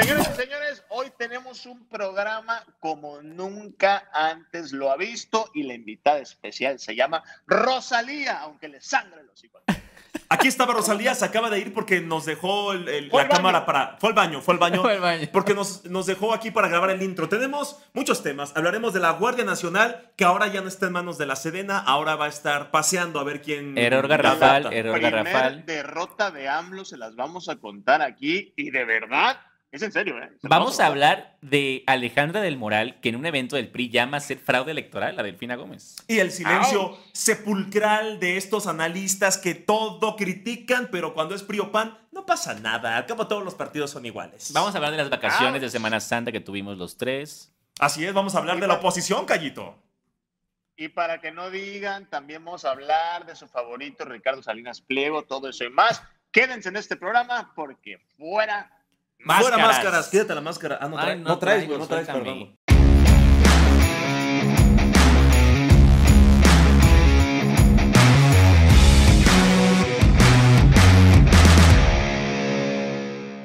Señores 0.00 0.30
y 0.32 0.34
señores, 0.34 0.84
hoy 0.88 1.12
tenemos 1.18 1.66
un 1.66 1.86
programa 1.86 2.64
como 2.78 3.20
nunca 3.20 4.08
antes 4.14 4.72
lo 4.72 4.90
ha 4.90 4.96
visto 4.96 5.50
y 5.52 5.64
la 5.64 5.74
invitada 5.74 6.20
especial 6.20 6.78
se 6.78 6.94
llama 6.96 7.22
Rosalía, 7.46 8.40
aunque 8.40 8.68
le 8.68 8.80
sangre 8.80 9.22
los 9.24 9.44
hijos. 9.44 9.62
Aquí 10.30 10.48
estaba 10.48 10.72
Rosalía, 10.72 11.14
se 11.14 11.24
acaba 11.24 11.50
de 11.50 11.58
ir 11.58 11.74
porque 11.74 12.00
nos 12.00 12.24
dejó 12.24 12.72
la 12.72 13.28
cámara 13.28 13.66
para. 13.66 13.98
Fue 13.98 14.08
al 14.08 14.14
baño, 14.14 14.40
fue 14.40 14.54
al 14.54 14.58
baño. 14.58 14.80
Fue 14.80 14.94
al 14.94 15.00
baño. 15.00 15.28
Porque 15.32 15.54
nos, 15.54 15.84
nos 15.84 16.06
dejó 16.06 16.32
aquí 16.32 16.50
para 16.50 16.68
grabar 16.68 16.90
el 16.90 17.02
intro. 17.02 17.28
Tenemos 17.28 17.78
muchos 17.92 18.22
temas. 18.22 18.56
Hablaremos 18.56 18.94
de 18.94 19.00
la 19.00 19.10
Guardia 19.10 19.44
Nacional, 19.44 20.12
que 20.16 20.24
ahora 20.24 20.46
ya 20.46 20.62
no 20.62 20.68
está 20.68 20.86
en 20.86 20.92
manos 20.92 21.18
de 21.18 21.26
la 21.26 21.36
Sedena, 21.36 21.78
ahora 21.78 22.16
va 22.16 22.24
a 22.26 22.28
estar 22.28 22.70
paseando 22.70 23.20
a 23.20 23.24
ver 23.24 23.42
quién. 23.42 23.76
Error 23.76 24.08
garrafal, 24.08 24.72
error 24.72 24.98
garrafal. 24.98 25.66
derrota 25.66 26.30
de 26.30 26.48
AMLO 26.48 26.84
se 26.84 26.96
las 26.96 27.16
vamos 27.16 27.48
a 27.48 27.56
contar 27.56 28.00
aquí 28.00 28.54
y 28.56 28.70
de 28.70 28.84
verdad, 28.84 29.40
es 29.72 29.82
en 29.82 29.92
serio, 29.92 30.18
¿eh? 30.18 30.30
Vamos 30.42 30.80
a 30.80 30.86
hablar 30.86 31.36
de 31.42 31.84
Alejandra 31.86 32.40
del 32.40 32.56
Moral, 32.56 32.98
que 33.00 33.10
en 33.10 33.16
un 33.16 33.24
evento 33.24 33.56
del 33.56 33.68
PRI 33.68 33.88
llama 33.88 34.16
a 34.16 34.20
ser 34.20 34.38
fraude 34.38 34.72
electoral 34.72 35.18
a 35.18 35.22
Delfina 35.22 35.54
Gómez. 35.54 35.96
Y 36.08 36.18
el 36.18 36.32
silencio 36.32 36.98
sepulcral 37.12 38.18
de 38.18 38.36
estos 38.36 38.66
analistas 38.66 39.38
que 39.38 39.54
todo 39.54 40.16
critican, 40.16 40.88
pero 40.90 41.14
cuando 41.14 41.34
es 41.34 41.44
PRI 41.44 41.60
o 41.60 41.70
PAN, 41.70 41.96
no 42.10 42.26
pasa 42.26 42.54
nada. 42.54 42.96
Al 42.96 43.06
cabo, 43.06 43.28
todos 43.28 43.44
los 43.44 43.54
partidos 43.54 43.92
son 43.92 44.04
iguales. 44.04 44.52
Vamos 44.52 44.74
a 44.74 44.78
hablar 44.78 44.90
de 44.90 44.98
las 44.98 45.10
vacaciones 45.10 45.62
de. 45.62 45.70
Semana 45.70 46.00
Santa 46.00 46.32
que 46.32 46.40
tuvimos 46.40 46.76
los 46.76 46.96
tres. 46.96 47.54
Así 47.78 48.04
es, 48.04 48.12
vamos 48.12 48.34
a 48.34 48.38
hablar 48.38 48.58
de 48.58 48.66
la 48.66 48.74
oposición, 48.74 49.24
Callito. 49.24 49.78
Y 50.76 50.88
para 50.88 51.20
que 51.20 51.30
no 51.30 51.50
digan, 51.50 52.10
también 52.10 52.44
vamos 52.44 52.64
a 52.64 52.72
hablar 52.72 53.24
de 53.24 53.36
su 53.36 53.46
favorito, 53.46 54.04
Ricardo 54.04 54.42
Salinas 54.42 54.80
Pliego, 54.80 55.22
todo 55.22 55.48
eso 55.48 55.64
y 55.64 55.70
más. 55.70 56.02
Quédense 56.32 56.70
en 56.70 56.76
este 56.76 56.96
programa 56.96 57.52
porque 57.54 57.98
fuera. 58.16 58.79
Fuera 59.24 59.58
Máscaras. 59.58 59.66
máscaras, 59.66 60.08
quítate 60.08 60.34
la 60.34 60.40
máscara. 60.40 60.78
Ah, 60.80 60.88
no, 60.88 60.98
Ay, 60.98 61.04
traes, 61.04 61.20
no 61.20 61.28
no 61.28 61.38
traes, 61.38 61.66
güey, 61.66 61.78
no 61.78 61.86
traes, 61.86 62.06
perdón. 62.06 62.56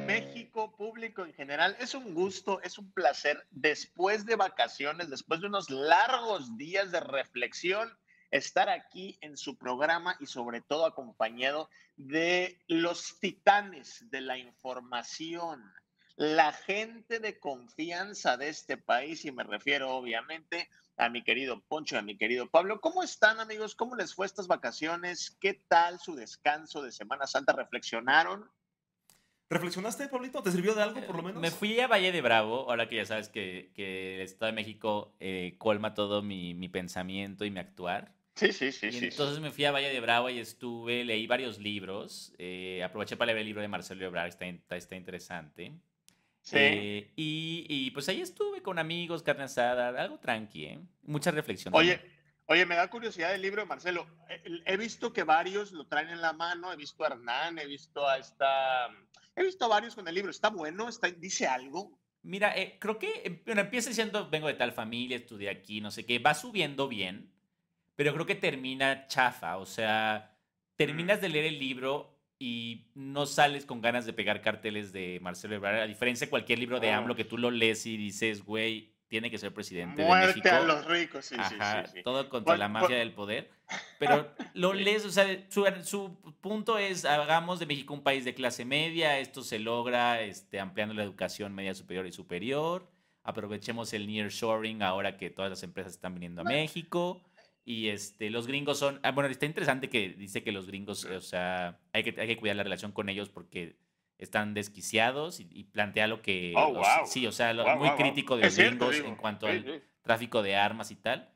México, 0.06 0.74
público 0.78 1.24
en 1.26 1.34
general, 1.34 1.76
es 1.80 1.94
un 1.96 2.14
gusto, 2.14 2.62
es 2.62 2.78
un 2.78 2.92
placer 2.92 3.46
después 3.52 4.26
de 4.26 4.36
vacaciones, 4.36 5.10
después 5.10 5.42
de 5.42 5.48
unos 5.48 5.70
largos 5.70 6.56
días 6.58 6.92
de 6.92 7.00
reflexión, 7.00 7.92
estar 8.32 8.70
aquí 8.70 9.18
en 9.22 9.38
su 9.38 9.58
programa 9.58 10.16
y 10.20 10.26
sobre 10.26 10.62
todo 10.62 10.86
acompañado 10.86 11.70
de 11.96 12.60
los 12.68 13.20
titanes 13.20 14.10
de 14.10 14.22
la 14.22 14.38
información, 14.38 15.64
la 16.16 16.54
gente 16.54 17.20
de 17.20 17.40
confianza 17.40 18.38
de 18.38 18.50
este 18.50 18.78
país 18.78 19.26
y 19.26 19.32
me 19.32 19.44
refiero 19.44 19.96
obviamente 19.96 20.70
a 20.98 21.10
mi 21.10 21.24
querido 21.24 21.62
Poncho 21.62 21.98
a 21.98 22.02
mi 22.02 22.18
querido 22.18 22.50
Pablo. 22.50 22.80
¿Cómo 22.80 23.04
están 23.04 23.40
amigos? 23.40 23.76
¿Cómo 23.76 23.96
les 23.96 24.14
fue 24.14 24.26
estas 24.26 24.48
vacaciones? 24.48 25.36
¿Qué 25.42 25.62
tal 25.68 26.00
su 26.00 26.16
descanso 26.16 26.82
de 26.82 26.92
Semana 26.92 27.28
Santa? 27.28 27.54
¿Reflexionaron? 27.54 28.50
¿Reflexionaste, 29.50 30.08
Pablito? 30.08 30.42
¿Te 30.42 30.52
sirvió 30.52 30.74
de 30.74 30.82
algo, 30.82 31.02
por 31.06 31.18
lo 31.18 31.24
menos? 31.24 31.42
Me 31.42 31.52
fui 31.52 31.80
a 31.80 31.88
Valle 31.88 32.12
de 32.12 32.22
Bravo, 32.22 32.70
ahora 32.70 32.90
que 32.90 32.96
ya 32.96 33.06
sabes 33.06 33.30
que, 33.30 33.72
que 33.76 34.16
el 34.16 34.22
Estado 34.22 34.52
de 34.52 34.56
México 34.56 35.16
eh, 35.20 35.56
colma 35.60 35.94
todo 35.94 36.24
mi, 36.24 36.54
mi 36.56 36.68
pensamiento 36.68 37.46
y 37.46 37.52
mi 37.52 37.60
actuar. 37.60 38.16
Sí, 38.36 38.52
sí, 38.52 38.72
sí, 38.72 38.88
y 38.88 38.92
sí. 38.92 39.06
entonces 39.06 39.40
me 39.40 39.52
fui 39.52 39.64
a 39.66 39.72
Valle 39.72 39.90
de 39.90 40.00
Bravo 40.02 40.30
y 40.30 40.40
estuve, 40.40 41.06
leí 41.06 41.28
varios 41.28 41.60
libros. 41.60 42.34
eh, 42.38 42.84
aproveché 42.84 43.16
para 43.16 43.28
leer 43.28 43.40
el 43.40 43.46
libro 43.46 43.62
de 43.62 43.68
Marcelo 43.68 44.06
Ebrard, 44.06 44.28
está, 44.28 44.46
está, 44.46 44.76
está 44.76 44.96
interesante. 44.96 45.74
Sí. 46.42 46.58
Eh, 46.60 47.12
y, 47.16 47.66
y, 47.70 47.92
pues 47.92 48.10
ahí 48.10 48.22
estuve 48.22 48.62
con 48.62 48.78
amigos, 48.78 49.24
carne 49.24 49.44
asada, 49.44 49.90
algo 50.02 50.20
tranqui, 50.20 50.66
¿eh? 50.66 50.80
Mucha 51.04 51.32
reflexión. 51.32 51.74
Oye, 51.74 52.02
oye, 52.48 52.66
me 52.66 52.76
da 52.76 52.90
curiosidad 52.90 53.34
el 53.34 53.42
libro 53.42 53.62
de 53.62 53.68
Marcelo. 53.68 54.06
He, 54.28 54.74
he 54.74 54.78
visto 54.78 55.14
que 55.14 55.24
varios 55.24 55.72
lo 55.72 55.88
traen 55.88 56.10
en 56.10 56.22
la 56.22 56.34
mano. 56.34 56.74
He 56.74 56.76
visto 56.76 57.04
a 57.04 57.08
Hernán, 57.08 57.58
he 57.58 57.66
visto 57.66 58.08
a 58.08 58.18
esta. 58.18 58.90
He 59.36 59.44
visto 59.44 59.68
varios 59.68 59.96
con 59.96 60.08
el 60.08 60.16
libro. 60.16 60.32
¿Está 60.32 60.50
bueno? 60.50 60.88
¿Está, 60.88 61.10
¿Dice 61.10 61.48
algo? 61.48 62.00
Mira, 62.24 62.58
eh, 62.58 62.78
creo 62.80 62.98
que 62.98 63.22
eh, 63.24 63.42
bueno, 63.46 63.62
empieza 63.62 63.90
diciendo, 63.90 64.30
vengo 64.30 64.48
de 64.48 64.56
tal 64.56 64.72
familia, 64.72 65.18
estudié 65.18 65.50
aquí, 65.50 65.80
no 65.80 65.92
sé 65.92 66.06
qué, 66.06 66.18
va 66.18 66.34
subiendo 66.34 66.88
bien, 66.88 67.32
pero 67.96 68.14
creo 68.14 68.26
que 68.26 68.34
termina 68.34 69.08
chafa, 69.08 69.58
o 69.58 69.66
sea, 69.68 70.36
terminas 70.76 71.22
de 71.22 71.30
leer 71.30 71.46
el 71.46 71.60
libro 71.60 72.20
y 72.40 72.88
no 72.96 73.28
sales 73.28 73.66
con 73.66 73.80
ganas 73.80 74.08
de 74.08 74.14
pegar 74.14 74.42
carteles 74.42 74.92
de 74.92 75.20
Marcelo 75.22 75.56
Ebrard, 75.56 75.82
a 75.82 75.88
diferencia 75.88 76.26
de 76.26 76.32
cualquier 76.32 76.58
libro 76.58 76.80
de. 76.80 76.92
AMLO 76.92 77.16
que 77.16 77.26
tú 77.26 77.38
lo 77.38 77.52
lees 77.52 77.86
y 77.86 77.96
dices, 77.96 78.44
güey, 78.44 78.95
tiene 79.08 79.30
que 79.32 79.38
ser 79.38 79.54
presidente 79.54 80.02
de 80.02 80.08
Muerte 80.08 80.28
México. 80.40 80.50
a 80.56 80.60
los 80.62 80.86
ricos. 80.86 81.26
Sí, 81.26 81.36
Ajá, 81.38 81.84
sí, 81.84 81.92
sí. 81.92 81.98
sí. 81.98 82.04
todo 82.04 82.28
contra 82.30 82.58
la 82.58 82.70
cual- 82.70 82.82
mafia 82.82 82.98
del 82.98 83.14
poder. 83.14 83.50
Pero 84.00 84.32
lo 84.54 84.74
lees, 84.74 85.06
o 85.06 85.10
sea, 85.12 85.26
su, 85.50 85.66
su 85.84 86.16
punto 86.42 86.78
es, 86.78 87.06
hagamos 87.06 87.60
de 87.60 87.66
México 87.66 87.94
un 87.94 88.04
país 88.04 88.26
de 88.26 88.34
clase 88.34 88.66
media, 88.66 89.20
esto 89.20 89.42
se 89.42 89.60
logra 89.60 90.22
este, 90.22 90.60
ampliando 90.60 90.94
la 90.94 91.04
educación 91.04 91.54
media 91.54 91.74
superior 91.74 92.06
y 92.08 92.12
superior, 92.12 92.90
aprovechemos 93.24 93.94
el 93.94 94.08
nearshoring 94.08 94.82
ahora 94.84 95.18
que 95.18 95.30
todas 95.30 95.50
las 95.50 95.64
empresas 95.64 95.94
están 95.94 96.14
viniendo 96.14 96.42
a 96.42 96.46
México. 96.46 97.22
Y 97.68 97.88
este, 97.90 98.30
los 98.30 98.46
gringos 98.46 98.78
son. 98.78 99.00
ah, 99.02 99.12
bueno, 99.12 99.28
está 99.28 99.48
interesante 99.48 99.90
que 99.90 100.10
dice 100.10 100.44
que 100.44 100.52
los 100.52 100.68
gringos, 100.68 101.04
o 101.06 101.20
sea, 101.22 101.80
hay 101.94 102.04
que, 102.04 102.14
hay 102.22 102.28
que 102.28 102.38
cuidar 102.38 102.56
la 102.58 102.62
relación 102.64 102.92
con 102.92 103.10
ellos 103.10 103.30
porque 103.30 103.76
están 104.18 104.54
desquiciados 104.54 105.40
y, 105.40 105.48
y 105.52 105.64
plantea 105.66 106.08
lo 106.08 106.22
que. 106.22 106.54
Oh, 106.56 106.72
los- 106.74 106.78
wow. 106.88 107.06
Sí, 107.06 107.28
o 107.28 107.32
sea, 107.32 107.54
lo- 107.54 107.66
muy 107.78 107.90
crítico 107.92 108.38
de 108.38 108.44
los 108.46 108.56
gringos 108.58 108.96
en 108.98 109.16
cuanto 109.16 109.46
Sí, 109.48 109.52
al 109.54 109.64
sí. 109.64 109.82
tráfico 110.04 110.42
de 110.42 110.56
armas 110.56 110.92
y 110.92 110.96
tal. 110.96 111.32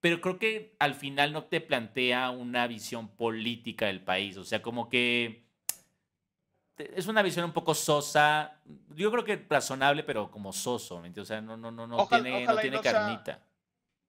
Pero 0.00 0.20
creo 0.20 0.38
que 0.38 0.76
al 0.78 0.94
final 0.94 1.32
no 1.32 1.44
te 1.44 1.60
plantea 1.60 2.30
una 2.30 2.66
visión 2.68 3.08
política 3.08 3.86
del 3.86 4.00
país. 4.02 4.36
O 4.36 4.44
sea, 4.44 4.62
como 4.62 4.88
que 4.88 5.48
es 6.76 7.08
una 7.08 7.22
visión 7.22 7.44
un 7.44 7.52
poco 7.52 7.74
sosa. 7.74 8.60
Yo 8.94 9.10
creo 9.10 9.24
que 9.24 9.44
razonable, 9.50 10.04
pero 10.04 10.30
como 10.30 10.52
soso. 10.52 11.00
¿me 11.00 11.08
entiendes? 11.08 11.30
O 11.30 11.34
sea, 11.34 11.40
no, 11.40 11.56
no, 11.56 11.72
no, 11.72 11.86
no 11.88 11.96
Ojalá- 11.96 12.22
tiene, 12.22 12.44
ojalá 12.44 12.54
no 12.54 12.60
tiene 12.60 12.76
no 12.76 12.82
sea- 12.82 12.92
carnita. 12.92 13.42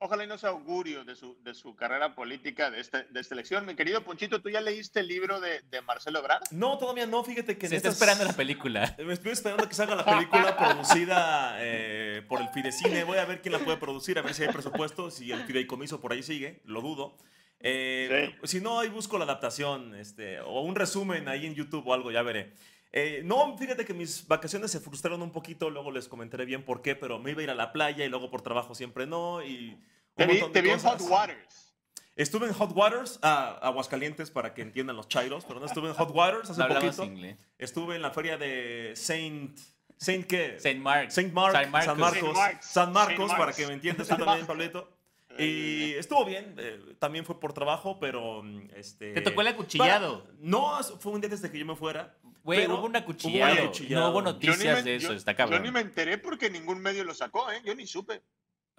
Ojalá 0.02 0.24
y 0.24 0.28
no 0.28 0.38
sea 0.38 0.52
augurio 0.52 1.04
de 1.04 1.14
su, 1.14 1.36
de 1.44 1.54
su 1.54 1.76
carrera 1.76 2.16
política 2.16 2.72
de, 2.72 2.80
este, 2.80 3.04
de 3.10 3.20
esta 3.20 3.34
elección. 3.36 3.66
Mi 3.66 3.76
querido 3.76 4.02
Ponchito, 4.02 4.42
¿tú 4.42 4.50
ya 4.50 4.62
leíste 4.62 5.02
el 5.02 5.08
libro 5.10 5.42
de, 5.42 5.60
de 5.70 5.82
Marcelo 5.82 6.20
Ebrard? 6.20 6.42
No, 6.52 6.78
todavía 6.78 7.06
no. 7.06 7.22
Fíjate 7.22 7.58
que 7.58 7.68
Se 7.68 7.76
está 7.76 7.90
estas- 7.90 8.02
esperando 8.02 8.24
la 8.32 8.38
película. 8.38 8.96
Me 9.06 9.12
estoy 9.12 9.34
esperando 9.34 9.68
que 9.68 9.76
salga 9.76 9.96
la 9.96 10.06
película 10.06 10.56
producida 10.56 11.58
eh, 11.60 12.24
por 12.30 12.40
el 12.42 12.48
Fidecine. 12.50 13.04
Voy 13.04 13.18
a 13.18 13.26
ver 13.26 13.42
quién 13.42 13.52
la 13.52 13.60
puede 13.60 13.76
producir, 13.78 14.18
a 14.18 14.22
ver 14.22 14.34
si 14.34 14.44
hay 14.44 14.50
presupuesto, 14.54 15.12
si 15.12 15.34
el 15.34 15.44
fideicomiso 15.44 16.00
por 16.00 16.14
ahí 16.14 16.24
sigue, 16.24 16.62
lo 16.64 16.80
dudo. 16.82 17.18
Eh, 17.60 18.38
Si 18.44 18.62
no, 18.62 18.80
ahí 18.80 18.88
busco 18.88 19.18
la 19.18 19.26
adaptación 19.26 19.96
este, 19.96 20.40
o 20.40 20.62
un 20.62 20.76
resumen 20.76 21.28
ahí 21.28 21.46
en 21.46 21.56
YouTube 21.56 21.86
o 21.86 21.94
algo, 21.94 22.10
ya 22.10 22.22
veré. 22.22 22.54
Eh, 22.92 23.22
no, 23.24 23.56
fíjate 23.58 23.86
que 23.86 23.94
mis 23.94 24.28
vacaciones 24.28 24.72
se 24.72 24.80
frustraron 24.80 25.22
un 25.22 25.32
poquito, 25.32 25.70
luego 25.70 25.92
les 25.92 26.08
comentaré 26.08 26.46
bien 26.46 26.64
por 26.66 26.82
qué, 26.82 26.96
pero 26.96 27.20
me 27.20 27.32
iba 27.32 27.42
a 27.42 27.44
ir 27.44 27.50
a 27.52 27.56
la 27.56 27.72
playa 27.72 28.04
y 28.04 28.10
luego 28.10 28.30
por 28.32 28.42
trabajo 28.42 28.74
siempre 28.74 29.06
no. 29.06 29.44
Y 29.44 29.72
un 29.74 29.80
Te 30.16 30.26
vi, 30.26 30.34
montón 30.34 30.54
de 30.54 30.60
te 30.60 30.62
vi 30.68 30.70
en 30.72 30.80
Hot. 30.80 31.02
Waters. 31.02 31.74
Estuve 32.16 32.48
en 32.48 32.54
Hot 32.54 32.72
Waters, 32.76 33.20
ah, 33.22 33.60
Aguascalientes 33.62 34.30
para 34.32 34.54
que 34.54 34.62
entiendan 34.62 34.96
los 34.98 35.08
chairos, 35.08 35.46
pero 35.46 35.60
no 35.60 35.66
estuve 35.68 35.88
en 35.90 35.94
Hot 35.94 36.12
Waters 36.14 36.50
hace 36.50 36.60
No 36.62 36.68
poquito. 36.68 37.04
inglés. 37.06 37.38
Estuve 37.58 37.96
en 37.96 38.02
la 38.02 38.12
feria 38.12 38.38
de 38.38 38.92
Saint. 38.96 39.58
¿Saint 39.98 40.26
qué? 40.26 40.60
Saint 40.60 40.82
Mark. 40.82 41.12
Saint 41.12 41.32
Mark, 41.32 41.54
Marcos. 41.70 41.86
San 41.86 41.98
Marcos. 42.00 42.38
San 42.62 42.92
Marcos, 42.94 43.32
para 43.34 43.54
que 43.54 43.68
me 43.68 43.74
entiendas 43.74 44.08
tú 44.08 44.18
también. 44.18 44.46
Pablito. 44.48 44.90
Y 45.38 45.94
estuvo 45.94 46.26
bien, 46.26 46.56
eh, 46.58 46.96
también 47.00 47.24
fue 47.24 47.40
por 47.40 47.54
trabajo, 47.54 47.98
pero 47.98 48.44
mm, 48.44 48.72
este... 48.76 49.14
Te 49.14 49.22
tocó 49.22 49.40
el 49.40 49.48
acuchillado. 49.48 50.24
Para- 50.26 50.36
no, 50.42 50.84
fue 51.00 51.14
un 51.14 51.22
día 51.22 51.30
desde 51.30 51.50
que 51.50 51.58
yo 51.58 51.66
me 51.66 51.78
fuera. 51.78 52.18
Güey, 52.56 52.68
hubo 52.68 52.86
un 52.86 52.96
acuchillado. 52.96 53.52
Hubo 53.54 53.62
un 53.62 53.66
acuchillado. 53.68 54.04
No 54.06 54.10
hubo 54.12 54.20
Yo 54.20 54.24
noticias 54.24 54.78
me- 54.78 54.84
de 54.84 54.96
eso, 54.96 55.10
yo- 55.10 55.14
está 55.14 55.32
Yo 55.34 55.38
cabrón. 55.38 55.64
ni 55.64 55.72
me 55.72 55.82
enteré 55.82 56.18
porque 56.18 56.50
ningún 56.50 56.80
medio 56.80 57.04
lo 57.04 57.14
sacó, 57.14 57.52
¿eh? 57.52 57.62
Yo 57.64 57.76
ni 57.76 57.86
supe. 57.86 58.22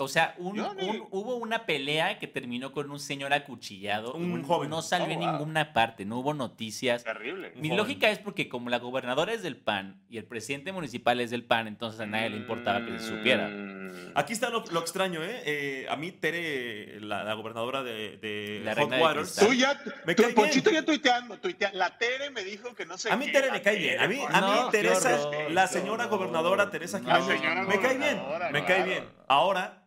O 0.01 0.09
sea, 0.09 0.35
un- 0.39 0.57
Yo 0.57 0.75
ni- 0.75 0.89
un- 0.89 1.07
hubo 1.11 1.37
una 1.37 1.67
pelea 1.67 2.19
que 2.19 2.27
terminó 2.27 2.73
con 2.73 2.91
un 2.91 2.99
señor 2.99 3.33
acuchillado. 3.33 4.15
Un 4.15 4.43
joven. 4.43 4.71
No 4.71 4.83
salió 4.83 5.07
Oh, 5.09 5.11
en 5.13 5.19
wow. 5.21 5.33
ninguna 5.33 5.73
parte, 5.73 6.05
no 6.05 6.19
hubo 6.19 6.35
noticias. 6.35 7.05
Terrible. 7.05 7.53
Mi 7.57 7.69
joven. 7.69 7.77
lógica 7.77 8.11
es 8.11 8.19
porque 8.19 8.49
como 8.49 8.71
la 8.71 8.79
gobernadora 8.79 9.33
es 9.33 9.43
del 9.43 9.57
PAN 9.57 10.01
y 10.09 10.19
el 10.19 10.25
presidente 10.25 10.73
municipal 10.73 11.21
es 11.21 11.31
del 11.31 11.45
PAN, 11.45 11.69
entonces 11.69 12.01
a 12.01 12.07
nadie 12.07 12.31
le 12.31 12.37
importaba 12.37 12.85
que 12.85 12.99
se 12.99 13.09
supiera. 13.09 13.49
Mm. 13.49 14.13
Aquí 14.15 14.33
está 14.33 14.51
lo, 14.51 14.65
lo 14.71 14.81
extraño, 14.81 15.23
¿eh? 15.23 15.43
Eh, 15.45 15.87
A 15.91 15.97
mí, 15.97 16.13
Tere, 16.13 17.01
la, 17.01 17.25
la 17.25 17.35
gobernadora 17.35 17.83
de, 17.83 18.17
de 18.19 18.61
La 18.65 18.75
Hot 18.75 18.91
Waters... 19.01 19.37
Tú 19.37 19.53
ya, 19.53 19.79
Me 20.07 20.15
tú- 20.15 20.25
Ponchito 20.35 20.71
ya 20.71 20.85
tuiteando, 20.85 21.37
tuitea- 21.41 21.73
La 21.73 21.99
Tere 21.99 22.31
me 22.31 22.43
dijo 22.45 22.75
que 22.75 22.87
no 22.87 22.97
sé 22.99 23.11
A 23.11 23.17
mí 23.17 23.27
qué, 23.27 23.33
Tere 23.33 23.51
me 23.53 23.61
cae 23.63 23.77
bien. 23.77 24.01
A 24.01 24.07
mí, 24.07 24.19
a 24.29 24.69
Teresa, 24.71 25.21
horror, 25.27 25.51
la 25.51 25.67
señora 25.67 26.05
horror. 26.07 26.19
gobernadora 26.19 26.71
Teresa. 26.71 26.99
Jiménez, 27.01 27.27
me 27.69 27.81
cae 27.81 27.99
bien, 27.99 28.21
me 28.53 28.65
cae 28.65 28.85
bien. 28.85 29.05
Ahora 29.29 29.83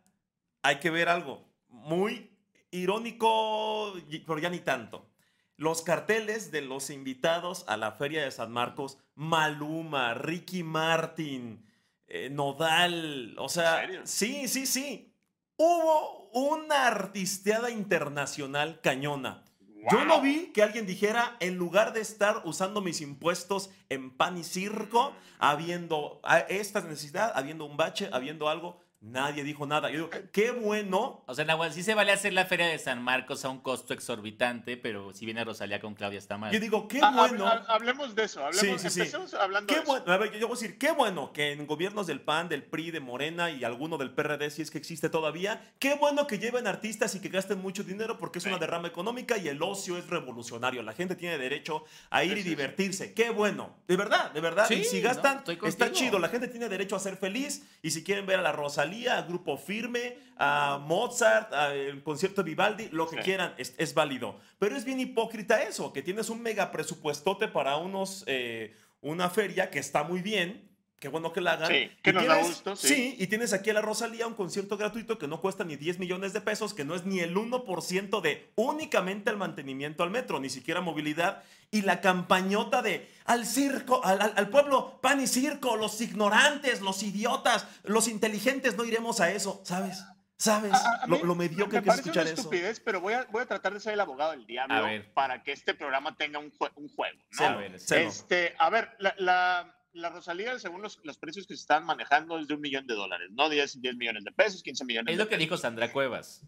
hay 0.64 0.78
que 0.80 0.90
ver 0.90 1.10
algo 1.10 1.46
muy 1.68 2.32
irónico, 2.72 3.94
pero 4.26 4.40
ya 4.40 4.50
ni 4.50 4.60
tanto. 4.60 5.10
Los 5.58 5.84
carteles 5.84 6.52
de 6.52 6.62
los 6.62 6.90
invitados 6.90 7.66
a 7.68 7.78
la 7.78 7.92
Feria 7.92 8.24
de 8.24 8.32
San 8.32 8.52
Marcos, 8.52 8.98
Maluma, 9.14 10.16
Ricky 10.16 10.64
Martin, 10.64 11.64
eh, 12.08 12.30
Nodal, 12.32 13.36
o 13.38 13.50
sea, 13.50 13.88
sí, 14.06 14.48
sí, 14.48 14.66
sí. 14.66 15.14
Hubo 15.58 16.30
una 16.32 16.88
artisteada 16.88 17.70
internacional 17.70 18.82
cañona. 18.82 19.44
Yo 19.92 20.06
no 20.06 20.22
vi 20.22 20.52
que 20.54 20.64
alguien 20.64 20.86
dijera, 20.86 21.36
en 21.42 21.58
lugar 21.58 21.92
de 21.94 22.00
estar 22.00 22.42
usando 22.46 22.82
mis 22.82 23.02
impuestos 23.02 23.70
en 23.90 24.12
pan 24.16 24.38
y 24.38 24.44
circo, 24.44 25.14
habiendo 25.40 26.22
esta 26.48 26.80
necesidad, 26.82 27.34
habiendo 27.36 27.66
un 27.66 27.76
bache, 27.76 28.10
habiendo 28.14 28.48
algo, 28.48 28.80
Nadie 29.04 29.44
dijo 29.44 29.66
nada. 29.66 29.90
Yo 29.90 30.08
digo, 30.08 30.10
qué 30.32 30.52
bueno. 30.52 31.26
O 31.28 31.36
sea, 31.36 31.44
Nahual, 31.44 31.74
sí 31.74 31.84
se 31.84 31.94
vale 31.94 32.14
hacer 32.14 32.32
la 32.32 32.46
feria 32.46 32.68
de 32.68 32.80
San 32.80 33.04
Marcos 33.04 33.44
a 33.44 33.50
un 33.50 33.60
costo 33.60 33.94
exorbitante, 33.94 34.78
pero 34.78 35.14
si 35.14 35.26
viene 35.26 35.44
Rosalía 35.44 35.82
con 35.82 35.94
Claudia 35.94 36.18
está 36.18 36.38
mal. 36.38 36.54
Yo 36.54 36.60
digo, 36.62 36.88
qué 36.88 37.02
bueno. 37.14 37.46
hablemos 37.68 38.16
de 38.16 38.24
eso. 38.24 38.46
Hablemos, 38.46 38.82
sí, 38.82 38.90
sí, 38.90 39.06
sí. 39.06 39.36
hablando 39.38 39.68
qué 39.68 39.82
de 39.82 39.86
bueno, 39.86 40.10
A 40.10 40.16
ver, 40.16 40.32
yo 40.32 40.48
voy 40.48 40.56
a 40.56 40.60
decir, 40.60 40.78
qué 40.78 40.92
bueno 40.92 41.34
que 41.34 41.52
en 41.52 41.68
gobiernos 41.68 42.08
del 42.08 42.22
PAN, 42.22 42.48
del 42.48 42.64
PRI, 42.64 42.92
de 42.92 43.02
Morena 43.02 43.52
y 43.52 43.66
alguno 43.66 43.98
del 43.98 44.12
PRD, 44.12 44.50
si 44.50 44.62
es 44.62 44.72
que 44.72 44.78
existe 44.78 45.10
todavía, 45.10 45.74
qué 45.80 45.96
bueno 45.96 46.26
que 46.26 46.40
lleven 46.40 46.66
artistas 46.66 47.14
y 47.16 47.20
que 47.20 47.28
gasten 47.28 47.60
mucho 47.60 47.84
dinero 47.84 48.18
porque 48.18 48.40
es 48.40 48.46
una 48.46 48.58
derrama 48.58 48.88
económica 48.88 49.38
y 49.38 49.50
el 49.50 49.62
ocio 49.62 49.98
es 49.98 50.08
revolucionario. 50.08 50.82
La 50.82 50.94
gente 50.94 51.18
tiene 51.18 51.38
derecho 51.38 51.84
a 52.10 52.24
ir 52.24 52.38
y 52.38 52.44
divertirse. 52.44 53.14
Qué 53.14 53.32
bueno. 53.32 53.76
De 53.86 53.98
verdad, 53.98 54.32
de 54.32 54.40
verdad. 54.40 54.70
y 54.70 54.86
si 54.86 55.02
gastan, 55.02 55.44
está 55.66 55.92
chido. 55.92 56.20
La 56.20 56.30
gente 56.30 56.48
tiene 56.48 56.70
derecho 56.70 56.96
a 56.96 57.00
ser 57.00 57.18
feliz 57.18 57.64
y 57.82 57.92
si 57.92 58.02
quieren 58.02 58.26
ver 58.26 58.40
a 58.40 58.42
la 58.42 58.54
Rosalía 58.54 58.93
a 59.08 59.22
Grupo 59.24 59.58
Firme, 59.58 60.18
a 60.38 60.78
Mozart, 60.78 61.54
al 61.54 62.04
concierto 62.04 62.44
de 62.44 62.50
Vivaldi, 62.52 62.90
lo 62.92 63.08
que 63.10 63.18
quieran, 63.18 63.54
es, 63.58 63.94
válido. 63.94 64.40
Pero 64.60 64.76
es 64.76 64.86
bien 64.86 65.00
hipócrita 65.00 65.62
eso, 65.64 65.92
que 65.94 66.02
tienes 66.02 66.30
un 66.30 66.42
mega 66.42 66.72
presupuestote 66.72 67.48
para 67.48 67.78
unos, 67.78 68.24
eh, 68.28 68.76
una 69.02 69.30
feria 69.30 69.70
que 69.70 69.80
está 69.80 70.04
muy 70.04 70.22
bien, 70.22 70.73
Qué 71.04 71.10
bueno 71.10 71.34
que 71.34 71.42
la 71.42 71.52
hagan. 71.52 71.70
Sí, 71.70 71.92
que 72.02 72.14
nos 72.14 72.26
da 72.26 72.42
gusto. 72.42 72.78
Sí. 72.78 73.18
y 73.20 73.28
tienes 73.28 73.52
aquí 73.52 73.70
a 73.70 73.74
la 73.74 73.82
Rosalía 73.82 74.26
un 74.26 74.36
concierto 74.36 74.78
gratuito 74.78 75.18
que 75.18 75.28
no 75.28 75.42
cuesta 75.42 75.66
ni 75.66 75.76
10 75.76 76.00
millones 76.00 76.32
de 76.32 76.40
pesos, 76.40 76.74
que 76.74 76.86
no 76.86 76.96
es 76.96 77.04
ni 77.06 77.20
el 77.20 77.36
1% 77.36 78.22
de 78.22 78.54
únicamente 78.56 79.30
el 79.30 79.36
mantenimiento 79.36 80.04
al 80.04 80.12
metro, 80.12 80.40
ni 80.40 80.50
siquiera 80.50 80.80
movilidad. 80.80 81.44
Y 81.72 81.82
la 81.82 82.00
campañota 82.00 82.82
de 82.82 83.12
al 83.26 83.46
circo, 83.46 84.00
al, 84.06 84.48
pueblo, 84.48 85.02
pan 85.02 85.20
y 85.20 85.28
circo, 85.28 85.76
los 85.76 86.00
ignorantes, 86.00 86.80
los 86.80 87.04
idiotas, 87.04 87.68
los 87.84 88.08
inteligentes, 88.08 88.78
no 88.78 88.86
iremos 88.86 89.20
a 89.20 89.30
eso, 89.30 89.60
¿sabes? 89.66 90.06
¿Sabes? 90.38 90.72
lo, 91.08 91.36
mediocre 91.36 91.84
que 91.84 91.90
es 91.90 91.96
escuchar 91.96 92.28
eso. 92.28 92.36
estupidez, 92.36 92.80
pero 92.80 93.02
voy 93.02 93.12
a, 93.12 93.26
voy 93.26 93.42
a 93.42 93.46
tratar 93.46 93.74
de 93.74 93.82
ser 93.82 93.92
el 93.92 94.00
abogado 94.00 94.32
del 94.32 94.46
diablo 94.46 94.86
para 95.14 95.44
que 95.44 95.52
este 95.52 95.74
programa 95.74 96.16
tenga 96.16 96.40
un, 96.40 96.54
un 96.76 96.88
juego. 96.96 97.20
¿no? 97.38 97.46
a 97.46 97.56
ver, 97.58 97.76
este, 97.76 98.56
a 98.58 98.70
ver 98.70 98.96
la 99.00 99.14
la 99.18 99.83
Rosalía, 99.94 100.58
según 100.60 100.82
los, 100.82 100.98
precios 101.18 101.46
que 101.48 101.56
se 101.56 101.62
están 101.62 101.86
manejando, 101.86 102.40
es 102.40 102.48
de 102.48 102.56
un 102.56 102.62
millón 102.62 102.88
de 102.88 102.96
dólares, 102.96 103.30
¿no? 103.32 103.50
10, 103.50 103.82
10 103.82 103.96
millones 103.96 104.24
de 104.24 104.32
pesos, 104.32 104.64
15 104.64 104.86
millones. 104.86 105.14
Es 105.14 105.20
lo 105.20 105.28
que 105.28 105.38
dijo 105.38 105.58
Sandra 105.58 105.92
Cuevas. 105.92 106.46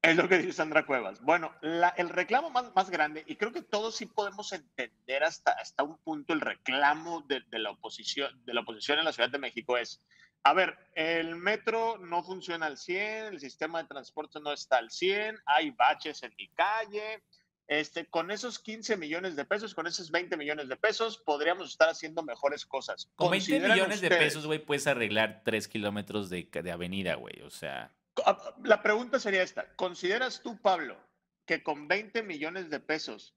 Es 0.00 0.16
lo 0.16 0.28
que 0.28 0.38
dijo 0.38 0.52
Sandra 0.52 0.86
Cuevas. 0.86 1.20
Bueno, 1.22 1.52
el 1.62 2.08
reclamo 2.08 2.50
más, 2.50 2.72
más 2.74 2.88
grande, 2.90 3.24
y 3.26 3.36
creo 3.36 3.52
que 3.52 3.62
todos 3.62 3.96
sí 3.96 4.06
podemos 4.06 4.52
entender 4.52 5.24
hasta, 5.24 5.52
hasta 5.52 5.82
un 5.82 5.98
punto 5.98 6.32
el 6.32 6.40
reclamo 6.40 7.22
de, 7.22 7.42
la 7.58 7.70
oposición, 7.70 8.44
de 8.44 8.54
la 8.54 8.60
oposición 8.60 8.98
en 8.98 9.04
la 9.04 9.12
Ciudad 9.12 9.30
de 9.30 9.38
México 9.38 9.76
es, 9.76 10.00
a 10.44 10.52
ver, 10.54 10.78
el 10.94 11.34
metro 11.36 11.98
no 11.98 12.22
funciona 12.22 12.66
al 12.66 12.78
100, 12.78 13.26
el 13.26 13.40
sistema 13.40 13.82
de 13.82 13.88
transporte 13.88 14.40
no 14.40 14.52
está 14.52 14.78
al 14.78 14.90
100, 14.90 15.36
hay 15.46 15.70
baches 15.70 16.22
en 16.22 16.32
mi 16.38 16.48
calle, 16.50 17.22
este, 17.68 18.06
con 18.06 18.30
esos 18.30 18.58
15 18.58 18.96
millones 18.96 19.36
de 19.36 19.44
pesos, 19.44 19.74
con 19.74 19.86
esos 19.86 20.10
20 20.10 20.38
millones 20.38 20.68
de 20.68 20.76
pesos, 20.76 21.18
podríamos 21.18 21.70
estar 21.70 21.90
haciendo 21.90 22.22
mejores 22.22 22.64
cosas. 22.64 23.10
Con 23.14 23.30
20 23.30 23.60
millones 23.60 24.00
de 24.00 24.08
pesos, 24.08 24.46
güey, 24.46 24.58
puedes 24.58 24.86
arreglar 24.86 25.42
3 25.44 25.68
kilómetros 25.68 26.30
de, 26.30 26.48
de 26.50 26.72
avenida, 26.72 27.14
güey. 27.14 27.42
O 27.42 27.50
sea. 27.50 27.94
Ah, 28.24 28.54
la 28.64 28.82
pregunta 28.82 29.20
sería 29.20 29.42
esta: 29.42 29.74
¿consideras 29.76 30.42
tú, 30.42 30.58
Pablo, 30.60 30.98
que 31.46 31.62
con 31.62 31.88
20 31.88 32.22
millones 32.22 32.70
de 32.70 32.80
pesos, 32.80 33.34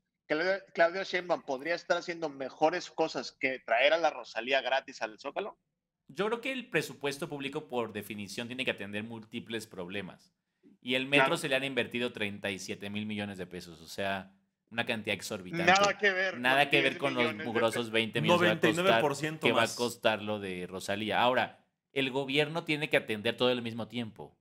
Claudia 0.74 1.04
Sheinbaum 1.04 1.44
podría 1.44 1.76
estar 1.76 1.98
haciendo 1.98 2.30
mejores 2.30 2.90
cosas 2.90 3.34
que 3.34 3.60
traer 3.60 3.92
a 3.92 3.98
la 3.98 4.12
Rosalía 4.12 4.62
gratis 4.62 5.02
al 5.02 5.20
Zócalo? 5.20 5.60
Yo 6.08 6.28
creo 6.28 6.42
que 6.42 6.54
el 6.54 6.70
presupuesto 6.70 7.28
público, 7.28 7.68
por 7.68 7.92
definición, 7.92 8.48
tiene 8.48 8.64
que 8.64 8.72
atender 8.72 9.04
múltiples 9.04 9.68
problemas. 9.68 10.34
Y 10.82 10.96
el 10.96 11.08
metro 11.08 11.38
se 11.38 11.48
le 11.48 11.56
han 11.56 11.64
invertido 11.64 12.12
37 12.12 12.90
mil 12.90 13.06
millones 13.06 13.38
de 13.38 13.46
pesos. 13.46 13.82
O 13.82 13.88
sea, 13.88 14.32
una 14.72 14.86
cantidad 14.86 15.14
exorbitante. 15.14 15.66
Nada 15.66 15.98
que 15.98 16.12
ver. 16.12 16.40
Nada 16.40 16.70
que 16.70 16.82
ver 16.82 16.98
con 16.98 17.14
los 17.14 17.36
mugrosos 17.36 17.92
20 17.92 18.22
millones 18.22 18.62
99% 18.62 19.40
que 19.40 19.52
va 19.52 19.64
a 19.64 19.76
costar 19.76 20.22
lo 20.22 20.40
de 20.40 20.66
Rosalía. 20.66 21.22
Ahora, 21.22 21.60
el 21.94 22.10
gobierno 22.10 22.64
tiene 22.64 22.90
que 22.90 22.98
atender 22.98 23.36
todo 23.36 23.50
al 23.50 23.62
mismo 23.62 23.88
tiempo. 23.88 24.36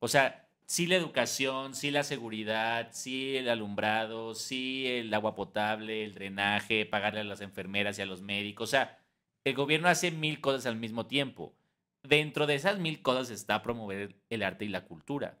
O 0.00 0.08
sea, 0.08 0.48
sí 0.66 0.86
la 0.86 0.96
educación, 0.96 1.74
sí 1.74 1.90
la 1.90 2.02
seguridad, 2.02 2.88
sí 2.92 3.36
el 3.36 3.48
alumbrado, 3.48 4.34
sí 4.34 4.86
el 4.86 5.12
agua 5.14 5.34
potable, 5.34 6.04
el 6.04 6.14
drenaje, 6.14 6.84
pagarle 6.84 7.20
a 7.20 7.24
las 7.24 7.40
enfermeras 7.40 7.98
y 7.98 8.02
a 8.02 8.06
los 8.06 8.20
médicos. 8.20 8.68
O 8.68 8.70
sea, 8.70 8.98
el 9.44 9.54
gobierno 9.54 9.88
hace 9.88 10.10
mil 10.10 10.40
cosas 10.40 10.66
al 10.66 10.76
mismo 10.76 11.06
tiempo. 11.06 11.54
Dentro 12.02 12.46
de 12.46 12.54
esas 12.56 12.78
mil 12.78 13.00
cosas 13.00 13.30
está 13.30 13.62
promover 13.62 14.16
el 14.28 14.42
arte 14.42 14.64
y 14.64 14.68
la 14.68 14.84
cultura. 14.84 15.38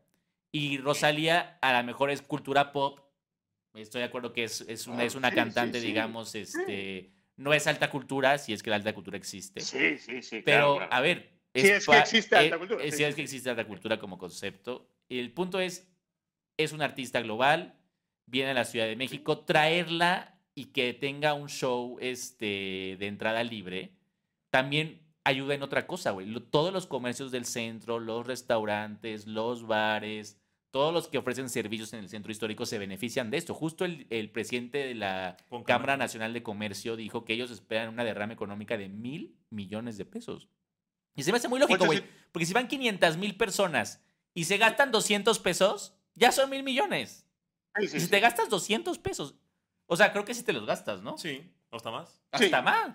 Y 0.50 0.78
Rosalía 0.78 1.58
a 1.60 1.78
lo 1.78 1.84
mejor 1.84 2.10
es 2.10 2.22
cultura 2.22 2.72
pop. 2.72 3.00
Estoy 3.74 4.00
de 4.00 4.06
acuerdo 4.06 4.32
que 4.32 4.44
es, 4.44 4.62
es 4.62 4.86
una, 4.86 5.04
es 5.04 5.14
una 5.14 5.30
cantante, 5.30 5.80
digamos, 5.80 6.34
este, 6.34 7.12
no 7.36 7.52
es 7.52 7.66
alta 7.66 7.90
cultura, 7.90 8.38
si 8.38 8.52
es 8.52 8.62
que 8.62 8.70
la 8.70 8.76
alta 8.76 8.94
cultura 8.94 9.16
existe. 9.16 9.60
Sí, 9.60 9.98
sí, 9.98 10.22
sí. 10.22 10.42
Pero, 10.44 10.80
a 10.90 11.00
ver. 11.00 11.38
Es 11.54 11.62
si 11.64 11.70
es 11.70 11.86
que 11.86 11.98
existe 11.98 12.36
alta 12.36 12.56
eh, 12.56 12.58
cultura. 12.58 12.90
Si 12.90 13.04
es 13.04 13.14
que 13.14 13.22
existe 13.22 13.50
alta 13.50 13.66
cultura 13.66 13.98
como 13.98 14.18
concepto. 14.18 14.88
El 15.08 15.32
punto 15.32 15.60
es, 15.60 15.88
es 16.56 16.72
un 16.72 16.82
artista 16.82 17.20
global, 17.20 17.78
viene 18.26 18.50
a 18.50 18.54
la 18.54 18.64
Ciudad 18.64 18.86
de 18.86 18.96
México, 18.96 19.40
traerla 19.40 20.38
y 20.54 20.66
que 20.66 20.92
tenga 20.92 21.34
un 21.34 21.48
show 21.48 21.98
este, 22.00 22.96
de 22.98 23.06
entrada 23.06 23.44
libre, 23.44 23.92
también 24.50 25.00
ayuda 25.24 25.54
en 25.54 25.62
otra 25.62 25.86
cosa, 25.86 26.10
güey. 26.10 26.34
Todos 26.50 26.72
los 26.72 26.86
comercios 26.86 27.30
del 27.30 27.44
centro, 27.44 28.00
los 28.00 28.26
restaurantes, 28.26 29.26
los 29.26 29.66
bares, 29.66 30.37
todos 30.70 30.92
los 30.92 31.08
que 31.08 31.18
ofrecen 31.18 31.48
servicios 31.48 31.92
en 31.92 32.00
el 32.00 32.08
centro 32.08 32.30
histórico 32.30 32.66
se 32.66 32.78
benefician 32.78 33.30
de 33.30 33.38
esto. 33.38 33.54
Justo 33.54 33.84
el, 33.84 34.30
presidente 34.30 34.78
de 34.78 34.94
la 34.94 35.36
Cámara 35.64 35.96
Nacional 35.96 36.32
de 36.32 36.42
Comercio 36.42 36.96
dijo 36.96 37.24
que 37.24 37.32
ellos 37.32 37.50
esperan 37.50 37.88
una 37.88 38.04
derrama 38.04 38.32
económica 38.32 38.76
de 38.76 38.88
mil 38.88 39.36
millones 39.50 39.96
de 39.96 40.04
pesos. 40.04 40.48
Y 41.14 41.22
se 41.22 41.32
me 41.32 41.38
hace 41.38 41.48
muy 41.48 41.58
lógico, 41.58 41.86
güey. 41.86 42.04
Porque 42.32 42.46
si 42.46 42.52
van 42.52 42.68
500 42.68 43.16
mil 43.16 43.36
personas 43.36 44.02
y 44.34 44.44
se 44.44 44.58
gastan 44.58 44.92
200 44.92 45.38
pesos, 45.38 45.94
ya 46.14 46.32
son 46.32 46.50
mil 46.50 46.62
millones. 46.62 47.26
y 47.80 47.88
si 47.88 48.08
te 48.08 48.20
gastas 48.20 48.48
200 48.48 48.98
pesos, 48.98 49.34
o 49.86 49.96
sea, 49.96 50.12
creo 50.12 50.24
que 50.24 50.34
si 50.34 50.42
te 50.42 50.52
los 50.52 50.66
gastas, 50.66 51.02
¿no? 51.02 51.16
Sí, 51.16 51.50
hasta 51.70 51.90
más. 51.90 52.20
Hasta 52.30 52.62
más. 52.62 52.94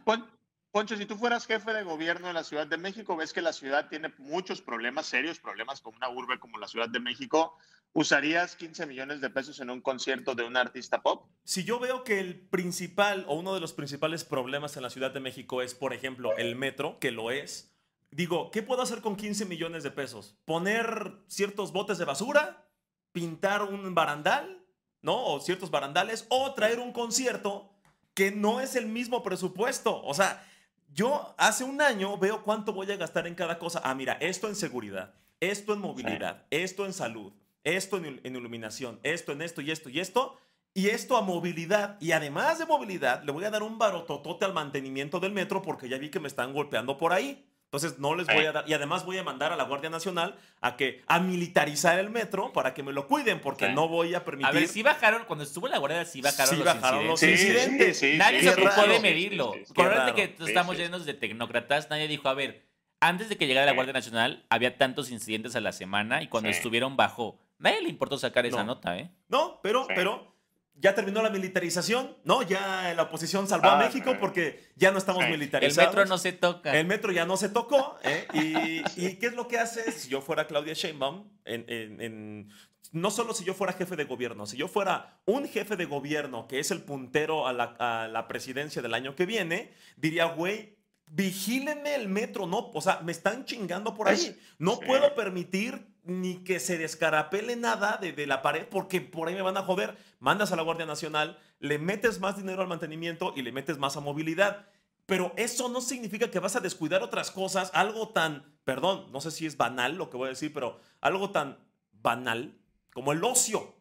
Poncho, 0.73 0.97
si 0.97 1.05
tú 1.05 1.15
fueras 1.15 1.45
jefe 1.45 1.71
de 1.71 1.83
gobierno 1.83 2.25
de 2.25 2.33
la 2.33 2.43
Ciudad 2.43 2.65
de 2.65 2.77
México, 2.77 3.15
ves 3.15 3.31
que 3.31 3.43
la 3.43 3.53
ciudad 3.53 3.89
tiene 3.89 4.11
muchos 4.17 4.59
problemas, 4.59 5.05
serios 5.05 5.37
problemas 5.37 5.81
con 5.81 5.95
una 5.95 6.09
urbe 6.09 6.39
como 6.39 6.57
la 6.57 6.67
Ciudad 6.67 6.89
de 6.89 6.99
México, 6.99 7.55
¿usarías 7.93 8.55
15 8.55 8.87
millones 8.87 9.21
de 9.21 9.29
pesos 9.29 9.59
en 9.59 9.69
un 9.69 9.81
concierto 9.81 10.33
de 10.33 10.41
un 10.43 10.57
artista 10.57 11.03
pop? 11.03 11.27
Si 11.43 11.63
yo 11.63 11.77
veo 11.77 12.03
que 12.03 12.19
el 12.19 12.39
principal 12.39 13.23
o 13.27 13.35
uno 13.35 13.53
de 13.53 13.59
los 13.59 13.71
principales 13.71 14.23
problemas 14.23 14.75
en 14.75 14.81
la 14.81 14.89
Ciudad 14.89 15.11
de 15.11 15.19
México 15.19 15.61
es, 15.61 15.75
por 15.75 15.93
ejemplo, 15.93 16.35
el 16.37 16.55
metro, 16.55 16.97
que 16.97 17.11
lo 17.11 17.29
es, 17.29 17.77
digo, 18.09 18.49
¿qué 18.49 18.63
puedo 18.63 18.81
hacer 18.81 19.01
con 19.01 19.15
15 19.15 19.45
millones 19.45 19.83
de 19.83 19.91
pesos? 19.91 20.39
¿Poner 20.43 21.19
ciertos 21.27 21.71
botes 21.71 21.99
de 21.99 22.05
basura? 22.05 22.65
¿Pintar 23.11 23.61
un 23.61 23.93
barandal? 23.93 24.65
¿No? 25.03 25.23
O 25.23 25.39
ciertos 25.39 25.69
barandales, 25.69 26.25
o 26.29 26.51
traer 26.55 26.79
un 26.79 26.93
concierto 26.93 27.69
que 28.15 28.31
no 28.31 28.59
es 28.59 28.75
el 28.75 28.87
mismo 28.87 29.21
presupuesto. 29.21 30.01
O 30.03 30.15
sea, 30.15 30.43
yo 30.93 31.33
hace 31.37 31.63
un 31.63 31.81
año 31.81 32.17
veo 32.17 32.43
cuánto 32.43 32.73
voy 32.73 32.91
a 32.91 32.97
gastar 32.97 33.27
en 33.27 33.35
cada 33.35 33.57
cosa. 33.57 33.81
Ah, 33.83 33.95
mira, 33.95 34.13
esto 34.19 34.47
en 34.47 34.55
seguridad, 34.55 35.13
esto 35.39 35.73
en 35.73 35.79
movilidad, 35.79 36.45
esto 36.51 36.85
en 36.85 36.93
salud, 36.93 37.33
esto 37.63 37.97
en, 37.97 38.21
iluminación, 38.23 38.99
esto 39.03 39.31
en 39.31 39.41
esto 39.41 39.61
y 39.61 39.71
esto 39.71 39.89
y 39.89 39.99
esto. 39.99 40.37
Y 40.75 40.87
esto 40.87 41.17
a 41.17 41.21
movilidad. 41.21 41.97
Y 41.99 42.13
además 42.13 42.57
de 42.57 42.65
movilidad, 42.65 43.23
le 43.23 43.31
voy 43.31 43.43
a 43.43 43.51
dar 43.51 43.61
un 43.61 43.77
barototote 43.77 44.45
al 44.45 44.53
mantenimiento 44.53 45.19
del 45.19 45.31
metro 45.31 45.61
porque 45.61 45.87
ya 45.87 45.97
vi 45.97 46.09
que 46.09 46.19
me 46.19 46.27
están 46.27 46.53
golpeando 46.53 46.97
por 46.97 47.13
ahí. 47.13 47.45
Entonces 47.73 47.97
no 47.97 48.13
les 48.13 48.27
voy 48.27 48.45
a 48.45 48.51
dar, 48.51 48.65
y 48.69 48.73
además 48.75 49.03
voy 49.03 49.17
a 49.17 49.23
mandar 49.23 49.51
a 49.51 49.55
la 49.55 49.63
Guardia 49.63 49.89
Nacional 49.89 50.35
a 50.61 50.77
que 50.77 51.01
a 51.07 51.19
militarizar 51.19 51.97
el 51.97 52.11
metro 52.11 52.53
para 52.53 52.75
que 52.75 52.83
me 52.83 52.93
lo 52.93 53.07
cuiden, 53.07 53.41
porque 53.41 53.69
no 53.69 53.87
voy 53.87 54.13
a 54.13 54.23
permitir. 54.23 54.47
A 54.47 54.51
ver, 54.51 54.67
si 54.67 54.83
bajaron, 54.83 55.23
cuando 55.25 55.43
estuvo 55.43 55.67
la 55.67 55.79
Guardia, 55.79 56.05
sí 56.05 56.21
bajaron, 56.21 56.59
los, 56.59 56.65
bajaron 56.65 57.07
incidentes. 57.07 58.03
los 58.03 58.13
nadie 58.19 58.43
se 58.43 58.49
ocupó 58.51 58.87
de 58.87 58.99
medirlo. 58.99 59.55
Por 59.73 60.13
que 60.13 60.35
estamos 60.45 60.77
llenos 60.77 61.03
de 61.07 61.15
tecnócratas, 61.15 61.89
nadie 61.89 62.07
dijo, 62.07 62.29
a 62.29 62.35
ver, 62.35 62.63
antes 62.99 63.27
de 63.27 63.37
que 63.37 63.47
llegara 63.47 63.65
la 63.65 63.73
Guardia 63.73 63.93
Nacional, 63.93 64.45
había 64.49 64.77
tantos 64.77 65.09
incidentes 65.09 65.55
a 65.55 65.59
la 65.59 65.71
semana 65.71 66.21
y 66.21 66.27
cuando 66.27 66.49
estuvieron 66.49 66.95
bajó. 66.95 67.39
Nadie 67.57 67.81
le 67.81 67.89
importó 67.89 68.19
sacar 68.19 68.45
esa 68.45 68.63
nota, 68.63 68.99
¿eh? 68.99 69.09
No, 69.29 69.59
pero, 69.63 69.87
pero 69.87 70.32
ya 70.75 70.95
terminó 70.95 71.21
la 71.23 71.29
militarización, 71.29 72.17
¿no? 72.23 72.41
Ya 72.41 72.93
la 72.95 73.03
oposición 73.03 73.47
salvó 73.47 73.67
a 73.67 73.79
Ah, 73.79 73.85
México 73.85 74.15
porque 74.19 74.71
ya 74.75 74.91
no 74.91 74.97
estamos 74.97 75.21
Sí. 75.23 75.27
El 75.31 75.37
militarizados. 75.39 75.89
metro 75.95 76.05
no 76.05 76.17
se 76.17 76.33
toca. 76.33 76.77
El 76.77 76.85
metro 76.87 77.11
ya 77.11 77.25
no 77.25 77.37
se 77.37 77.49
tocó. 77.49 77.97
¿eh? 78.03 78.27
Y, 78.33 79.05
y 79.05 79.15
qué 79.17 79.27
es 79.27 79.33
lo 79.33 79.47
que 79.47 79.59
hace? 79.59 79.91
Si 79.91 80.09
yo 80.09 80.21
fuera 80.21 80.45
Claudia 80.47 80.73
Sheinbaum, 80.73 81.29
en, 81.45 81.65
en- 81.69 82.01
en- 82.01 82.49
no 82.91 83.09
solo 83.11 83.33
si 83.33 83.43
yo 83.43 83.53
fuera 83.55 83.73
jefe 83.73 83.95
de 83.95 84.03
gobierno, 84.03 84.45
si 84.45 84.55
yo 84.57 84.67
fuera 84.67 85.19
un 85.25 85.47
jefe 85.47 85.75
de 85.77 85.85
gobierno 85.85 86.47
que 86.47 86.59
es 86.59 86.69
el 86.69 86.81
puntero 86.83 87.47
a 87.47 87.53
la, 87.53 87.75
a 87.79 88.07
la 88.07 88.27
presidencia 88.27 88.81
del 88.83 88.93
año 88.93 89.15
que 89.15 89.25
viene, 89.25 89.73
diría, 89.97 90.25
güey, 90.25 90.77
vigílenme 91.07 91.95
el 91.95 92.07
metro, 92.09 92.45
no, 92.47 92.69
o 92.73 92.81
sea, 92.81 92.99
me 93.03 93.11
están 93.11 93.45
chingando 93.45 93.93
por 93.95 94.09
ahí. 94.09 94.37
No 94.59 94.73
sí. 94.75 94.81
puedo 94.85 95.15
permitir 95.15 95.87
ni 96.03 96.43
que 96.43 96.59
se 96.59 96.77
descarapele 96.77 97.55
nada 97.55 97.97
de, 97.97 98.11
de 98.11 98.27
la 98.27 98.41
pared 98.41 98.67
porque 98.69 99.01
por 99.01 99.27
ahí 99.27 99.35
me 99.35 99.41
van 99.41 99.57
a 99.57 99.63
joder. 99.63 99.97
Mandas 100.19 100.51
a 100.51 100.55
la 100.55 100.63
Guardia 100.63 100.85
Nacional, 100.85 101.39
le 101.59 101.79
metes 101.79 102.19
más 102.19 102.37
dinero 102.37 102.61
al 102.61 102.67
mantenimiento 102.67 103.33
y 103.35 103.41
le 103.41 103.51
metes 103.51 103.77
más 103.77 103.95
a 103.97 104.01
movilidad. 104.01 104.67
Pero 105.05 105.33
eso 105.35 105.69
no 105.69 105.81
significa 105.81 106.31
que 106.31 106.39
vas 106.39 106.55
a 106.55 106.61
descuidar 106.61 107.03
otras 107.03 107.31
cosas, 107.31 107.71
algo 107.73 108.09
tan, 108.09 108.57
perdón, 108.63 109.11
no 109.11 109.19
sé 109.19 109.31
si 109.31 109.45
es 109.45 109.57
banal 109.57 109.95
lo 109.95 110.09
que 110.09 110.17
voy 110.17 110.27
a 110.27 110.29
decir, 110.29 110.53
pero 110.53 110.79
algo 111.01 111.31
tan 111.31 111.59
banal 111.91 112.57
como 112.93 113.11
el 113.11 113.23
ocio. 113.23 113.75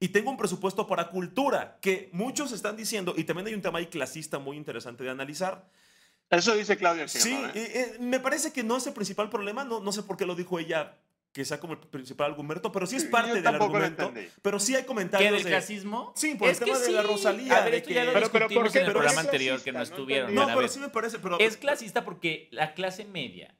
Y 0.00 0.08
tengo 0.08 0.30
un 0.30 0.36
presupuesto 0.36 0.86
para 0.86 1.08
cultura, 1.08 1.78
que 1.80 2.08
muchos 2.12 2.52
están 2.52 2.76
diciendo, 2.76 3.14
y 3.16 3.24
también 3.24 3.48
hay 3.48 3.54
un 3.54 3.62
tema 3.62 3.80
ahí 3.80 3.86
clasista 3.86 4.38
muy 4.38 4.56
interesante 4.56 5.02
de 5.02 5.10
analizar. 5.10 5.68
Eso 6.30 6.54
dice 6.54 6.76
Claudia 6.76 7.08
Sí, 7.08 7.32
¿eh? 7.32 7.50
eh, 7.54 7.72
eh, 7.74 7.96
me 7.98 8.20
parece 8.20 8.52
que 8.52 8.62
no 8.62 8.76
es 8.76 8.86
el 8.86 8.92
principal 8.92 9.28
problema, 9.30 9.64
no, 9.64 9.80
no 9.80 9.90
sé 9.90 10.04
por 10.04 10.16
qué 10.16 10.26
lo 10.26 10.36
dijo 10.36 10.60
ella, 10.60 10.96
que 11.32 11.44
sea 11.44 11.60
como 11.60 11.74
el 11.74 11.78
principal 11.80 12.30
argumento, 12.30 12.72
pero 12.72 12.86
sí 12.86 12.96
es 12.96 13.02
Sí, 13.02 13.08
parte 13.08 13.34
del 13.34 13.46
argumento. 13.46 14.12
Pero 14.42 14.58
sí 14.58 14.74
hay 14.74 14.82
¿Qué, 14.82 14.86
comentarios 14.86 15.32
del 15.34 15.42
de... 15.44 15.50
clasismo? 15.50 16.12
Sí, 16.16 16.34
por 16.34 16.48
el 16.48 16.52
Es 16.52 16.58
que 16.58 16.64
tema 16.64 16.78
de 16.78 16.90
la 16.92 17.02
sí. 17.02 17.06
Rosalía, 17.06 17.56
A 17.58 17.60
ver, 17.62 17.70
de 17.70 17.76
esto 17.78 17.88
que- 17.88 17.94
ya 17.94 18.04
lo 18.04 18.12
Pero- 18.12 18.32
pero 18.32 18.48
¿por 18.48 18.48
discutimos 18.48 18.72
qué? 18.72 18.78
en 18.78 18.84
el 18.84 18.86
¿Pero 18.88 18.98
programa 19.00 19.20
es 19.20 19.26
anterior 19.26 19.62
que 19.62 19.70
clasista? 19.70 19.72
no 19.72 19.78
No 19.78 20.02
estuvieron. 20.02 20.34
No, 20.34 20.46
pero 20.56 20.68
sí 20.68 20.78
me 20.80 20.88
parece, 20.88 21.18
pero... 21.18 21.38
Es 21.38 21.56
clasista 21.56 22.04
porque 22.04 22.48
la 22.50 22.74
clase 22.74 23.04
media 23.04 23.54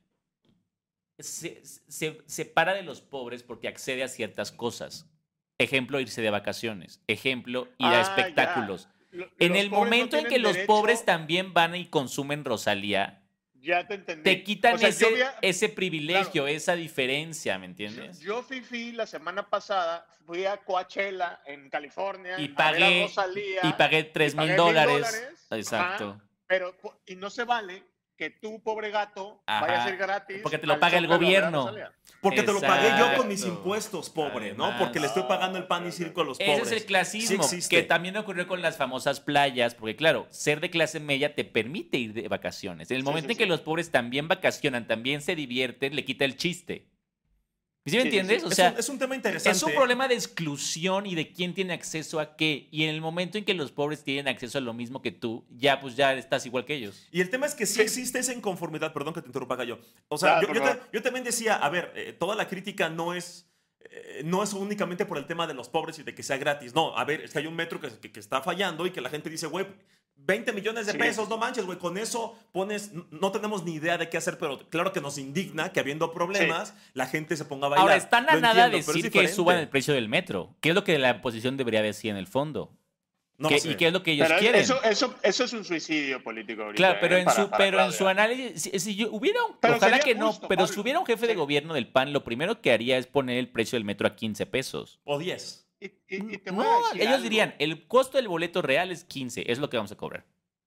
se, 1.18 1.60
se 1.64 2.22
separa 2.26 2.74
de 2.74 2.82
los 2.82 3.00
pobres 3.00 3.42
porque 3.42 3.68
accede 3.68 4.02
a 4.02 4.08
ciertas 4.08 4.52
cosas. 4.52 5.06
Ejemplo, 5.58 5.98
irse 6.00 6.22
de 6.22 6.30
vacaciones. 6.30 7.02
Ejemplo, 7.08 7.64
ir 7.78 7.86
Ah, 7.86 7.98
a 7.98 8.00
espectáculos. 8.02 8.88
Lo- 9.10 9.24
En 9.38 9.50
los 9.50 9.58
el 9.58 9.70
pobres 9.70 9.70
no 9.70 9.76
momento 9.78 10.16
en 10.16 10.26
que 10.26 10.38
los 10.38 10.56
pobres 10.58 11.04
también 11.04 11.52
van 11.54 11.74
y 11.74 11.86
consumen 11.86 12.44
Rosalía, 12.44 13.17
Ya 13.60 13.86
te 13.86 13.94
entendí. 13.94 14.22
te 14.22 14.42
quitan 14.44 14.74
O 14.74 14.78
sea, 14.78 14.88
ese, 14.88 15.26
ese 15.42 15.68
privilegio, 15.68 16.46
esa 16.46 16.74
diferencia, 16.76 17.58
¿me 17.58 17.66
entiendes? 17.66 18.20
Yo 18.20 18.42
fui 18.42 18.92
la 18.92 19.06
semana 19.06 19.48
pasada, 19.50 20.06
fui 20.24 20.44
a 20.44 20.58
Coachella 20.58 21.40
en 21.44 21.68
California 21.68 22.38
Y 22.38 22.46
a 22.46 22.54
pagué- 22.54 23.02
Rosalía, 23.02 23.60
Y 23.64 23.72
pagué 23.72 24.04
3 24.04 24.34
pagué 24.34 24.48
mil 24.48 24.56
dólares. 24.56 25.46
Exacto. 25.50 26.10
Ajá. 26.18 26.24
pero 26.46 26.74
y 27.06 27.16
no 27.16 27.28
se 27.30 27.44
vale 27.44 27.82
que 28.18 28.30
tú, 28.30 28.60
pobre 28.60 28.90
gato, 28.90 29.40
vaya 29.46 29.82
a 29.82 29.86
ser 29.86 29.96
gratis. 29.96 30.40
Porque 30.42 30.58
te 30.58 30.66
lo 30.66 30.80
paga 30.80 30.98
el 30.98 31.06
gobierno. 31.06 31.72
Porque 32.20 32.42
te 32.42 32.52
lo 32.52 32.60
pagué 32.60 32.90
yo 32.98 33.16
con 33.16 33.28
mis 33.28 33.44
impuestos, 33.44 34.10
pobre, 34.10 34.52
¿no? 34.54 34.76
Porque 34.76 34.98
le 34.98 35.06
estoy 35.06 35.22
pagando 35.22 35.56
el 35.56 35.68
pan 35.68 35.86
y 35.86 35.92
circo 35.92 36.22
a 36.22 36.24
los 36.24 36.38
pobres. 36.38 36.58
Ese 36.62 36.74
es 36.74 36.82
el 36.82 36.86
clasismo, 36.86 37.44
Sí 37.44 37.60
que 37.68 37.82
también 37.84 38.16
ocurrió 38.16 38.48
con 38.48 38.60
las 38.60 38.76
famosas 38.76 39.20
playas, 39.20 39.76
porque 39.76 39.94
claro, 39.94 40.26
ser 40.30 40.60
de 40.60 40.68
clase 40.68 40.98
media 40.98 41.34
te 41.34 41.44
permite 41.44 41.96
ir 41.96 42.12
de 42.12 42.26
vacaciones. 42.26 42.90
En 42.90 42.96
el 42.96 43.02
Sí, 43.02 43.06
momento 43.06 43.28
sí, 43.28 43.32
en 43.32 43.38
que 43.38 43.46
los 43.46 43.60
pobres 43.60 43.90
también 43.92 44.26
vacacionan, 44.26 44.88
también 44.88 45.22
se 45.22 45.36
divierten, 45.36 45.94
le 45.94 46.04
quita 46.04 46.24
el 46.24 46.36
chiste. 46.36 46.86
¿Sí 47.86 47.96
me 47.96 48.02
entiendes? 48.02 48.44
O 48.44 48.48
Es 48.48 48.54
sea, 48.56 48.72
un, 48.72 48.78
es 48.78 48.88
un 48.90 48.98
tema 48.98 49.16
interesante. 49.16 49.56
es 49.56 49.62
un 49.62 49.72
problema 49.72 50.06
de 50.08 50.14
exclusión 50.14 51.06
y 51.06 51.14
de 51.14 51.32
quién 51.32 51.54
tiene 51.54 51.72
acceso 51.72 52.20
a 52.20 52.36
qué. 52.36 52.68
Y 52.70 52.84
en 52.84 52.90
el 52.90 53.00
momento 53.00 53.38
en 53.38 53.44
que 53.44 53.54
los 53.54 53.72
pobres 53.72 54.04
tienen 54.04 54.28
acceso 54.28 54.58
a 54.58 54.60
lo 54.60 54.74
mismo 54.74 55.00
que 55.00 55.10
tú, 55.10 55.46
ya 55.50 55.80
pues 55.80 55.96
ya 55.96 56.12
estás 56.14 56.44
igual 56.44 56.64
que 56.66 56.74
ellos. 56.74 57.06
Y 57.10 57.20
el 57.22 57.30
tema 57.30 57.46
es 57.46 57.54
que 57.54 57.64
sí, 57.64 57.74
Sí. 57.76 57.80
existe 57.82 58.18
esa 58.18 58.34
inconformidad. 58.34 58.92
Perdón 58.92 59.14
que 59.14 59.22
te 59.22 59.28
interrumpa, 59.28 59.56
Gallo. 59.56 59.78
O 60.08 60.18
sea, 60.18 60.38
Claro, 60.40 60.54
yo, 60.54 60.64
yo 60.64 60.80
yo 60.92 61.02
también 61.02 61.24
decía, 61.24 61.54
a 61.56 61.68
ver, 61.70 61.92
eh, 61.96 62.12
toda 62.12 62.34
la 62.36 62.46
crítica 62.46 62.90
no 62.90 63.14
es, 63.14 63.48
eh, 63.90 64.20
no 64.24 64.42
es 64.42 64.52
únicamente 64.52 65.06
por 65.06 65.16
el 65.16 65.26
tema 65.26 65.46
de 65.46 65.54
los 65.54 65.70
pobres 65.70 65.98
y 65.98 66.02
de 66.02 66.14
que 66.14 66.22
sea 66.22 66.36
gratis. 66.36 66.74
No, 66.74 66.94
a 66.96 67.04
ver, 67.04 67.22
es 67.22 67.32
que 67.32 67.38
hay 67.38 67.46
un 67.46 67.54
metro 67.56 67.80
que, 67.80 67.88
que- 67.88 68.12
que 68.12 68.20
está 68.20 68.42
fallando 68.42 68.86
y 68.86 68.90
que 68.90 69.00
la 69.00 69.08
gente 69.08 69.30
dice, 69.30 69.46
güey, 69.46 69.66
20 70.18 70.52
millones 70.52 70.86
de 70.86 70.92
Sí. 70.92 70.98
pesos, 70.98 71.28
no 71.28 71.38
manches, 71.38 71.64
güey, 71.64 71.78
con 71.78 71.96
eso 71.96 72.38
pones, 72.52 72.90
no 73.10 73.32
tenemos 73.32 73.64
ni 73.64 73.74
idea 73.74 73.96
de 73.96 74.08
qué 74.10 74.18
hacer, 74.18 74.36
pero 74.38 74.58
claro 74.68 74.92
que 74.92 75.00
nos 75.00 75.16
indigna 75.16 75.72
que 75.72 75.80
habiendo 75.80 76.12
problemas, 76.12 76.74
la 76.92 77.06
gente 77.06 77.36
se 77.36 77.44
ponga 77.46 77.66
a 77.66 77.70
bailar. 77.70 77.82
Ahora, 77.82 77.96
están 77.96 78.28
a 78.28 78.34
Lo 78.34 78.40
nada 78.40 78.64
entiendo, 78.66 78.86
pero 78.86 78.98
es 78.98 79.04
decir 79.04 79.10
que 79.22 79.28
suban 79.28 79.58
el 79.58 79.68
precio 79.68 79.94
del 79.94 80.08
metro. 80.08 80.54
¿Qué 80.60 80.70
es 80.70 80.74
lo 80.74 80.84
que 80.84 80.98
la 80.98 81.12
oposición 81.12 81.56
debería 81.56 81.80
decir 81.82 82.10
en 82.10 82.16
el 82.18 82.26
fondo? 82.26 82.74
No 83.38 83.48
¿Qué- 83.48 83.54
lo 83.54 83.60
sé. 83.60 83.70
¿Y 83.70 83.74
qué 83.76 83.86
es 83.86 83.92
lo 83.92 84.02
que 84.02 84.10
ellos 84.12 84.26
Pero 84.26 84.40
quieren? 84.40 84.60
eso, 84.60 84.82
eso, 84.82 85.14
eso 85.22 85.44
es 85.44 85.52
un 85.52 85.64
suicidio 85.64 86.20
político 86.24 86.62
ahorita. 86.62 86.76
Claro, 86.76 86.98
pero 87.00 87.14
¿eh? 87.16 87.20
en 87.20 87.24
Para- 87.24 87.42
su, 87.44 87.50
para 87.50 87.64
pero 87.64 87.84
en 87.84 87.92
su 87.92 88.08
análisis, 88.08 88.62
si, 88.62 88.80
si 88.80 88.96
yo- 88.96 89.12
hubiera 89.12 89.44
un, 89.44 89.56
Pero 89.60 89.76
ojalá 89.76 90.00
que 90.00 90.16
no, 90.16 90.32
pero 90.48 90.62
Pablo. 90.62 90.66
si 90.66 90.80
hubiera 90.80 90.98
un 90.98 91.06
jefe 91.06 91.28
de 91.28 91.36
gobierno 91.36 91.72
del 91.72 91.86
PAN, 91.86 92.12
lo 92.12 92.24
primero 92.24 92.60
que 92.60 92.72
haría 92.72 92.98
es 92.98 93.06
poner 93.06 93.38
el 93.38 93.48
precio 93.48 93.76
del 93.76 93.84
metro 93.84 94.08
a 94.08 94.16
15 94.16 94.44
pesos. 94.44 94.98
O 95.04 95.18
10. 95.20 95.67
Y, 95.80 95.86
y- 95.86 96.34
y 96.34 96.38
te 96.38 96.50
voy 96.50 96.66
a 96.66 96.78
decir 96.78 97.00
ellos 97.02 97.14
algo. 97.14 97.22
dirían, 97.22 97.54
el 97.58 97.86
costo 97.86 98.16
del 98.18 98.28
boleto 98.28 98.62
real 98.62 98.90
es 98.90 99.04
15, 99.04 99.50
es 99.50 99.58
lo 99.58 99.70
que 99.70 99.76
vamos 99.76 99.92
a 99.92 99.96
cobrar. 99.96 100.24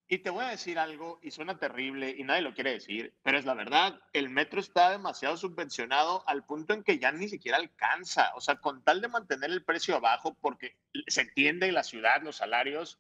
Y 0.08 0.18
te 0.18 0.30
voy 0.30 0.44
a 0.44 0.50
decir 0.50 0.78
algo, 0.78 1.20
y 1.24 1.32
suena 1.32 1.58
terrible, 1.58 2.14
y 2.18 2.24
nadie 2.24 2.42
lo 2.42 2.54
quiere 2.54 2.72
decir, 2.74 3.14
pero 3.24 3.38
es 3.40 3.46
la 3.46 3.54
verdad, 3.54 3.98
el 4.12 4.30
metro 4.30 4.60
está 4.60 4.90
demasiado 4.92 5.38
subvencionado 5.38 6.28
al 6.28 6.44
punto 6.46 6.74
en 6.74 6.84
que 6.84 7.00
ya 7.00 7.14
ni 7.14 7.30
siquiera 7.30 7.58
alcanza. 7.58 8.32
O 8.36 8.42
sea, 8.42 8.58
con 8.58 8.84
tal 8.84 9.00
de 9.00 9.08
mantener 9.08 9.52
el 9.52 9.64
precio 9.64 9.96
abajo, 9.96 10.36
porque 10.42 10.76
se 11.08 11.22
entiende 11.22 11.72
la 11.72 11.84
ciudad, 11.84 12.22
los 12.24 12.36
salarios, 12.38 13.00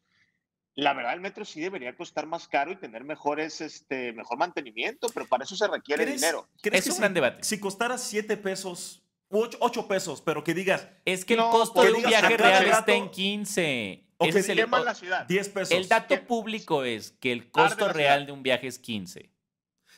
la 0.73 0.93
verdad 0.93 1.13
el 1.13 1.19
metro 1.19 1.43
sí 1.43 1.59
debería 1.59 1.97
costar 1.97 2.27
más 2.27 2.47
caro 2.47 2.71
y 2.71 2.77
tener 2.77 3.03
mejores, 3.03 3.59
este, 3.59 4.13
mejor 4.13 4.37
mantenimiento, 4.37 5.07
pero 5.13 5.25
para 5.27 5.43
eso 5.43 5.57
se 5.57 5.67
requiere 5.67 6.05
¿Crees- 6.05 6.21
dinero. 6.21 6.47
crees 6.61 6.79
Es 6.79 6.83
que 6.85 6.89
un 6.91 6.95
si- 6.95 7.01
gran 7.01 7.13
debate. 7.13 7.43
Si 7.43 7.59
costara 7.59 7.97
7 7.97 8.37
pesos, 8.37 9.03
8, 9.31 9.87
pesos, 9.87 10.21
pero 10.21 10.43
que 10.43 10.53
digas, 10.53 10.87
Es 11.05 11.25
que 11.25 11.35
No, 11.35 11.45
el 11.45 11.51
costo 11.51 11.73
pues 11.75 11.87
de 11.91 11.93
un 11.97 12.03
viaje 12.03 12.37
real 12.37 12.65
rato- 12.65 12.79
está 12.79 12.93
en 12.93 13.09
15. 13.09 14.05
O 14.17 14.25
Ese 14.25 14.33
que 14.33 14.39
es 14.39 14.49
el, 14.49 14.57
Quema 14.57 14.81
o- 14.81 14.83
la 14.83 14.93
ciudad. 14.93 15.25
10 15.25 15.49
pesos. 15.49 15.71
el 15.71 15.87
dato 15.87 16.07
¿Qué? 16.15 16.17
público 16.21 16.83
es 16.83 17.11
que 17.11 17.31
el 17.31 17.49
costo 17.49 17.87
la 17.87 17.93
real 17.93 18.13
ciudad. 18.19 18.25
de 18.27 18.31
un 18.33 18.43
viaje 18.43 18.67
es 18.67 18.77
15. 18.77 19.31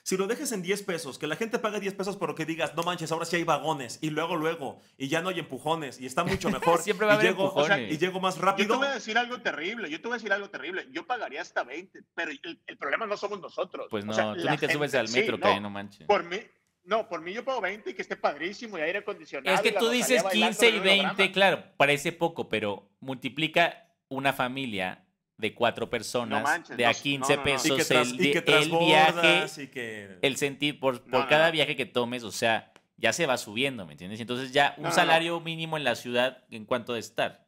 Si 0.06 0.18
lo 0.18 0.28
dejes 0.28 0.52
en 0.52 0.62
10 0.62 0.84
pesos, 0.84 1.18
que 1.18 1.28
la 1.28 1.38
gente 1.38 1.60
pague 1.60 1.80
10 1.80 1.94
pesos, 1.94 2.18
pero 2.18 2.36
que 2.36 2.46
digas, 2.46 2.76
no 2.76 2.84
manches, 2.84 3.10
ahora 3.14 3.26
sí 3.26 3.38
hay 3.38 3.46
vagones, 3.46 4.00
y 4.02 4.10
luego, 4.10 4.36
luego, 4.36 4.82
y 4.98 5.08
ya 5.08 5.22
no 5.22 5.30
hay 5.30 5.40
empujones, 5.40 6.00
y 6.02 6.06
está 6.06 6.26
mucho 6.26 6.50
mejor. 6.50 6.82
Siempre 6.84 7.08
va 7.08 7.14
a 7.14 7.16
y 7.16 7.20
haber 7.20 7.32
llego, 7.32 7.46
empujones. 7.48 7.94
y 7.94 7.98
llego 7.98 8.20
más 8.20 8.36
Yo 8.36 8.42
te 8.42 8.46
rápido. 8.46 8.78
voy 8.80 8.88
a 8.88 8.92
decir 8.96 9.18
algo 9.18 9.42
terrible, 9.42 9.90
yo 9.90 10.02
te 10.02 10.08
voy 10.10 10.16
a 10.16 10.18
decir 10.18 10.34
algo 10.34 10.50
terrible. 10.50 10.88
Yo 10.92 11.08
pagaría 11.08 11.42
hasta 11.42 11.64
20, 11.64 12.02
pero 12.14 12.32
el, 12.32 12.62
el 12.68 12.78
problema 12.78 13.06
no 13.06 13.16
somos 13.16 13.40
nosotros. 13.40 13.88
Pues 13.90 14.04
O 14.04 14.08
no, 14.08 14.14
sea, 14.14 14.34
tú 14.34 14.50
ni 14.50 14.58
te 14.58 14.74
subes 14.74 14.92
gente- 14.92 14.98
al 14.98 15.10
metro, 15.10 15.36
sí, 15.38 15.42
que 15.42 15.48
no, 15.56 15.60
no 15.62 15.70
manches. 15.70 16.06
Por 16.08 16.24
mí, 16.26 16.38
no, 16.86 17.08
por 17.08 17.22
mí 17.22 17.34
yo 17.34 17.44
pago 17.46 17.62
20 17.62 17.90
y 17.90 17.94
que 17.94 18.02
esté 18.02 18.16
padrísimo 18.16 18.78
y 18.78 18.82
aire 18.82 19.00
acondicionado. 19.00 19.56
Es 19.56 19.62
que 19.62 19.72
tú 19.72 19.90
dices 19.90 20.22
bailando 20.24 20.58
15 20.60 20.66
y 20.66 20.70
en 20.70 20.76
el 20.76 20.82
holograma. 20.82 21.14
20, 21.14 21.32
claro, 21.34 21.64
parece 21.78 22.12
poco, 22.12 22.50
pero 22.50 22.90
multiplica 23.00 23.88
una 24.10 24.34
familia 24.34 25.04
de 25.38 25.54
cuatro 25.54 25.90
personas 25.90 26.44
manches, 26.44 26.78
de 26.78 26.86
a 26.86 26.92
no, 26.92 26.98
15 27.02 27.20
no, 27.20 27.28
no, 27.28 27.36
no. 27.36 27.42
y 27.50 27.54
pesos 27.54 27.78
que, 27.78 27.86
tras- 27.94 28.12
el, 28.12 28.26
y 28.26 28.32
que 28.32 28.38
el 28.40 28.70
viaje, 28.70 29.62
y 29.64 29.68
que... 29.68 30.18
el 30.22 30.38
sentir 30.38 30.80
por, 30.80 31.02
por 31.02 31.10
No, 31.12 31.20
no, 31.22 31.28
cada 31.28 31.48
no. 31.48 31.52
viaje 31.54 31.76
que 31.76 31.86
tomes, 31.86 32.24
o 32.24 32.32
sea, 32.32 32.72
ya 32.98 33.12
se 33.14 33.26
va 33.26 33.38
subiendo, 33.38 33.86
¿me 33.86 33.94
entiendes? 33.94 34.20
Entonces 34.20 34.52
ya 34.52 34.76
un 34.78 34.84
No, 34.84 34.90
no, 34.90 34.96
no. 34.96 34.96
salario 34.96 35.40
mínimo 35.40 35.78
en 35.78 35.84
la 35.84 35.96
ciudad, 35.96 36.44
¿en 36.52 36.66
cuánto 36.66 36.94
de 36.94 37.00
estar? 37.00 37.44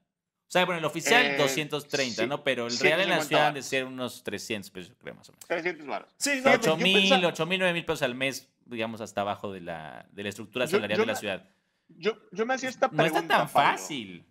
O 0.47 0.51
sea, 0.51 0.65
bueno, 0.65 0.79
el 0.79 0.85
oficial 0.85 1.25
Eh, 1.25 1.37
230, 1.37 2.21
sí, 2.23 2.27
¿no? 2.27 2.43
Pero 2.43 2.67
el 2.67 2.77
real 2.79 3.01
en 3.01 3.09
la 3.09 3.15
150 3.21 3.27
ciudad 3.27 3.47
han 3.47 3.53
de 3.55 3.63
ser 3.63 3.85
unos 3.85 4.23
300 4.23 4.69
pesos, 4.71 4.93
creo, 4.99 5.15
más 5.15 5.29
o 5.29 5.31
menos. 5.33 5.47
300 5.47 5.87
baros. 5.87 6.09
Sí, 6.17 6.29
no, 6.37 6.43
Fíjate, 6.43 6.57
8 6.69 6.77
yo 6.77 6.83
mil, 6.83 6.99
pensaba- 7.09 7.27
8 7.27 7.45
mil, 7.45 7.59
9 7.59 7.73
mil 7.73 7.85
pesos 7.85 8.01
al 8.03 8.15
mes, 8.15 8.49
digamos, 8.65 9.01
hasta 9.01 9.21
abajo 9.21 9.51
de 9.53 9.61
la, 9.61 10.07
de 10.11 10.23
la 10.23 10.29
estructura 10.29 10.67
salarial 10.67 10.97
yo 10.97 11.03
de 11.03 11.07
la 11.07 11.13
me- 11.13 11.19
ciudad. 11.19 11.49
Yo, 11.87 12.17
yo 12.31 12.45
me 12.45 12.55
hacía 12.55 12.69
esta 12.69 12.87
No 12.87 12.97
pregunta. 12.97 13.19
está 13.19 13.37
tan 13.37 13.47
Pablo. 13.51 13.69
fácil. 13.71 14.25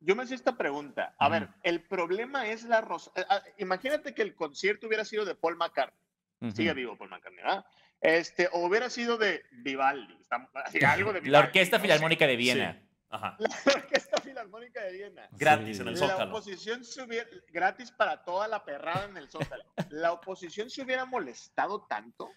Yo 0.00 0.16
me 0.16 0.24
hacía 0.24 0.36
esta 0.36 0.56
pregunta. 0.56 1.14
A 1.18 1.28
ver, 1.28 1.48
el 1.62 1.80
problema 1.82 2.48
es 2.48 2.64
la 2.64 2.80
Rosa. 2.80 3.10
eh, 3.14 3.24
ah, 3.28 3.42
Imagínate 3.58 4.12
que 4.14 4.22
el 4.22 4.34
concierto 4.34 4.86
hubiera 4.88 5.04
sido 5.04 5.24
de 5.24 5.34
Paul 5.34 5.56
McCartney. 5.56 5.98
Ujú. 6.40 6.50
Sigue 6.56 6.74
vivo 6.74 6.96
Paul 6.98 7.10
McCartney, 7.10 7.42
¿verdad? 7.42 7.64
Este, 8.00 8.48
o 8.52 8.66
hubiera 8.66 8.90
sido 8.90 9.16
de 9.16 9.44
Vivaldi. 9.52 10.14
estamos- 10.20 10.50
así, 10.54 10.78
algo 10.84 11.12
de 11.12 11.22
La 11.22 11.38
Orquesta 11.38 11.78
no. 11.78 11.82
Filarmónica 11.82 12.26
de 12.26 12.36
Viena. 12.36 12.82
Ajá. 13.08 13.36
La 13.38 13.72
Orquesta 13.72 14.20
Filarmónica 14.20 14.82
de 14.82 14.92
Viena. 14.92 15.28
Gratis 15.30 15.78
en 15.80 15.88
el 15.88 15.94
La 15.94 16.08
Zócalo. 16.08 16.30
oposición 16.32 16.84
se 16.84 17.00
hubiera, 17.02 17.30
gratis 17.52 17.92
para 17.92 18.24
toda 18.24 18.48
la 18.48 18.64
perrada 18.64 19.04
en 19.06 19.16
el 19.16 19.30
Zócalo. 19.30 19.64
¿La 19.90 20.12
oposición 20.12 20.68
se 20.68 20.82
hubiera 20.82 21.04
molestado 21.06 21.86
tanto? 21.86 22.30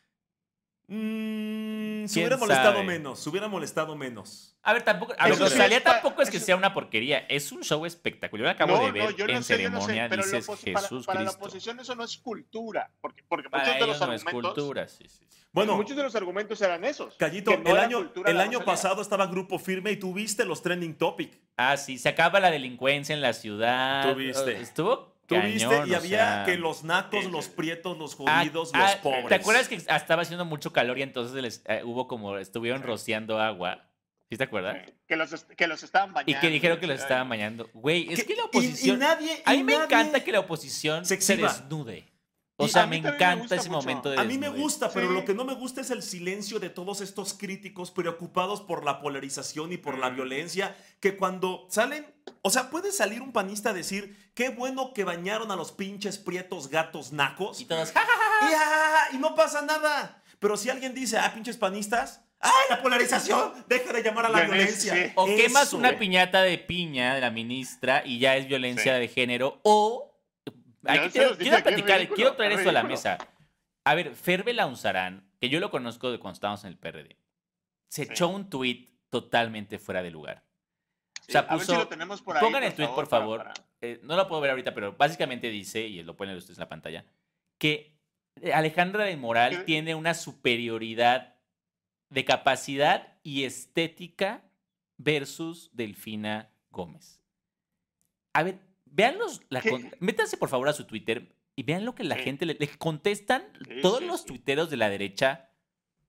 Mm, 0.90 2.06
se 2.08 2.20
hubiera 2.20 2.38
molestado 2.38 2.84
menos, 2.84 3.20
se 3.20 3.30
hubiera 3.30 3.50
molestado 3.50 3.96
menos. 3.98 4.58
A 4.64 4.72
ver, 4.72 4.84
tampoco, 4.84 5.14
a 5.18 5.28
ver, 5.28 5.38
Rosalía 5.38 5.84
tampoco 5.84 6.22
es 6.22 6.30
que 6.30 6.40
sea 6.40 6.56
una 6.56 6.74
porquería, 6.74 7.20
es 7.28 7.52
un 7.52 7.62
show 7.64 7.86
espectacular. 7.86 8.40
Yo 8.40 8.46
lo 8.46 8.52
acabo 8.52 8.86
de 8.86 8.92
ver 8.92 9.32
en 9.32 9.44
ceremonia, 9.44 10.08
pero 10.10 10.24
dices 10.24 10.48
Jesús 10.64 11.06
para, 11.06 11.20
para 11.20 11.24
la 11.24 11.32
oposición 11.32 11.80
eso 11.82 11.94
no 11.94 12.06
es 12.06 12.18
cultura, 12.18 12.90
porque, 13.02 13.24
porque 13.28 13.50
muchos 13.52 13.80
de 13.80 13.88
los 13.88 14.02
argumentos... 14.02 14.34
No 14.34 14.40
es 14.40 14.54
cultura, 14.54 14.88
sí, 14.88 15.06
sí. 15.10 15.28
Bueno, 15.52 15.76
muchos 15.76 15.98
de 15.98 16.04
los 16.04 16.16
argumentos 16.16 16.62
eran 16.62 16.86
esos. 16.86 17.16
Callito, 17.16 17.52
el 17.52 17.78
año, 17.78 18.12
el 18.26 18.40
año 18.40 18.64
pasado 18.64 19.02
estaba 19.02 19.28
Grupo 19.28 19.58
Firme 19.60 19.92
y 19.92 19.98
tuviste 19.98 20.46
los 20.46 20.62
trending 20.62 20.96
topic. 20.96 21.34
Ah, 21.58 21.76
sí, 21.78 21.98
se 21.98 22.10
acaba 22.10 22.40
la 22.40 22.52
delincuencia 22.52 23.16
en 23.16 23.22
la 23.22 23.34
ciudad. 23.34 24.14
Tuviste. 24.14 24.62
Estuvo 24.62 25.17
Tuviste 25.28 25.88
y 25.88 25.94
había 25.94 26.44
que 26.46 26.56
los 26.58 26.86
nacos, 26.86 27.26
los 27.26 27.50
prietos, 27.50 27.98
los 27.98 28.14
ah, 28.26 28.40
jodidos, 28.40 28.72
los 28.74 28.92
ah, 28.92 29.00
pobres. 29.04 29.28
¿Te 29.28 29.36
acuerdas 29.36 29.68
que 29.68 29.76
estaba 29.76 30.22
haciendo 30.22 30.46
mucho 30.46 30.72
calor 30.72 30.98
y 30.98 31.02
entonces 31.02 31.42
les, 31.42 31.62
eh, 31.66 31.82
hubo 31.84 32.08
como, 32.08 32.38
estuvieron 32.38 32.82
rociando 32.82 33.40
agua? 33.40 33.84
¿Sí 34.30 34.38
te 34.38 34.46
acuerdas? 34.46 34.78
Que 35.06 35.18
los, 35.18 35.44
que 35.44 35.68
los 35.68 35.84
estaban 35.84 36.14
bañando. 36.14 36.32
Y 36.32 36.40
que 36.40 36.50
dijeron 36.50 36.80
que 36.80 36.88
los 36.88 37.02
estaban 37.02 37.28
bañando. 37.28 37.70
Güey, 37.74 38.12
es 38.12 38.24
que 38.24 38.36
la 38.36 38.46
oposición. 38.46 39.00
nadie, 39.00 39.42
a 39.44 39.52
mí 39.54 39.64
me 39.64 39.76
encanta 39.76 40.24
que 40.24 40.32
la 40.32 40.40
oposición 40.40 41.06
se, 41.06 41.20
se 41.20 41.36
desnude. 41.36 42.06
O 42.60 42.68
sea, 42.68 42.88
me 42.88 42.98
encanta 42.98 43.56
ese 43.56 43.70
momento 43.70 44.10
de 44.10 44.20
A 44.20 44.24
mí 44.24 44.40
me 44.40 44.50
gusta, 44.50 44.90
pero 44.92 45.12
lo 45.12 45.24
que 45.24 45.36
no 45.36 45.46
me 45.46 45.54
gusta 45.54 45.82
es 45.82 45.92
el 45.92 46.02
silencio 46.02 46.60
de 46.60 46.72
todos 46.72 47.02
estos 47.02 47.36
críticos 47.36 47.92
preocupados 47.92 48.62
por 48.62 48.84
la 48.84 49.00
polarización 49.00 49.72
y 49.72 49.78
por 49.78 50.00
la 50.00 50.10
violencia, 50.10 50.76
que 51.00 51.18
cuando 51.18 51.68
salen, 51.70 52.06
o 52.42 52.50
sea, 52.50 52.72
puede 52.72 52.92
salir 52.92 53.22
un 53.22 53.32
panista 53.32 53.70
a 53.70 53.74
decir, 53.74 54.32
qué 54.34 54.50
bueno 54.50 54.94
que 54.94 55.04
bañaron 55.04 55.52
a 55.52 55.56
los 55.56 55.72
pinches 55.72 56.18
prietos 56.18 56.70
gatos 56.70 57.12
nacos. 57.12 57.62
Y 57.62 57.66
todos, 57.66 57.94
y, 59.12 59.16
y 59.16 59.20
no 59.20 59.36
pasa 59.36 59.62
nada. 59.62 60.24
Pero 60.40 60.58
si 60.58 60.72
alguien 60.72 60.96
dice, 60.96 61.20
ah, 61.20 61.32
pinches 61.34 61.58
panistas, 61.58 62.22
¡Ay, 62.40 62.52
la 62.70 62.82
polarización! 62.84 63.66
Deja 63.68 63.92
de 63.92 64.04
llamar 64.04 64.28
a 64.28 64.30
la 64.30 64.42
violencia. 64.42 65.12
O 65.16 65.26
quemas 65.26 65.74
una 65.74 65.98
piñata 65.98 66.44
de 66.44 66.60
piña 66.60 67.16
de 67.16 67.22
la 67.22 67.32
ministra 67.32 68.04
y 68.06 68.20
ya 68.20 68.36
es 68.36 68.48
violencia 68.48 68.94
de 68.94 69.08
género. 69.08 69.60
O 69.64 70.17
quiero, 71.12 71.64
platicar, 71.64 72.08
quiero 72.10 72.36
traer 72.36 72.54
esto 72.54 72.70
a 72.70 72.74
la 72.74 72.84
mesa. 72.84 73.18
A 73.86 73.96
ver, 73.96 74.16
Ferbe 74.16 74.54
Launzarán, 74.54 75.30
que 75.40 75.50
yo 75.50 75.60
lo 75.60 75.70
conozco 75.70 76.12
de 76.12 76.20
cuando 76.20 76.36
estábamos 76.36 76.64
en 76.64 76.72
el 76.72 76.78
PRD, 76.78 77.18
se 77.90 78.04
echó 78.04 78.28
un 78.28 78.50
tweet 78.50 78.88
totalmente 79.10 79.80
fuera 79.80 80.04
de 80.04 80.12
lugar. 80.12 80.44
o 81.22 81.32
sea, 81.32 81.48
puso, 81.48 81.88
pongan 82.40 82.64
el 82.64 82.74
tweet, 82.74 82.90
por 82.90 83.08
favor. 83.08 83.52
Eh, 83.82 84.00
no 84.04 84.16
lo 84.16 84.28
puedo 84.28 84.42
ver 84.42 84.52
ahorita, 84.52 84.74
pero 84.74 84.94
básicamente 84.94 85.50
dice, 85.50 85.82
y 85.82 86.04
lo 86.04 86.18
ponen 86.18 86.36
ustedes 86.36 86.58
en 86.58 86.62
la 86.62 86.70
pantalla, 86.70 87.06
que 87.58 87.98
Alejandra 88.54 89.06
de 89.06 89.18
Moral 89.18 89.66
tiene 89.66 89.96
una 89.96 90.14
superioridad 90.14 91.36
de 92.10 92.26
capacidad 92.26 93.18
y 93.24 93.44
estética 93.44 94.44
versus 94.98 95.70
Delfina 95.74 96.50
Gómez. 96.72 97.22
A 98.34 98.44
ver, 98.44 98.60
Vean 98.98 99.20
los. 99.20 99.42
métanse 100.00 100.38
por 100.38 100.50
favor 100.50 100.68
a 100.68 100.74
su 100.74 100.86
Twitter 100.86 101.32
y 101.56 101.62
vean 101.62 101.86
lo 101.86 101.94
que 101.94 102.04
la 102.04 102.16
gente 102.16 102.48
le, 102.48 102.58
contestan. 102.80 103.44
todos 103.84 104.02
los 104.02 104.26
tuiteros 104.26 104.72
de 104.72 104.78
la 104.78 104.90
derecha. 104.90 105.52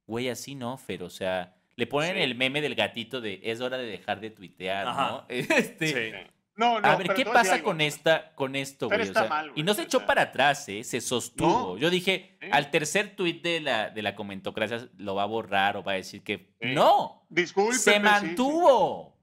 Güey, 0.07 0.31
así 0.31 0.55
no, 0.55 0.81
pero 0.87 1.07
o 1.07 1.11
sea. 1.11 1.55
Le 1.77 1.87
ponen 1.87 2.17
el 2.17 2.35
meme 2.35 2.61
del 2.61 2.75
gatito 2.75 3.21
de 3.21 3.41
es 3.45 3.61
hora 3.61 3.77
de 3.77 3.87
dejar 3.87 4.21
de 4.21 4.31
tuitear, 4.31 4.87
¿no? 4.87 5.27
Este, 5.29 6.29
no, 6.57 6.79
a 6.79 6.97
ver, 6.97 7.15
¿qué 7.15 7.25
pasa 7.25 7.63
con 7.63 7.81
esta, 7.81 8.33
con 8.35 8.57
esto, 8.57 8.89
güey? 8.89 9.13
y 9.55 9.63
no 9.63 9.75
se 9.75 9.83
echó 9.83 10.05
para 10.05 10.23
atrás, 10.23 10.69
¿eh? 10.69 10.83
Se 10.83 11.01
sostuvo. 11.01 11.77
Yo 11.77 11.91
dije, 11.91 12.39
al 12.51 12.71
tercer 12.71 13.15
tuit 13.15 13.45
de 13.45 13.61
la, 13.61 13.91
de 13.91 14.03
la 14.03 14.17
comentocracia 14.17 14.89
lo 14.97 15.15
va 15.15 15.25
a 15.25 15.27
borrar 15.27 15.77
o 15.77 15.85
va 15.85 15.93
a 15.93 15.97
decir 15.97 16.23
que. 16.23 16.55
¡No! 16.61 17.27
Disculpe. 17.29 17.75
Se 17.75 18.01
mantuvo. 18.01 19.15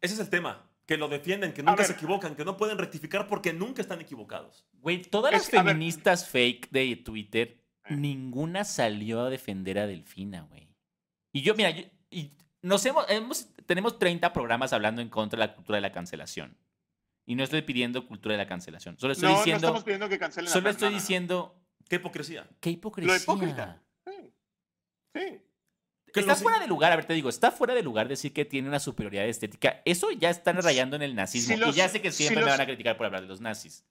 Ese 0.00 0.14
es 0.14 0.20
el 0.20 0.30
tema 0.30 0.71
que 0.86 0.96
lo 0.96 1.08
defienden, 1.08 1.52
que 1.52 1.62
nunca 1.62 1.84
se 1.84 1.92
equivocan, 1.92 2.34
que 2.34 2.44
no 2.44 2.56
pueden 2.56 2.78
rectificar 2.78 3.26
porque 3.26 3.52
nunca 3.52 3.82
están 3.82 4.00
equivocados. 4.00 4.66
Güey, 4.80 5.02
todas 5.02 5.32
las 5.32 5.48
feministas 5.48 6.28
fake 6.28 6.70
de 6.70 6.96
Twitter, 6.96 7.60
eh. 7.84 7.94
ninguna 7.94 8.64
salió 8.64 9.22
a 9.22 9.30
defender 9.30 9.78
a 9.78 9.86
Delfina, 9.86 10.42
güey. 10.42 10.68
Y 11.32 11.42
yo, 11.42 11.54
mira, 11.54 11.70
y 12.10 12.32
nos 12.60 12.84
hemos, 12.84 13.06
tenemos 13.66 13.98
30 13.98 14.32
programas 14.32 14.72
hablando 14.72 15.00
en 15.00 15.08
contra 15.08 15.40
de 15.40 15.46
la 15.46 15.54
cultura 15.54 15.76
de 15.76 15.82
la 15.82 15.92
cancelación. 15.92 16.56
Y 17.24 17.36
no 17.36 17.44
estoy 17.44 17.62
pidiendo 17.62 18.06
cultura 18.06 18.34
de 18.34 18.38
la 18.38 18.48
cancelación. 18.48 18.98
Solo 18.98 19.12
estoy 19.12 19.30
diciendo. 19.30 19.60
No 19.60 19.66
estamos 19.68 19.84
pidiendo 19.84 20.08
que 20.08 20.18
cancelen 20.18 20.50
Solo 20.50 20.70
estoy 20.70 20.92
diciendo. 20.92 21.54
Qué 21.88 21.96
hipocresía. 21.96 22.48
Qué 22.60 22.70
hipocresía. 22.70 23.12
Lo 23.12 23.20
hipócrita. 23.20 23.82
Sí. 24.04 24.32
sí 25.14 25.42
está 26.20 26.36
fuera 26.36 26.58
de 26.58 26.66
lugar, 26.66 26.92
a 26.92 26.96
ver, 26.96 27.04
te 27.04 27.14
digo, 27.14 27.28
está 27.28 27.50
fuera 27.50 27.74
de 27.74 27.82
lugar 27.82 28.08
decir 28.08 28.32
que 28.32 28.44
tiene 28.44 28.68
una 28.68 28.80
superioridad 28.80 29.26
estética. 29.26 29.82
Eso 29.84 30.10
ya 30.10 30.30
están 30.30 30.60
rayando 30.62 30.96
en 30.96 31.02
el 31.02 31.14
nazismo. 31.14 31.56
y 31.68 31.72
ya 31.72 31.88
sé 31.88 32.00
que 32.00 32.12
siempre 32.12 32.44
me 32.44 32.50
van 32.50 32.60
a 32.60 32.66
criticar 32.66 32.96
por 32.96 33.06
hablar 33.06 33.22
de 33.22 33.28
los 33.28 33.40
nazis. 33.40 33.84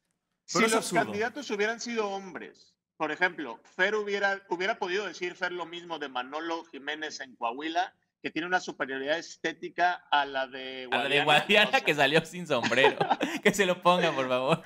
Pero 0.53 0.67
si 0.67 0.75
los 0.75 0.93
candidatos 0.93 1.49
hubieran 1.51 1.79
sido 1.79 2.09
hombres, 2.09 2.75
por 2.97 3.11
ejemplo, 3.11 3.59
Fer 3.75 3.95
hubiera, 3.95 4.41
hubiera 4.49 4.77
podido 4.77 5.07
decir 5.07 5.35
Fer 5.35 5.51
lo 5.51 5.65
mismo 5.65 5.97
de 5.97 6.09
Manolo 6.09 6.63
Jiménez 6.65 7.19
en 7.21 7.35
Coahuila, 7.35 7.95
que 8.21 8.29
tiene 8.29 8.47
una 8.47 8.59
superioridad 8.59 9.17
estética 9.17 10.05
a 10.11 10.25
la 10.25 10.47
de 10.47 10.85
Guadiana. 10.85 11.05
A 11.05 11.09
la 11.09 11.15
de 11.15 11.23
Guadiana 11.23 11.81
que 11.81 11.95
salió 11.95 12.23
sin 12.25 12.45
sombrero. 12.45 12.97
que 13.43 13.53
se 13.53 13.65
lo 13.65 13.81
ponga, 13.81 14.11
por 14.11 14.27
favor. 14.27 14.61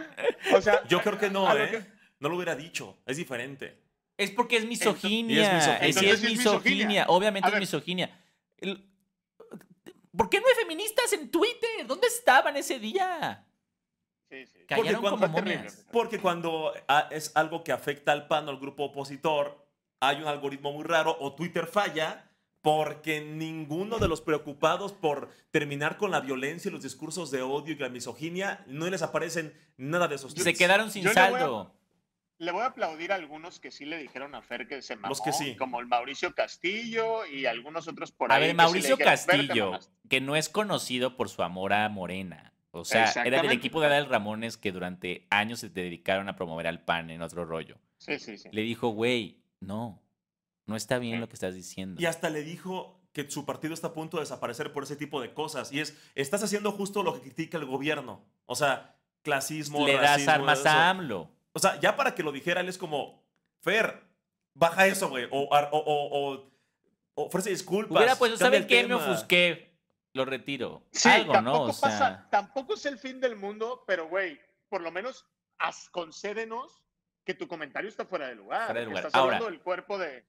O 0.53 0.61
sea, 0.61 0.85
yo 0.87 1.01
creo 1.01 1.17
que 1.17 1.29
no, 1.29 1.55
¿eh? 1.55 1.85
No 2.19 2.29
lo 2.29 2.35
hubiera 2.35 2.55
dicho. 2.55 3.01
Es 3.05 3.17
diferente. 3.17 3.84
Es 4.17 4.32
porque 4.32 4.58
es 4.58 4.65
misoginia. 4.65 5.80
Es, 5.80 5.97
es, 5.97 6.21
misoginia. 6.21 7.06
Obviamente 7.10 7.49
es 7.49 7.60
misoginia. 7.60 8.17
¿Por 10.15 10.30
qué 10.30 10.39
no 10.39 10.47
hay 10.47 10.56
feministas 10.56 11.12
en 11.13 11.30
Twitter? 11.30 11.86
¿Dónde 11.86 12.08
estaban 12.08 12.56
ese 12.56 12.80
día? 12.80 13.45
Sí, 14.30 14.45
sí. 14.45 14.60
Porque 14.75 14.95
cuando, 14.95 15.30
porque 15.91 16.19
cuando 16.19 16.73
ah, 16.88 17.10
es 17.12 17.32
algo 17.36 17.63
que 17.63 17.71
afecta 17.71 18.12
al 18.12 18.28
PAN 18.28 18.47
o 18.47 18.51
al 18.51 18.60
grupo 18.60 18.86
opositor, 18.86 19.65
hay 19.99 20.17
un 20.17 20.28
algoritmo 20.28 20.71
muy 20.71 20.84
raro 20.84 21.15
o 21.19 21.36
Twitter 21.36 21.67
falla 21.67 22.30
porque 22.62 23.21
ninguno 23.21 23.99
de 23.99 24.08
los 24.08 24.21
preocupados 24.21 24.91
por 24.91 25.30
terminar 25.51 25.97
con 25.97 26.10
la 26.10 26.19
violencia 26.19 26.69
y 26.69 26.71
los 26.71 26.82
discursos 26.82 27.30
de 27.30 27.43
odio 27.43 27.73
y 27.73 27.78
la 27.78 27.89
misoginia 27.89 28.63
no 28.65 28.89
les 28.89 29.04
aparecen 29.04 29.54
nada 29.78 30.08
de 30.08 30.15
esos 30.15 30.34
tweets. 30.34 30.45
Se 30.45 30.56
quedaron 30.56 30.89
sin 30.89 31.04
saldo. 31.13 31.75
Le 32.37 32.51
voy 32.51 32.61
a 32.61 32.67
aplaudir 32.67 33.11
a 33.11 33.15
algunos 33.15 33.59
que 33.59 33.71
sí 33.71 33.85
le 33.85 33.97
dijeron 33.97 34.35
a 34.35 34.41
Fer 34.41 34.67
que 34.67 34.81
se 34.81 34.95
mamó, 34.95 35.09
Los 35.09 35.21
que 35.21 35.31
sí. 35.31 35.55
como 35.55 35.79
el 35.79 35.87
Mauricio 35.87 36.35
Castillo 36.35 37.25
y 37.25 37.45
algunos 37.45 37.87
otros 37.87 38.11
por 38.11 38.31
ahí. 38.31 38.37
A 38.37 38.39
ver, 38.47 38.55
Mauricio 38.55 38.97
Castillo, 38.97 39.79
que 40.09 40.19
no 40.19 40.35
es 40.35 40.49
conocido 40.49 41.15
por 41.15 41.29
su 41.29 41.43
amor 41.43 41.71
a 41.73 41.87
Morena. 41.87 42.53
O 42.71 42.83
sea, 42.83 43.09
era 43.23 43.41
del 43.41 43.51
equipo 43.51 43.79
de 43.79 43.87
Adel 43.87 44.09
Ramones 44.09 44.57
que 44.57 44.73
durante 44.73 45.27
años 45.29 45.61
se 45.61 45.69
dedicaron 45.69 46.27
a 46.27 46.35
promover 46.35 46.67
al 46.67 46.83
PAN 46.83 47.09
en 47.09 47.21
otro 47.21 47.45
rollo. 47.45 47.77
Sí, 47.97 48.19
sí, 48.19 48.37
sí. 48.37 48.49
Le 48.51 48.63
dijo, 48.63 48.89
güey, 48.89 49.41
no, 49.61 50.03
no 50.65 50.75
está 50.75 50.99
bien 50.99 51.21
lo 51.21 51.29
que 51.29 51.35
estás 51.35 51.55
diciendo. 51.55 52.01
Y 52.01 52.05
hasta 52.05 52.29
le 52.29 52.43
dijo 52.43 52.99
que 53.13 53.31
su 53.31 53.45
partido 53.45 53.73
está 53.73 53.87
a 53.87 53.93
punto 53.93 54.17
de 54.17 54.23
desaparecer 54.23 54.73
por 54.73 54.83
ese 54.83 54.97
tipo 54.97 55.21
de 55.21 55.33
cosas. 55.33 55.71
Y 55.71 55.79
es, 55.79 55.97
estás 56.15 56.43
haciendo 56.43 56.73
justo 56.73 57.01
lo 57.01 57.13
que 57.13 57.21
critica 57.21 57.57
el 57.57 57.65
gobierno. 57.65 58.25
O 58.45 58.55
sea, 58.55 58.97
clasismo, 59.21 59.85
Le 59.87 59.95
das 59.95 60.27
armas 60.27 60.65
a 60.65 60.89
AMLO. 60.89 61.31
O 61.55 61.59
sea, 61.59 61.79
ya 61.79 61.95
para 61.95 62.13
que 62.13 62.21
lo 62.21 62.33
dijera, 62.33 62.59
él 62.59 62.67
es 62.67 62.77
como, 62.77 63.23
Fer, 63.61 64.03
baja 64.53 64.87
eso, 64.87 65.07
güey. 65.07 65.25
O, 65.31 65.47
o, 65.49 65.69
o, 65.71 66.51
ofrece 67.15 67.49
disculpas. 67.49 67.97
Hubiera 67.97 68.17
pues, 68.17 68.37
¿saben 68.37 68.67
qué? 68.67 68.85
Me 68.85 68.95
ofusqué. 68.95 69.73
Lo 70.11 70.25
retiro. 70.25 70.85
Sí, 70.91 71.09
Algo, 71.09 71.33
tampoco 71.33 71.67
¿no? 71.67 71.73
pasa, 71.73 72.27
tampoco 72.29 72.75
es 72.75 72.85
el 72.85 72.97
fin 72.97 73.19
del 73.19 73.35
mundo, 73.35 73.83
pero, 73.87 74.07
güey, 74.07 74.39
por 74.69 74.81
lo 74.81 74.91
menos 74.91 75.25
concédenos 75.91 76.83
que 77.25 77.33
tu 77.33 77.47
comentario 77.47 77.89
está 77.89 78.05
fuera 78.05 78.27
de 78.27 78.35
lugar. 78.35 78.65
Fuera 78.65 78.79
de 78.81 78.85
lugar. 78.85 79.05
Estás 79.05 79.21
hablando 79.21 79.45
del 79.45 79.61
cuerpo 79.61 79.97
de. 79.97 80.25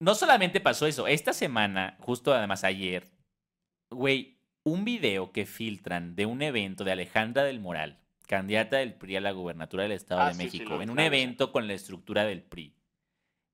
No 0.00 0.14
solamente 0.14 0.60
pasó 0.60 0.86
eso, 0.86 1.06
esta 1.06 1.32
semana, 1.32 1.96
justo 2.00 2.34
además 2.34 2.64
ayer, 2.64 3.10
güey, 3.90 4.40
un 4.64 4.84
video 4.84 5.32
que 5.32 5.46
filtran 5.46 6.16
de 6.16 6.26
un 6.26 6.42
evento 6.42 6.84
de 6.84 6.92
Alejandra 6.92 7.44
del 7.44 7.60
Moral 7.60 8.03
candidata 8.26 8.78
del 8.78 8.94
PRI 8.94 9.16
a 9.16 9.20
la 9.20 9.32
gubernatura 9.32 9.84
del 9.84 9.92
Estado 9.92 10.22
ah, 10.22 10.28
de 10.28 10.34
México, 10.34 10.80
en 10.80 10.90
un 10.90 11.00
evento 11.00 11.52
con 11.52 11.66
la 11.66 11.74
estructura 11.74 12.24
del 12.24 12.42
PRI. 12.42 12.74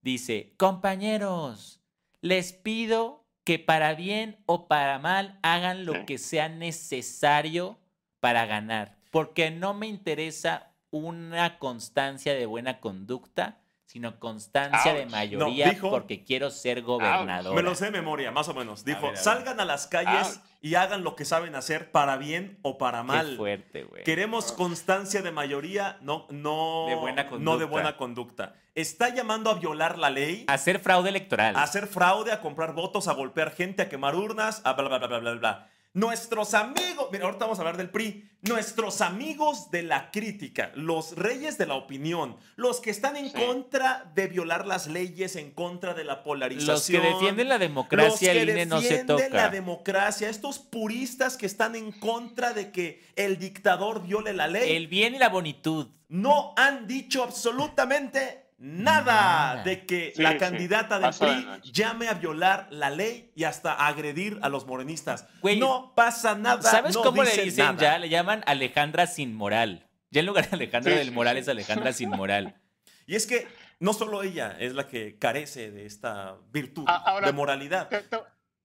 Dice, 0.00 0.54
compañeros, 0.56 1.80
les 2.20 2.52
pido 2.52 3.26
que 3.44 3.58
para 3.58 3.94
bien 3.94 4.42
o 4.46 4.68
para 4.68 4.98
mal 4.98 5.38
hagan 5.42 5.84
lo 5.84 6.06
que 6.06 6.18
sea 6.18 6.48
necesario 6.48 7.78
para 8.20 8.46
ganar, 8.46 8.96
porque 9.10 9.50
no 9.50 9.74
me 9.74 9.86
interesa 9.86 10.72
una 10.90 11.58
constancia 11.58 12.34
de 12.34 12.46
buena 12.46 12.80
conducta, 12.80 13.60
sino 13.90 14.20
constancia 14.20 14.94
de 14.94 15.02
Ouch. 15.02 15.10
mayoría 15.10 15.66
No, 15.66 15.72
dijo- 15.72 15.90
porque 15.90 16.22
quiero 16.22 16.50
ser 16.50 16.82
gobernador. 16.82 17.56
Me 17.56 17.62
lo 17.62 17.74
sé 17.74 17.86
de 17.86 17.90
memoria, 17.90 18.30
más 18.30 18.48
o 18.48 18.54
menos. 18.54 18.84
Dijo, 18.84 19.00
ver, 19.00 19.08
a 19.08 19.12
ver. 19.14 19.18
salgan 19.18 19.58
a 19.58 19.64
las 19.64 19.88
calles 19.88 20.28
Ouch. 20.36 20.44
y 20.62 20.76
hagan 20.76 21.02
lo 21.02 21.16
que 21.16 21.24
saben 21.24 21.56
hacer 21.56 21.90
para 21.90 22.16
bien 22.16 22.56
o 22.62 22.78
para 22.78 22.98
Qué 23.00 23.04
mal. 23.08 23.36
fuerte, 23.36 23.82
güey. 23.82 24.04
Queremos 24.04 24.52
constancia 24.52 25.22
de 25.22 25.32
mayoría, 25.32 25.98
no, 26.02 26.28
no, 26.30 26.86
De 26.88 26.94
buena 26.94 27.24
no 27.24 27.28
de 27.30 27.30
conducta. 27.30 27.66
buena 27.66 27.96
conducta. 27.96 28.54
Está 28.76 29.08
llamando 29.08 29.50
a 29.50 29.54
violar 29.54 29.98
la 29.98 30.10
ley, 30.10 30.44
Hacer 30.46 30.78
fraude 30.78 31.08
electoral. 31.08 31.56
a 31.56 31.64
hacer 31.64 31.88
fraude, 31.88 32.30
a 32.30 32.40
comprar 32.40 32.74
votos, 32.74 33.08
a 33.08 33.12
golpear 33.14 33.50
gente, 33.50 33.82
a 33.82 33.88
quemar 33.88 34.14
urnas, 34.14 34.62
a 34.64 34.74
bla, 34.74 34.86
bla, 34.86 34.98
bla, 34.98 35.08
bla, 35.08 35.18
bla, 35.18 35.32
bla. 35.34 35.70
Nuestros 35.92 36.54
amigos, 36.54 37.08
mira, 37.10 37.24
ahorita 37.24 37.46
vamos 37.46 37.58
a 37.58 37.62
hablar 37.62 37.76
del 37.76 37.90
PRI, 37.90 38.30
nuestros 38.42 39.00
amigos 39.00 39.72
de 39.72 39.82
la 39.82 40.12
crítica, 40.12 40.70
los 40.76 41.16
reyes 41.16 41.58
de 41.58 41.66
la 41.66 41.74
opinión, 41.74 42.36
los 42.54 42.80
que 42.80 42.90
están 42.90 43.16
en 43.16 43.26
Sí. 43.30 43.32
contra 43.44 44.08
de 44.14 44.28
violar 44.28 44.68
las 44.68 44.86
leyes, 44.86 45.34
en 45.34 45.50
contra 45.50 45.92
de 45.92 46.04
la 46.04 46.22
polarización. 46.22 46.74
Los 46.74 46.86
que 46.86 47.00
defienden 47.00 47.48
la 47.48 47.58
democracia, 47.58 48.08
Los 48.08 48.20
que 48.20 48.30
el 48.42 48.48
INE 48.50 48.66
no 48.66 48.80
se 48.80 48.88
defienden 48.88 49.16
toca. 49.30 49.36
la 49.36 49.48
democracia, 49.48 50.28
estos 50.28 50.60
puristas 50.60 51.36
que 51.36 51.46
están 51.46 51.74
en 51.74 51.90
contra 51.90 52.52
de 52.52 52.70
que 52.70 53.02
el 53.16 53.40
dictador 53.40 54.06
viole 54.06 54.32
la 54.32 54.46
ley, 54.46 54.76
El 54.76 54.86
bien 54.86 55.16
y 55.16 55.18
la 55.18 55.28
bonitud. 55.28 55.88
no 56.08 56.54
han 56.56 56.86
dicho 56.86 57.24
absolutamente 57.24 58.46
nada, 58.60 59.54
Nada. 59.54 59.62
de 59.64 59.86
que 59.86 60.12
Sí, 60.14 60.22
la 60.22 60.32
sí, 60.32 60.38
candidata 60.38 60.94
del 60.96 61.02
pasa 61.04 61.26
de 61.26 61.32
PRI 61.32 61.44
noche. 61.46 61.72
llame 61.72 62.08
a 62.08 62.14
violar 62.14 62.68
la 62.70 62.90
ley 62.90 63.32
y 63.34 63.44
hasta 63.44 63.72
a 63.72 63.88
agredir 63.88 64.38
a 64.42 64.48
los 64.48 64.66
morenistas. 64.66 65.26
Güey, 65.40 65.58
no 65.58 65.94
pasa 65.96 66.34
nada. 66.36 66.62
¿Sabes 66.62 66.94
no 66.94 67.02
cómo 67.02 67.22
le 67.24 67.30
dicen 67.44 67.64
nada. 67.64 67.78
ya? 67.80 67.98
Le 67.98 68.08
llaman 68.08 68.42
Alejandra 68.46 69.06
sin 69.06 69.34
moral. 69.34 69.88
Ya 70.10 70.20
en 70.20 70.26
lugar 70.26 70.48
de 70.48 70.56
Alejandra 70.56 70.92
Sí, 70.92 70.98
del 70.98 71.08
sí, 71.08 71.14
Moral 71.14 71.36
sí. 71.36 71.40
es 71.40 71.48
Alejandra 71.48 71.92
sin 71.92 72.10
moral. 72.10 72.60
Y 73.06 73.14
es 73.16 73.26
que 73.26 73.48
no 73.78 73.92
solo 73.92 74.22
ella 74.22 74.56
es 74.58 74.74
la 74.74 74.86
que 74.88 75.18
carece 75.18 75.70
de 75.70 75.86
esta 75.86 76.36
virtud 76.52 76.84
Ah, 76.86 77.02
ahora, 77.06 77.26
de 77.28 77.32
moralidad. 77.32 77.88
Te, 77.88 78.02
te- 78.02 78.18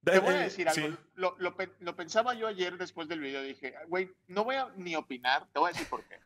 te 0.04 0.20
voy 0.20 0.34
a 0.34 0.42
Eh, 0.42 0.44
decir 0.46 0.68
algo. 0.68 0.88
sí. 0.88 0.96
Lo, 1.14 1.36
lo 1.40 1.56
lo 1.80 1.96
pensaba 1.96 2.34
yo 2.34 2.48
ayer 2.48 2.78
después 2.78 3.08
del 3.08 3.20
video. 3.22 3.42
Dije, 3.44 3.76
güey, 3.88 4.12
no 4.28 4.44
voy 4.44 4.56
a 4.56 4.68
ni 4.76 4.96
opinar. 4.96 5.48
Te 5.54 5.60
voy 5.60 5.70
a 5.70 5.74
decir 5.74 5.88
por 5.88 6.04
qué. 6.06 6.20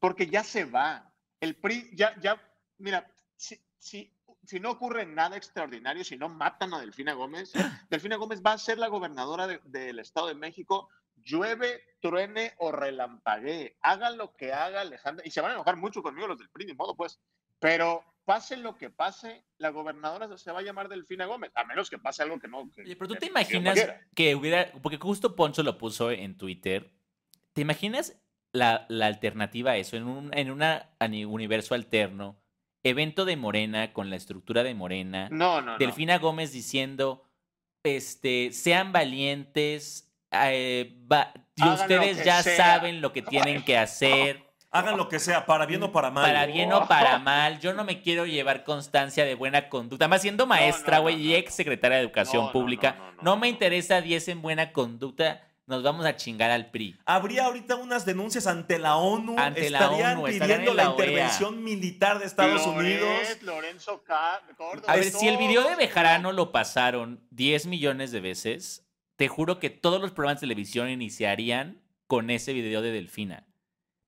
Porque 0.00 0.26
ya 0.26 0.42
se 0.42 0.64
va. 0.64 1.12
El 1.40 1.54
PRI, 1.56 1.90
ya, 1.94 2.14
ya, 2.20 2.40
mira, 2.84 3.10
si, 3.36 3.58
si, 3.78 4.12
si 4.44 4.60
no 4.60 4.70
ocurre 4.70 5.04
nada 5.06 5.36
extraordinario, 5.36 6.04
si 6.04 6.16
no 6.16 6.28
matan 6.28 6.72
a 6.74 6.80
Delfina 6.80 7.14
Gómez, 7.14 7.52
Delfina 7.90 8.16
Gómez 8.16 8.42
va 8.44 8.52
a 8.52 8.58
ser 8.58 8.78
la 8.78 8.88
gobernadora 8.88 9.46
de- 9.46 9.60
del 9.64 9.98
Estado 9.98 10.28
de 10.28 10.34
México. 10.34 10.88
Llueve, 11.16 11.80
truene 12.00 12.52
o 12.58 12.70
relampaguee. 12.70 13.76
Hagan 13.80 14.18
lo 14.18 14.34
que 14.36 14.52
haga 14.52 14.82
Alejandra. 14.82 15.26
Y 15.26 15.30
se 15.30 15.40
van 15.40 15.52
a 15.52 15.54
enojar 15.54 15.76
mucho 15.76 16.02
conmigo 16.02 16.26
los 16.28 16.38
del 16.38 16.50
PRI, 16.50 16.66
ni 16.66 16.74
modo, 16.74 16.94
pues. 16.94 17.18
Pero 17.58 18.04
pase 18.26 18.56
lo 18.58 18.76
que 18.76 18.90
pase, 18.90 19.44
la 19.58 19.70
gobernadora 19.70 20.36
se 20.36 20.52
va 20.52 20.58
a 20.58 20.62
llamar 20.62 20.88
Delfina 20.88 21.24
Gómez, 21.26 21.50
a 21.54 21.64
menos 21.64 21.88
que 21.88 21.98
pase 21.98 22.22
algo 22.22 22.38
que 22.38 22.48
no. 22.48 22.70
que- 22.70 22.82
pero 22.82 23.08
tú 23.08 23.14
que 23.14 23.20
te 23.20 23.26
imaginas 23.26 23.78
que 24.14 24.34
hubiera, 24.34 24.70
porque 24.82 24.98
justo 24.98 25.34
Poncho 25.36 25.62
lo 25.62 25.78
puso 25.78 26.10
en 26.10 26.36
Twitter, 26.36 26.92
¿te 27.54 27.62
imaginas 27.62 28.20
la, 28.52 28.84
la 28.88 29.06
alternativa 29.06 29.72
a 29.72 29.76
eso 29.78 29.96
en 29.96 30.04
un 30.04 30.36
en 30.36 30.50
una 30.50 30.90
universo 31.00 31.74
alterno? 31.74 32.43
Evento 32.84 33.24
de 33.24 33.36
Morena 33.36 33.92
con 33.92 34.10
la 34.10 34.16
estructura 34.16 34.62
de 34.62 34.74
Morena. 34.74 35.28
No, 35.30 35.60
no, 35.60 35.72
no. 35.72 35.78
Delfina 35.78 36.18
Gómez 36.18 36.52
diciendo, 36.52 37.24
este, 37.82 38.52
sean 38.52 38.92
valientes, 38.92 40.12
eh, 40.30 40.96
va- 41.10 41.32
y 41.56 41.66
ustedes 41.68 42.24
ya 42.24 42.42
sea. 42.42 42.56
saben 42.56 43.00
lo 43.00 43.12
que 43.12 43.22
tienen 43.22 43.64
que 43.64 43.76
hacer. 43.78 44.42
Hagan 44.70 44.96
lo 44.96 45.08
que 45.08 45.20
sea, 45.20 45.46
para 45.46 45.66
bien 45.66 45.82
o 45.84 45.92
para 45.92 46.10
mal. 46.10 46.24
Para 46.24 46.46
bien 46.46 46.72
o 46.72 46.88
para 46.88 47.18
mal, 47.20 47.60
yo 47.60 47.74
no 47.74 47.84
me 47.84 48.02
quiero 48.02 48.26
llevar 48.26 48.64
constancia 48.64 49.24
de 49.24 49.36
buena 49.36 49.68
conducta. 49.68 50.08
Más 50.08 50.20
siendo 50.22 50.46
maestra, 50.48 50.96
no, 50.96 51.02
güey, 51.02 51.14
no, 51.14 51.22
y 51.22 51.34
ex 51.36 51.54
secretaria 51.54 51.98
de 51.98 52.02
Educación 52.02 52.50
Pública, 52.50 52.96
no, 52.98 53.04
no, 53.04 53.12
no, 53.12 53.22
no, 53.22 53.36
me 53.36 53.48
interesa 53.48 54.00
10 54.00 54.26
en 54.28 54.42
buena 54.42 54.72
conducta, 54.72 55.42
nos 55.66 55.82
vamos 55.82 56.04
a 56.04 56.14
chingar 56.16 56.50
al 56.50 56.70
PRI. 56.70 56.96
Habría 57.06 57.46
ahorita 57.46 57.76
unas 57.76 58.04
denuncias 58.04 58.46
ante 58.46 58.78
la 58.78 58.96
ONU. 58.96 59.36
Ante 59.38 59.70
la 59.70 59.78
estarían 59.80 60.18
ONU, 60.18 60.26
pidiendo 60.26 60.70
en 60.72 60.76
la, 60.76 60.84
la 60.84 60.90
OEA. 60.90 61.06
intervención 61.06 61.64
militar 61.64 62.18
de 62.18 62.26
Estados 62.26 62.66
Loret, 62.66 62.78
Unidos. 63.02 63.42
Lorenzo 63.42 64.02
Ca- 64.04 64.42
Córdoba, 64.56 64.92
A 64.92 64.96
ver, 64.96 65.10
si 65.10 65.26
el 65.28 65.36
video 65.38 65.66
de 65.68 65.76
Bejarano 65.76 66.32
lo 66.32 66.52
pasaron 66.52 67.26
10 67.30 67.66
millones 67.66 68.12
de 68.12 68.20
veces, 68.20 68.86
te 69.16 69.28
juro 69.28 69.58
que 69.58 69.70
todos 69.70 70.00
los 70.00 70.10
programas 70.12 70.40
de 70.40 70.46
televisión 70.46 70.88
iniciarían 70.90 71.80
con 72.06 72.30
ese 72.30 72.52
video 72.52 72.82
de 72.82 72.90
Delfina. 72.92 73.46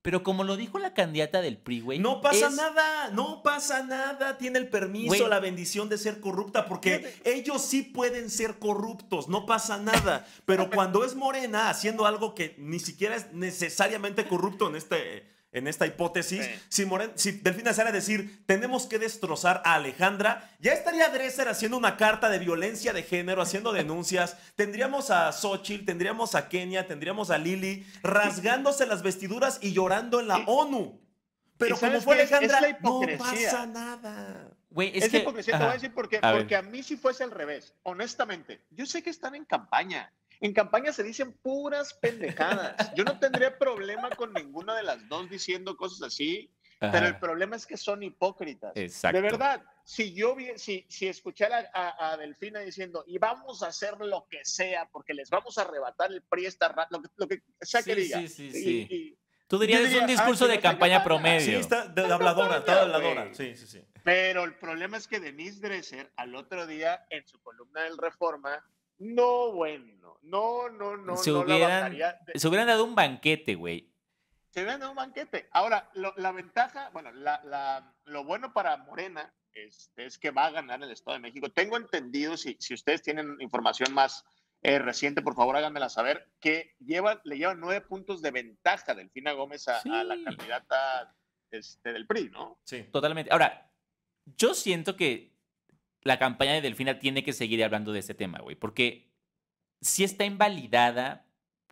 Pero 0.06 0.22
como 0.22 0.44
lo 0.44 0.56
dijo 0.56 0.78
la 0.78 0.94
candidata 0.94 1.40
del 1.40 1.58
PRI, 1.58 1.80
güey. 1.80 1.98
No 1.98 2.20
pasa 2.20 2.46
es- 2.46 2.54
nada, 2.54 3.10
no 3.10 3.42
pasa 3.42 3.82
nada. 3.82 4.38
Tiene 4.38 4.60
el 4.60 4.68
permiso, 4.68 5.08
Güey. 5.08 5.26
la 5.28 5.40
bendición 5.40 5.88
de 5.88 5.98
ser 5.98 6.20
corrupta, 6.20 6.66
porque 6.66 7.12
ellos 7.24 7.60
sí 7.62 7.82
pueden 7.82 8.30
ser 8.30 8.60
corruptos, 8.60 9.26
no 9.26 9.46
pasa 9.46 9.78
nada. 9.78 10.24
Pero 10.44 10.70
cuando 10.70 11.04
es 11.04 11.16
Morena 11.16 11.70
haciendo 11.70 12.06
algo 12.06 12.36
que 12.36 12.54
ni 12.56 12.78
siquiera 12.78 13.16
es 13.16 13.32
necesariamente 13.32 14.28
corrupto 14.28 14.68
en 14.68 14.76
este. 14.76 15.26
En 15.56 15.66
esta 15.66 15.86
hipótesis, 15.86 16.44
Sí. 16.44 16.52
si, 16.68 16.84
Moren, 16.84 17.12
si 17.14 17.32
Delfina 17.32 17.72
sale 17.72 17.88
a 17.88 17.92
decir 17.92 18.44
tenemos 18.44 18.86
que 18.86 18.98
destrozar 18.98 19.62
a 19.64 19.74
Alejandra, 19.74 20.50
ya 20.60 20.72
estaría 20.74 21.08
Dresser 21.08 21.48
haciendo 21.48 21.78
una 21.78 21.96
carta 21.96 22.28
de 22.28 22.38
violencia 22.38 22.92
de 22.92 23.02
género, 23.02 23.40
haciendo 23.40 23.72
denuncias. 23.72 24.36
Tendríamos 24.56 25.10
a 25.10 25.32
Xochitl, 25.32 25.86
tendríamos 25.86 26.34
a 26.34 26.50
Kenia, 26.50 26.86
tendríamos 26.86 27.30
a 27.30 27.38
Lili 27.38 27.86
rasgándose 28.02 28.84
las 28.86 29.02
vestiduras 29.02 29.58
y 29.62 29.72
llorando 29.72 30.20
en 30.20 30.28
la 30.28 30.38
ONU. 30.46 31.00
Pero 31.56 31.76
¿Y 31.76 31.78
como 31.78 32.00
fue 32.02 32.16
qué 32.16 32.22
es? 32.24 32.32
Es 32.32 32.36
Alejandra, 32.36 32.78
no 32.82 33.00
pasa 33.18 33.66
nada. 33.66 34.50
Güey, 34.68 34.90
es, 34.94 35.04
Es, 35.04 35.10
que. 35.10 35.18
hipocresía, 35.20 35.56
te 35.56 35.64
voy 35.64 35.70
a 35.70 35.74
decir 35.74 35.94
por 35.94 36.06
qué. 36.06 36.18
A 36.20 36.32
ver. 36.32 36.42
Porque 36.42 36.56
a 36.56 36.60
mí 36.60 36.82
si 36.82 36.98
fuese 36.98 37.24
al 37.24 37.30
revés, 37.30 37.72
honestamente. 37.82 38.60
Yo 38.70 38.84
sé 38.84 39.02
que 39.02 39.08
están 39.08 39.34
en 39.34 39.46
campaña. 39.46 40.12
En 40.40 40.52
campaña 40.52 40.92
se 40.92 41.02
dicen 41.02 41.32
puras 41.32 41.94
pendejadas. 41.94 42.94
Yo 42.94 43.04
no 43.04 43.18
tendría 43.18 43.58
problema 43.58 44.10
con 44.10 44.32
ninguna 44.32 44.74
de 44.76 44.82
las 44.82 45.08
dos 45.08 45.28
diciendo 45.30 45.76
cosas 45.76 46.02
así, 46.08 46.50
pero 46.78 46.98
el 47.06 47.12
Ajá. 47.12 47.20
problema 47.20 47.56
es 47.56 47.66
que 47.66 47.76
son 47.76 48.02
hipócritas. 48.02 48.72
Exacto. 48.74 49.16
De 49.16 49.22
verdad, 49.22 49.62
si 49.84 50.12
yo 50.12 50.34
vi, 50.34 50.50
si, 50.58 50.84
si 50.90 51.08
escuchara 51.08 51.70
a, 51.72 52.10
a 52.12 52.16
Delfina 52.18 52.60
diciendo, 52.60 53.02
y 53.06 53.18
vamos 53.18 53.62
a 53.62 53.68
hacer 53.68 53.98
lo 53.98 54.26
que 54.28 54.44
sea, 54.44 54.86
porque 54.92 55.14
les 55.14 55.30
vamos 55.30 55.56
a 55.56 55.62
arrebatar 55.62 56.12
el 56.12 56.22
PRI 56.22 56.46
esta 56.46 56.86
lo 56.90 57.00
que, 57.00 57.08
lo 57.16 57.28
que 57.28 57.42
sea 57.62 57.82
que 57.82 57.94
Sí, 57.94 58.00
diga. 58.02 58.18
sí, 58.20 58.28
sí, 58.28 58.44
Y- 58.46 58.50
sí. 58.52 58.86
y- 58.90 59.18
Tú 59.48 59.60
dirías 59.60 59.78
Yo 59.78 59.84
es 59.86 59.90
diría, 59.92 60.04
un 60.04 60.10
ah, 60.10 60.12
discurso 60.12 60.46
sí, 60.46 60.50
de 60.50 60.60
campaña 60.60 60.96
campaña. 60.96 61.04
promedio. 61.04 61.40
Sí, 61.46 61.54
está 61.54 61.86
de, 61.86 62.02
de 62.02 62.12
habladora, 62.12 62.56
está 62.58 62.74
de 62.74 62.80
habladora. 62.80 63.32
Sí, 63.32 63.54
sí, 63.54 63.66
sí. 63.68 63.80
Pero 64.02 64.42
el 64.42 64.56
problema 64.56 64.96
es 64.96 65.06
que 65.06 65.20
Denise 65.20 65.60
Dresser 65.60 66.12
al 66.16 66.34
otro 66.34 66.66
día 66.66 67.06
en 67.10 67.24
su 67.28 67.40
columna 67.40 67.82
del 67.84 67.96
Reforma, 67.96 68.60
no 68.98 69.52
bueno, 69.52 70.18
no, 70.22 70.68
no, 70.70 70.96
no, 70.96 71.16
se, 71.16 71.30
no 71.30 71.44
la 71.44 71.54
hubieran, 71.56 71.92
de- 72.26 72.38
se 72.38 72.48
hubieran 72.48 72.66
dado 72.66 72.84
un 72.84 72.94
banquete, 72.94 73.54
güey. 73.54 73.92
se 74.50 74.60
hubieran 74.60 74.80
dado 74.80 74.92
un 74.92 74.96
banquete. 74.96 75.48
Ahora, 75.52 75.88
lo- 75.94 76.14
la 76.16 76.32
ventaja, 76.32 76.90
bueno, 76.90 77.12
la, 77.12 77.40
la- 77.44 77.94
lo 78.04 78.24
bueno 78.24 78.52
para 78.52 78.76
Morena 78.78 79.32
este, 79.52 80.04
es 80.06 80.18
que 80.18 80.30
va 80.30 80.46
a 80.46 80.50
ganar 80.50 80.82
el 80.82 80.90
Estado 80.90 81.14
de 81.16 81.20
México. 81.22 81.50
Tengo 81.50 81.76
entendido, 81.76 82.36
si, 82.36 82.56
si 82.60 82.74
ustedes 82.74 83.02
tienen 83.02 83.36
información 83.40 83.92
más 83.94 84.24
eh, 84.62 84.78
reciente, 84.78 85.22
por 85.22 85.34
favor 85.34 85.56
háganmela 85.56 85.88
saber, 85.88 86.28
que 86.40 86.74
lleva, 86.80 87.20
le 87.24 87.38
llevan 87.38 87.60
nueve 87.60 87.80
puntos 87.82 88.20
de 88.22 88.30
ventaja 88.32 88.94
Delfina 88.94 89.32
Gómez 89.32 89.68
a, 89.68 89.80
a 89.80 90.04
la 90.04 90.16
candidata 90.24 91.14
este, 91.50 91.92
del 91.92 92.06
PRI, 92.06 92.30
¿no? 92.30 92.58
sí. 92.64 92.82
Totalmente. 92.90 93.30
Ahora, 93.32 93.70
yo 94.24 94.54
siento 94.54 94.96
que 94.96 95.35
la 96.06 96.18
campaña 96.18 96.52
de 96.52 96.60
Delfina 96.60 96.98
tiene 96.98 97.22
que 97.22 97.32
seguir 97.32 97.62
hablando 97.62 97.92
de 97.92 97.98
este 98.00 98.14
tema, 98.14 98.38
güey, 98.38 98.56
porque 98.56 99.08
sí 99.80 100.04
está 100.04 100.24
invalidada 100.24 101.26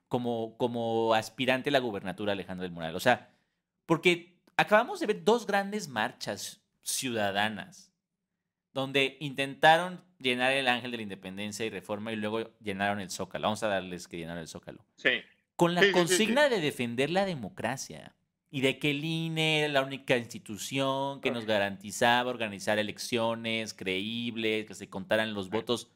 como, 0.09 0.57
como 0.59 1.15
aspirante 1.15 1.71
a 1.71 1.73
la 1.73 1.79
gubernatura 1.79 2.33
Alejandra 2.33 2.65
del 2.65 2.73
Moral. 2.73 2.95
O 2.95 3.01
sea, 3.01 3.31
porque 3.87 4.37
acabamos 4.57 5.01
de 5.01 5.07
ver 5.07 5.25
dos 5.25 5.47
grandes 5.47 5.89
marchas 5.89 6.61
ciudadanas 6.83 7.93
donde 8.73 9.17
intentaron 9.21 10.03
llenar 10.19 10.53
el 10.53 10.69
ángel 10.69 10.91
de 10.91 10.97
la 10.99 11.03
independencia 11.05 11.65
y 11.65 11.71
reforma 11.71 12.13
y 12.13 12.17
luego 12.17 12.51
llenaron 12.61 13.01
el 13.01 13.11
zócalo. 13.11 13.47
Vamos 13.47 13.63
a 13.63 13.69
darles 13.69 14.09
que 14.09 14.19
llenaron 14.19 14.41
el 14.41 14.49
zócalo. 14.49 14.85
Sí. 14.97 15.23
Con 15.57 15.75
la 15.75 15.81
Sí, 15.81 15.87
sí, 15.87 15.93
sí, 15.93 15.99
consigna 15.99 16.49
de 16.49 16.61
defender 16.61 17.11
la 17.11 17.25
democracia 17.25 18.14
y 18.55 18.61
de 18.61 18.79
que 18.79 18.93
el 18.93 19.05
INE 19.05 19.65
era 19.65 19.69
la 19.69 19.83
única 19.83 20.17
institución 20.17 21.21
que 21.21 21.33
nos 21.33 21.45
garantizaba 21.45 22.31
organizar 22.31 22.79
elecciones 22.79 23.75
creíbles, 23.75 24.65
que 24.67 24.77
se 24.77 24.89
contaran 24.89 25.35
los 25.35 25.51
votos. 25.51 25.91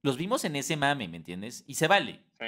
Los 0.00 0.16
vimos 0.16 0.46
en 0.46 0.56
ese 0.56 0.78
mame, 0.78 1.08
¿me 1.08 1.18
entiendes? 1.18 1.62
Y 1.66 1.74
se 1.74 1.86
vale. 1.86 2.22
Sí. 2.40 2.46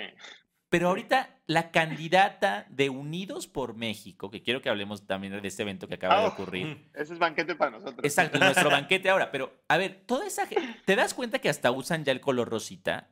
Pero 0.70 0.88
ahorita 0.88 1.37
la 1.44 1.70
candidata 1.70 2.64
de 2.70 2.88
Unidos 2.88 3.46
por 3.46 3.75
México, 3.75 4.31
que 4.31 4.40
quiero 4.42 4.62
que 4.62 4.70
hablemos 4.70 5.07
también 5.07 5.38
de 5.38 5.46
este 5.46 5.64
evento 5.64 5.87
que 5.87 5.96
acaba 5.96 6.18
de 6.18 6.25
Ah, 6.25 6.29
ocurrir. 6.29 6.88
Ese 6.94 7.12
es 7.12 7.18
banquete 7.18 7.55
para 7.57 7.72
nosotros. 7.72 8.01
Exacto, 8.05 8.38
nuestro 8.38 8.70
banquete 8.70 9.11
ahora. 9.11 9.31
Pero, 9.31 9.53
a 9.68 9.77
ver, 9.77 10.03
toda 10.07 10.27
esa 10.27 10.46
gente, 10.46 10.81
¿te 10.87 10.96
das 10.96 11.12
cuenta 11.12 11.40
que 11.40 11.51
hasta 11.51 11.70
usan 11.72 12.07
ya 12.07 12.12
el 12.12 12.22
color 12.22 12.49
rosita? 12.49 13.11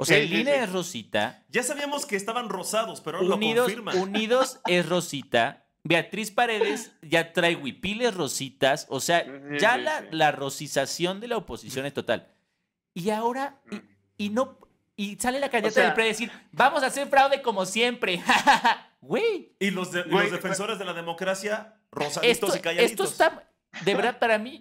O 0.00 0.04
sea, 0.06 0.16
Sí, 0.16 0.22
el 0.22 0.28
sí, 0.30 0.40
INE 0.40 0.54
sí. 0.54 0.58
es 0.60 0.72
rosita, 0.72 1.44
Ya 1.50 1.62
sabíamos 1.62 2.06
que 2.06 2.16
estaban 2.16 2.48
rosados, 2.48 3.02
pero 3.02 3.18
ahora 3.18 3.34
Unidos, 3.34 3.56
lo 3.56 3.82
confirman. 3.82 3.98
Unidos 3.98 4.60
es 4.66 4.88
rosita 4.88 5.66
Beatriz 5.82 6.30
Paredes 6.30 6.92
ya 7.02 7.32
trae 7.32 7.56
huipiles 7.56 8.14
rositas, 8.14 8.86
o 8.90 9.00
sea, 9.00 9.24
ya 9.58 9.78
la, 9.78 10.04
la 10.10 10.30
rosización 10.30 11.20
de 11.20 11.28
la 11.28 11.38
oposición 11.38 11.86
es 11.86 11.94
total. 11.94 12.28
Y 12.92 13.10
ahora, 13.10 13.60
y, 14.18 14.28
no, 14.28 14.58
y 14.96 15.16
sale 15.16 15.40
la 15.40 15.48
candidata 15.48 15.82
del 15.82 15.94
PRI 15.94 16.02
a 16.02 16.06
decir, 16.06 16.30
vamos 16.52 16.82
a 16.82 16.86
hacer 16.86 17.08
fraude 17.08 17.40
como 17.42 17.64
siempre. 17.66 18.22
Güey. 19.02 19.54
Y 19.58 19.70
los, 19.70 19.94
los 19.94 20.30
defensores 20.30 20.78
de 20.78 20.84
la 20.84 20.92
democracia, 20.92 21.80
rosaditos 21.90 22.54
y 22.54 22.60
calladitos. 22.60 22.90
Esto 22.90 23.04
está, 23.04 23.50
de 23.82 23.94
verdad, 23.94 24.18
para 24.18 24.36
mí, 24.38 24.60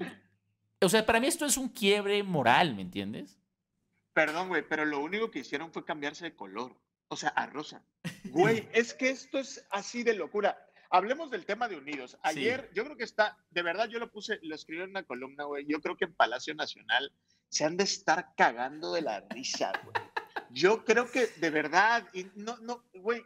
o 0.79 0.87
sea, 0.87 1.05
para 1.05 1.19
mí 1.19 1.27
esto 1.27 1.45
es 1.45 1.57
un 1.57 1.67
quiebre 1.67 2.23
moral, 2.23 2.73
¿me 2.73 2.81
entiendes? 2.81 3.38
Perdón, 4.19 4.49
güey, 4.49 4.67
pero 4.67 4.83
lo 4.83 4.99
único 4.99 5.31
que 5.31 5.39
hicieron 5.39 5.71
fue 5.71 5.85
cambiarse 5.85 6.25
de 6.25 6.35
color. 6.35 6.75
O 7.07 7.15
sea, 7.15 7.29
a 7.29 7.45
rosa. 7.45 7.85
Güey, 8.25 8.67
es 8.73 8.93
que 8.93 9.11
esto 9.11 9.39
es 9.39 9.65
así 9.69 10.03
de 10.03 10.13
locura. 10.13 10.57
Hablemos 10.89 11.31
del 11.31 11.45
tema 11.45 11.69
de 11.69 11.77
Unidos. 11.77 12.17
Ayer, 12.23 12.69
yo 12.73 12.83
creo 12.83 12.97
que 12.97 13.05
está, 13.05 13.37
de 13.49 13.61
verdad, 13.61 13.87
yo 13.87 13.97
lo 13.97 14.11
puse, 14.11 14.37
lo 14.41 14.55
escribí 14.55 14.83
en 14.83 14.89
una 14.89 15.03
columna, 15.03 15.45
güey. 15.45 15.65
Yo 15.69 15.79
creo 15.79 15.95
que 15.95 16.03
en 16.03 16.13
Palacio 16.15 16.53
Nacional 16.53 17.13
se 17.47 17.63
han 17.63 17.77
de 17.77 17.85
estar 17.85 18.33
cagando 18.35 18.91
de 18.91 19.03
la 19.03 19.21
risa, 19.29 19.71
güey. 19.85 19.95
Yo 20.49 20.83
creo 20.83 21.09
que 21.09 21.27
de 21.27 21.49
verdad, 21.49 22.05
y 22.11 22.25
no, 22.35 22.57
no, 22.57 22.83
güey, 22.95 23.23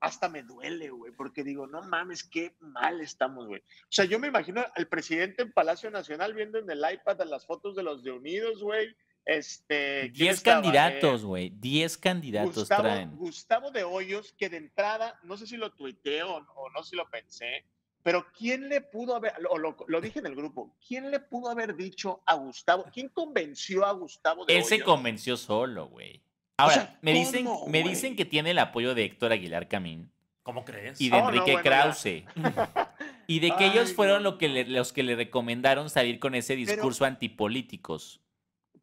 hasta 0.00 0.30
me 0.30 0.42
duele, 0.42 0.88
güey, 0.88 1.12
porque 1.12 1.44
digo, 1.44 1.66
no 1.66 1.82
mames, 1.82 2.24
qué 2.24 2.56
mal 2.60 3.02
estamos, 3.02 3.46
güey. 3.46 3.60
O 3.60 3.92
sea, 3.92 4.06
yo 4.06 4.18
me 4.18 4.28
imagino 4.28 4.64
al 4.74 4.88
presidente 4.88 5.42
en 5.42 5.52
Palacio 5.52 5.90
Nacional 5.90 6.32
viendo 6.32 6.58
en 6.58 6.70
el 6.70 6.82
iPad 6.94 7.20
las 7.26 7.44
fotos 7.44 7.76
de 7.76 7.82
los 7.82 8.02
de 8.02 8.12
Unidos, 8.12 8.62
güey, 8.62 8.96
este, 9.24 10.10
diez 10.10 10.40
candidatos, 10.40 11.24
güey. 11.24 11.50
Diez 11.50 11.96
candidatos 11.96 12.54
Gustavo, 12.54 12.82
traen. 12.82 13.16
Gustavo 13.16 13.70
de 13.70 13.84
Hoyos, 13.84 14.34
que 14.36 14.48
de 14.48 14.58
entrada, 14.58 15.18
no 15.22 15.36
sé 15.36 15.46
si 15.46 15.56
lo 15.56 15.72
tuiteé 15.72 16.22
o, 16.22 16.40
no 16.40 16.82
sé 16.82 16.90
si 16.90 16.96
lo 16.96 17.08
pensé, 17.08 17.64
pero 18.02 18.26
¿quién 18.36 18.68
le 18.68 18.82
pudo 18.82 19.16
haber, 19.16 19.32
o 19.48 19.56
lo, 19.58 20.00
dije 20.00 20.18
en 20.18 20.26
el 20.26 20.34
grupo, 20.34 20.76
¿quién 20.86 21.10
le 21.10 21.20
pudo 21.20 21.50
haber 21.50 21.74
dicho 21.74 22.22
a 22.26 22.34
Gustavo? 22.34 22.84
¿Quién 22.92 23.08
convenció 23.08 23.86
a 23.86 23.92
Gustavo 23.92 24.44
de 24.44 24.56
Él 24.56 24.64
se 24.64 24.80
convenció 24.80 25.36
solo, 25.36 25.88
güey. 25.88 26.22
Ahora, 26.58 26.98
me, 27.00 27.12
dicen, 27.12 27.48
me 27.66 27.82
dicen 27.82 28.14
que 28.14 28.24
tiene 28.24 28.52
el 28.52 28.58
apoyo 28.58 28.94
de 28.94 29.04
Héctor 29.04 29.32
Aguilar 29.32 29.68
Camín. 29.68 30.12
¿Cómo 30.44 30.64
crees? 30.64 31.00
Y 31.00 31.08
de 31.08 31.16
oh, 31.16 31.30
Enrique 31.30 31.56
Krause. 31.62 32.24
y 33.26 33.40
de 33.40 33.56
que 33.56 33.66
ellos 33.66 33.94
fueron 33.94 34.22
lo 34.22 34.36
que 34.36 34.64
los 34.66 34.92
que 34.92 35.02
le 35.02 35.16
recomendaron 35.16 35.88
salir 35.88 36.20
con 36.20 36.34
ese 36.34 36.54
discurso 36.54 37.06
antipolíticos. 37.06 38.20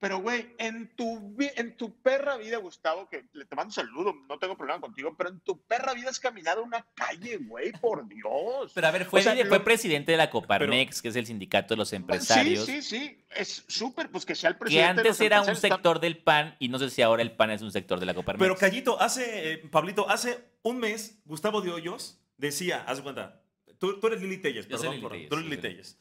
Pero, 0.01 0.19
güey, 0.19 0.47
en 0.57 0.87
tu, 0.95 1.35
en 1.37 1.77
tu 1.77 1.93
perra 2.01 2.35
vida, 2.35 2.57
Gustavo, 2.57 3.07
que 3.07 3.25
le 3.33 3.45
te 3.45 3.55
mando 3.55 3.67
un 3.67 3.73
saludo, 3.73 4.15
no 4.27 4.39
tengo 4.39 4.57
problema 4.57 4.81
contigo, 4.81 5.13
pero 5.15 5.29
en 5.29 5.39
tu 5.41 5.61
perra 5.61 5.93
vida 5.93 6.09
has 6.09 6.19
caminado 6.19 6.63
una 6.63 6.83
calle, 6.95 7.37
güey, 7.37 7.71
por 7.73 8.07
Dios. 8.07 8.71
Pero 8.73 8.87
a 8.87 8.89
ver, 8.89 9.05
fue, 9.05 9.21
fue 9.21 9.59
presidente 9.63 10.11
de 10.11 10.17
la 10.17 10.31
Coparmex, 10.31 11.03
que 11.03 11.09
es 11.09 11.15
el 11.15 11.27
sindicato 11.27 11.75
de 11.75 11.77
los 11.77 11.93
empresarios. 11.93 12.65
Sí, 12.65 12.81
sí, 12.81 12.97
sí, 12.97 13.23
es 13.29 13.63
súper, 13.67 14.09
pues 14.09 14.25
que 14.25 14.33
sea 14.33 14.49
el 14.49 14.57
presidente. 14.57 15.03
Que 15.03 15.09
antes 15.09 15.21
era 15.21 15.43
un 15.43 15.55
sector 15.55 15.99
del 15.99 16.17
PAN 16.17 16.55
y 16.57 16.69
no 16.69 16.79
sé 16.79 16.89
si 16.89 17.03
ahora 17.03 17.21
el 17.21 17.33
PAN 17.33 17.51
es 17.51 17.61
un 17.61 17.71
sector 17.71 17.99
de 17.99 18.07
la 18.07 18.15
Coparmex. 18.15 18.41
Pero 18.41 18.55
Callito, 18.55 18.99
hace, 18.99 19.53
eh, 19.53 19.57
Pablito, 19.59 20.09
hace 20.09 20.43
un 20.63 20.79
mes, 20.79 21.21
Gustavo 21.25 21.61
de 21.61 21.73
Hoyos 21.73 22.19
decía, 22.37 22.83
haz 22.87 23.01
cuenta, 23.01 23.43
tú, 23.77 23.99
eres 24.07 24.19
Lili 24.19 24.39
Telles, 24.39 24.65
perdón, 24.65 24.99
tú 24.99 25.35
eres 25.35 25.45
Lili 25.45 25.57
Telles. 25.57 25.99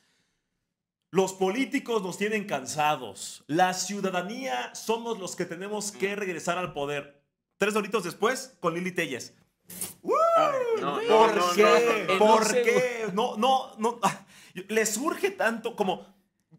Los 1.12 1.32
políticos 1.32 2.02
nos 2.02 2.18
tienen 2.18 2.44
cansados. 2.44 3.42
La 3.48 3.74
ciudadanía 3.74 4.72
somos 4.74 5.18
los 5.18 5.34
que 5.34 5.44
tenemos 5.44 5.90
que 5.90 6.14
regresar 6.14 6.56
al 6.56 6.72
poder. 6.72 7.20
Tres 7.58 7.74
horitos 7.74 8.04
después, 8.04 8.56
con 8.60 8.74
Lili 8.74 8.92
Telles. 8.92 9.34
¿Por 10.02 11.54
qué? 11.56 12.06
¿Por 12.16 12.52
qué? 12.52 13.08
No, 13.12 13.36
no, 13.36 13.74
no. 13.78 13.98
Le 14.68 14.86
surge 14.86 15.32
tanto 15.32 15.74
como. 15.74 16.06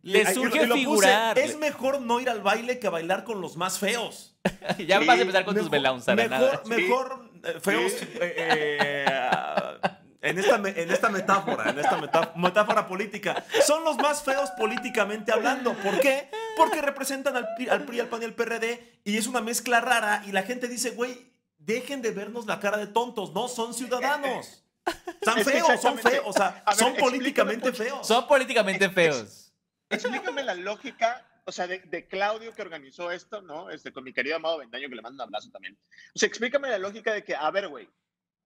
Le 0.02 0.34
surge 0.34 0.68
figurar. 0.68 1.38
es 1.40 1.58
mejor 1.58 2.02
no 2.02 2.20
ir 2.20 2.30
al 2.30 2.42
baile 2.42 2.80
que 2.80 2.90
bailar 2.90 3.24
con 3.24 3.40
los 3.40 3.56
más 3.56 3.80
feos. 3.80 4.36
ya 4.86 5.00
vas 5.00 5.18
a 5.18 5.22
empezar 5.22 5.46
con 5.46 5.56
tus 5.56 5.70
belauns. 5.70 6.08
Mejor, 6.08 6.68
mejor 6.68 7.32
eh, 7.44 7.60
feos. 7.62 7.94
Eh, 7.94 8.36
eh, 8.38 9.06
en 10.22 10.38
esta, 10.38 10.56
en 10.56 10.92
esta 10.92 11.10
metáfora, 11.10 11.70
en 11.70 11.80
esta 11.80 12.34
metáfora, 12.36 12.88
política, 12.88 13.44
son 13.66 13.84
los 13.84 13.98
más 13.98 14.24
feos 14.24 14.52
políticamente 14.52 15.32
hablando. 15.32 15.74
¿Por 15.74 16.00
qué? 16.00 16.30
Porque 16.56 16.82
representan 16.82 17.36
al, 17.36 17.48
al 17.70 17.86
PRI, 17.86 18.00
al 18.00 18.08
PAN 18.08 18.22
y 18.22 18.26
al 18.26 18.34
PRD 18.34 19.02
y 19.04 19.18
es 19.18 19.28
una 19.28 19.42
mezcla 19.42 19.82
rara 19.82 20.24
y 20.26 20.32
la 20.32 20.44
gente 20.44 20.68
dice, 20.68 20.92
güey, 20.92 21.32
dejen 21.58 22.02
de 22.02 22.12
vernos 22.12 22.46
la 22.46 22.60
cara 22.60 22.78
de 22.78 22.88
tontos, 22.88 23.34
no, 23.34 23.48
son 23.48 23.74
ciudadanos. 23.74 24.64
Son 25.24 25.44
feos, 25.44 25.82
son 25.82 26.00
feos, 26.00 26.24
o 26.26 26.34
sea, 26.34 26.64
son 26.76 26.96
políticamente 26.96 27.72
feos. 27.72 28.06
Son 28.06 28.28
políticamente 28.28 28.90
feos. 28.90 29.54
Explícame 29.90 30.44
la 30.44 30.56
lógica 30.56 31.28
o 31.46 31.52
sea, 31.52 31.68
de, 31.68 32.08
Claudio 32.08 32.54
que 32.54 32.62
organizó 32.62 33.12
esto, 33.12 33.42
¿no? 33.42 33.70
Este, 33.70 33.92
con 33.92 34.04
mi 34.04 34.14
querido 34.14 34.36
amado 34.36 34.60
Vendaño, 34.60 34.90
que 34.90 34.96
le 34.96 35.02
mando 35.02 35.24
un 35.24 35.28
abrazo 35.28 35.50
también. 35.52 35.78
O 36.16 36.20
sea, 36.20 36.28
explícame 36.28 36.70
la 36.70 36.78
lógica 36.78 37.14
de 37.14 37.24
que, 37.24 37.36
a 37.36 37.50
ver, 37.52 37.68
güey, 37.68 37.90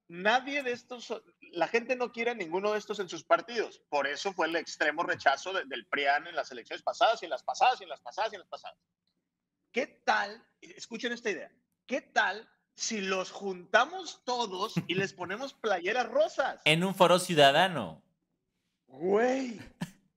nadie 0.08 0.62
de 0.62 0.72
estos, 0.72 1.12
la 1.52 1.68
gente 1.68 1.96
no 1.96 2.12
quiere 2.12 2.30
a 2.30 2.34
ninguno 2.34 2.72
de 2.72 2.78
estos 2.78 2.98
en 3.00 3.08
sus 3.08 3.24
partidos. 3.24 3.80
Por 3.88 4.06
eso 4.06 4.32
fue 4.32 4.46
el 4.46 4.56
extremo 4.56 5.02
rechazo 5.02 5.52
del 5.52 5.86
PRIAN 5.86 6.26
en 6.26 6.36
las 6.36 6.50
elecciones 6.50 6.82
pasadas 6.82 7.22
y 7.22 7.26
en 7.26 7.30
las 7.30 7.42
pasadas 7.42 7.80
y 7.80 7.84
en 7.84 7.90
las 7.90 8.00
pasadas 8.00 8.32
y 8.32 8.36
en 8.36 8.40
las 8.40 8.48
pasadas. 8.48 8.78
¿Qué 9.72 9.86
tal? 10.04 10.44
Escuchen 10.60 11.12
esta 11.12 11.30
idea. 11.30 11.50
¿Qué 11.86 12.00
tal 12.00 12.48
si 12.74 13.00
los 13.00 13.30
juntamos 13.30 14.22
todos 14.24 14.74
y 14.86 14.94
les 14.94 15.12
ponemos 15.12 15.54
playeras 15.54 16.08
rosas? 16.08 16.60
En 16.64 16.84
un 16.84 16.94
foro 16.94 17.18
ciudadano. 17.18 18.02
Güey, 18.86 19.60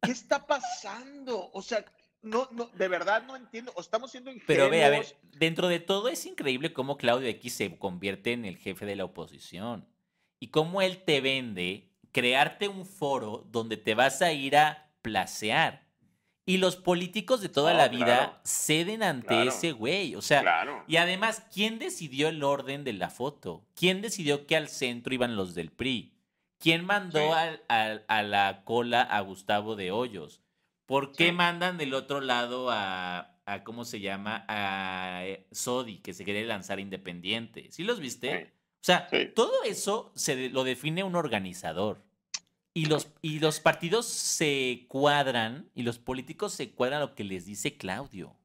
¿qué 0.02 0.12
está 0.12 0.46
pasando? 0.46 1.50
O 1.54 1.62
sea, 1.62 1.84
no, 2.22 2.50
no, 2.52 2.70
de 2.74 2.88
verdad 2.88 3.24
no 3.26 3.36
entiendo. 3.36 3.72
O 3.76 3.82
estamos 3.82 4.12
siendo 4.12 4.30
ingenuos. 4.30 4.48
Pero 4.48 4.70
ve, 4.70 4.84
a 4.84 4.90
ver, 4.90 5.06
dentro 5.38 5.68
de 5.68 5.80
todo 5.80 6.10
es 6.10 6.26
increíble 6.26 6.74
cómo 6.74 6.98
Claudio 6.98 7.28
X 7.28 7.54
se 7.54 7.78
convierte 7.78 8.34
en 8.34 8.46
el 8.46 8.58
jefe 8.58 8.86
de 8.86 8.96
la 8.96 9.06
oposición. 9.06 9.88
Y 10.40 10.48
cómo 10.48 10.82
él 10.82 11.04
te 11.04 11.22
vende 11.22 11.90
crearte 12.12 12.68
un 12.68 12.86
foro 12.86 13.48
donde 13.52 13.78
te 13.78 13.96
vas 13.96 14.22
a 14.22 14.32
ir 14.34 14.58
a 14.58 14.90
placear. 15.02 15.88
Y 16.46 16.58
los 16.58 16.78
políticos 16.78 17.42
de 17.42 17.50
toda 17.50 17.76
la 17.76 17.90
vida 17.90 18.42
ceden 18.44 19.04
ante 19.04 19.44
ese 19.48 19.72
güey. 19.72 20.16
O 20.16 20.22
sea, 20.22 20.84
y 20.88 20.98
además, 20.98 21.46
¿quién 21.54 21.78
decidió 21.78 22.28
el 22.28 22.44
orden 22.44 22.84
de 22.84 22.94
la 22.94 23.12
foto? 23.12 23.68
¿Quién 23.76 24.02
decidió 24.02 24.48
que 24.48 24.56
al 24.56 24.68
centro 24.68 25.14
iban 25.14 25.36
los 25.36 25.54
del 25.54 25.72
PRI? 25.72 26.16
¿Quién 26.58 26.86
mandó 26.86 27.34
a 27.34 28.24
la 28.24 28.64
cola 28.66 29.04
a 29.04 29.22
Gustavo 29.22 29.76
de 29.76 29.92
Hoyos? 29.92 30.42
¿Por 30.90 31.12
qué 31.12 31.32
mandan 31.32 31.78
del 31.78 31.94
otro 31.94 32.20
lado 32.20 32.70
a, 32.72 33.36
¿cómo 33.64 33.86
se 33.86 34.00
llama? 34.00 34.44
A 34.48 35.22
eh, 35.24 35.46
Sodi, 35.52 36.00
que 36.00 36.16
se 36.16 36.24
quiere 36.24 36.44
lanzar 36.48 36.80
independiente. 36.80 37.68
¿Sí 37.70 37.84
los 37.84 38.00
viste? 38.00 38.52
O 38.74 38.84
sea, 38.84 39.08
todo 39.36 39.52
eso 39.66 40.12
se 40.16 40.50
lo 40.50 40.64
define 40.64 41.04
un 41.04 41.16
organizador. 41.16 42.02
Y 42.74 42.86
los, 42.86 43.08
y 43.22 43.38
los 43.38 43.60
partidos 43.60 44.08
se 44.08 44.88
cuadran 44.88 45.70
y 45.76 45.84
los 45.84 46.00
políticos 46.00 46.54
se 46.54 46.72
cuadran 46.72 47.02
lo 47.02 47.14
que 47.14 47.24
les 47.24 47.46
dice 47.46 47.78
Claudio. 47.78 48.36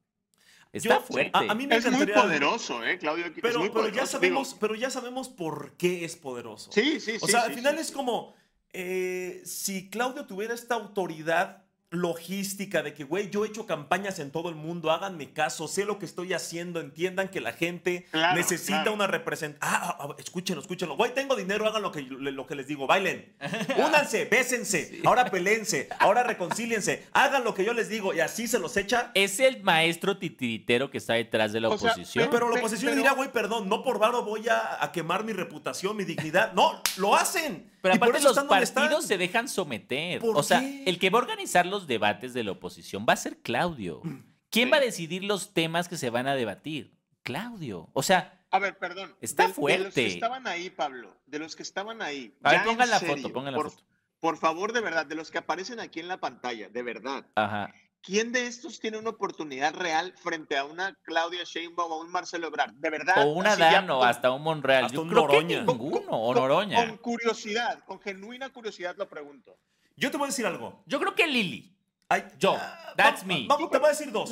Está 0.71 0.99
fuerte. 0.99 1.31
A, 1.33 1.55
mí 1.55 1.65
me 1.65 1.77
es 1.77 1.91
muy 1.91 2.05
poderoso, 2.05 2.85
¿eh, 2.85 2.99
Claudio? 2.99 3.25
Pero, 3.41 3.89
ya 3.89 4.05
sabemos, 4.05 4.55
pero 4.59 4.75
ya 4.75 4.91
sabemos 4.91 5.29
por 5.29 5.75
qué 5.77 6.05
es 6.05 6.15
poderoso. 6.15 6.71
Sí, 6.71 6.99
sí, 6.99 7.13
sí. 7.13 7.17
O 7.21 7.27
sea, 7.27 7.41
al 7.41 7.55
final 7.55 7.79
es 7.79 7.91
como 7.91 8.35
eh, 8.71 9.41
si 9.45 9.89
Claudio 9.89 10.27
tuviera 10.27 10.53
esta 10.53 10.75
autoridad 10.75 11.64
logística 11.91 12.83
de 12.83 12.93
que, 12.93 13.03
güey, 13.03 13.29
yo 13.29 13.45
he 13.45 13.47
hecho 13.47 13.65
campañas 13.65 14.19
en 14.19 14.31
todo 14.31 14.49
el 14.49 14.55
mundo, 14.55 14.91
háganme 14.91 15.31
caso, 15.31 15.67
sé 15.67 15.85
lo 15.85 15.99
que 15.99 16.05
estoy 16.05 16.33
haciendo, 16.33 16.79
entiendan 16.79 17.29
que 17.29 17.41
la 17.41 17.53
gente 17.53 18.07
necesita 18.33 18.91
una 18.91 19.07
representación. 19.07 19.59
Ah, 19.61 19.95
ah, 19.99 20.07
ah, 20.09 20.15
escúchenlo, 20.17 20.61
escúchenlo. 20.61 20.97
Güey, 20.97 21.13
tengo 21.13 21.35
dinero, 21.35 21.65
hagan 21.67 21.81
lo 21.81 21.91
que, 21.91 22.01
lo 22.01 22.47
que 22.47 22.55
les 22.55 22.67
digo, 22.67 22.87
bailen. 22.87 23.33
Únanse, 23.77 24.25
bésense, 24.25 24.99
ahora 25.05 25.29
pelense, 25.31 25.87
ahora 25.99 26.23
reconcíliense, 26.23 27.05
hagan 27.13 27.43
lo 27.43 27.53
que 27.53 27.63
yo 27.63 27.73
les 27.73 27.89
digo 27.89 28.13
y 28.13 28.19
así 28.19 28.47
se 28.47 28.59
los 28.59 28.75
echa. 28.77 29.11
Es 29.13 29.39
el 29.39 29.63
maestro 29.63 30.17
titiritero 30.17 30.89
que 30.89 30.97
está 30.97 31.13
detrás 31.13 31.53
de 31.53 31.61
la 31.61 31.69
oposición. 31.69 32.29
pero, 32.31 32.49
la 32.49 32.59
oposición 32.59 32.95
dirá, 32.95 33.13
güey, 33.13 33.31
perdón, 33.31 33.69
no 33.69 33.83
por 33.83 33.99
varo 33.99 34.23
voy 34.23 34.47
a, 34.49 34.83
a 34.83 34.91
quemar 34.91 35.23
mi 35.23 35.33
reputación, 35.33 35.95
mi 35.95 36.03
dignidad. 36.03 36.53
No, 36.53 36.81
lo 36.97 37.15
hacen. 37.15 37.74
Pero 37.85 37.95
aparte 37.97 38.19
los 38.19 38.39
partidos 38.45 39.05
se 39.05 39.15
dejan 39.19 39.47
someter. 39.47 40.19
O 40.23 40.41
sea, 40.41 40.63
el 40.87 40.97
que 40.97 41.11
va 41.11 41.19
a 41.19 41.21
organizar 41.21 41.67
los 41.67 41.85
debates 41.85 42.33
de 42.33 42.43
la 42.43 42.53
oposición 42.53 43.05
va 43.07 43.13
a 43.13 43.17
ser 43.17 43.43
Claudio. 43.43 44.01
¿Quién 44.49 44.71
va 44.71 44.77
a 44.77 44.79
decidir 44.79 45.23
los 45.23 45.53
temas 45.53 45.87
que 45.87 45.95
se 45.95 46.09
van 46.09 46.25
a 46.25 46.33
debatir? 46.33 46.97
Claudio. 47.21 47.89
O 47.93 48.01
sea, 48.01 48.43
a 48.49 48.57
ver, 48.57 48.79
perdón. 48.79 49.15
Está 49.21 49.49
fuerte. 49.49 49.77
De 49.77 49.83
los 49.83 49.93
que 49.93 50.07
estaban 50.07 50.47
ahí, 50.47 50.71
Pablo, 50.71 51.15
de 51.27 51.37
los 51.37 51.55
que 51.55 51.61
estaban 51.61 52.01
ahí. 52.01 52.35
A 52.41 52.51
ver, 52.53 52.63
pongan 52.63 52.89
la 52.89 52.99
foto, 52.99 53.31
pongan 53.31 53.53
la 53.53 53.57
por, 53.57 53.69
foto. 53.69 53.83
Por 54.19 54.37
favor, 54.37 54.73
de 54.73 54.81
verdad, 54.81 55.05
de 55.05 55.13
los 55.13 55.29
que 55.29 55.37
aparecen 55.37 55.79
aquí 55.79 55.99
en 55.99 56.07
la 56.07 56.19
pantalla, 56.19 56.69
de 56.69 56.81
verdad. 56.81 57.27
Ajá. 57.35 57.71
¿Quién 58.05 58.31
de 58.31 58.47
estos 58.47 58.79
tiene 58.79 58.97
una 58.97 59.09
oportunidad 59.09 59.73
real 59.73 60.13
frente 60.21 60.57
a 60.57 60.65
una 60.65 60.93
Claudia 61.03 61.43
Sheinbaum 61.43 61.91
o 61.91 61.99
un 62.01 62.11
Marcelo 62.11 62.47
Ebrard? 62.47 62.73
De 62.73 62.89
verdad. 62.89 63.27
O 63.27 63.33
una 63.33 63.55
Dan 63.55 63.89
o 63.89 64.03
hasta 64.03 64.31
un 64.31 64.43
Monreal. 64.43 64.85
hasta 64.85 64.95
Yo 64.95 65.01
un 65.01 65.09
creo 65.09 65.27
que 65.27 65.33
Noroña. 65.35 65.61
ninguno, 65.63 66.11
o 66.11 66.33
Noroña. 66.33 66.87
Con 66.87 66.97
curiosidad, 66.97 67.83
con 67.85 67.99
genuina 67.99 68.49
curiosidad 68.51 68.95
lo 68.97 69.09
pregunto. 69.09 69.57
Yo 69.97 70.11
te 70.11 70.17
voy 70.17 70.25
a 70.25 70.27
decir 70.27 70.45
algo. 70.45 70.83
Yo 70.85 70.99
creo 70.99 71.15
que 71.15 71.25
Lili. 71.27 71.71
Ay, 72.07 72.23
Yo. 72.37 72.55
ah, 72.59 72.93
That's 72.95 73.23
va- 73.23 73.27
me. 73.27 73.45
Vamos, 73.47 73.71
te 73.71 73.77
voy 73.79 73.87
a 73.87 73.89
decir 73.89 74.11
dos. 74.11 74.31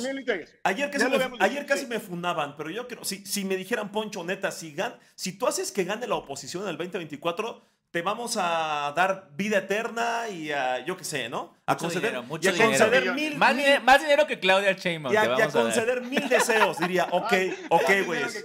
Ayer 0.62 0.90
casi, 0.90 1.04
me, 1.08 1.36
ayer 1.40 1.66
casi 1.66 1.82
sí. 1.82 1.86
me 1.88 1.98
fundaban, 1.98 2.56
pero 2.56 2.70
yo 2.70 2.86
creo, 2.86 3.04
si, 3.04 3.26
si 3.26 3.44
me 3.44 3.56
dijeran, 3.56 3.90
Poncho, 3.90 4.22
neta, 4.22 4.52
si, 4.52 4.72
gan, 4.72 4.96
si 5.16 5.36
tú 5.36 5.46
haces 5.48 5.72
que 5.72 5.82
gane 5.84 6.06
la 6.06 6.14
oposición 6.14 6.62
en 6.62 6.68
el 6.70 6.76
2024, 6.76 7.66
te 7.94 8.02
vamos 8.02 8.36
a 8.36 8.92
dar 8.96 9.28
vida 9.36 9.58
eterna 9.58 10.28
y 10.28 10.50
a, 10.50 10.84
yo 10.84 10.96
qué 10.96 11.04
sé, 11.04 11.28
¿no? 11.28 11.54
A 11.64 11.74
Mucho 11.74 11.84
conceder, 11.84 12.02
dinero, 12.10 12.24
y 12.24 12.26
mucho 12.26 12.48
a 12.48 12.52
dinero. 12.52 12.70
conceder 12.70 13.12
mil, 13.14 13.36
Más, 13.38 13.54
mil- 13.54 13.64
dinero, 13.64 13.84
más 13.84 14.00
dinero 14.02 14.26
que 14.26 14.40
Claudia 14.40 14.72
Sheinbaum. 14.72 15.14
y 15.14 15.16
a, 15.16 15.22
y 15.22 15.26
a 15.26 15.28
vamos 15.28 15.40
a 15.42 15.46
dar. 15.46 15.52
conceder 15.52 16.02
mil 16.02 16.28
deseos. 16.28 16.76
Diría, 16.80 17.04
ok, 17.12 17.32
ok, 17.68 17.84
güey. 18.04 18.24
dinero 18.24 18.28
sí. 18.30 18.40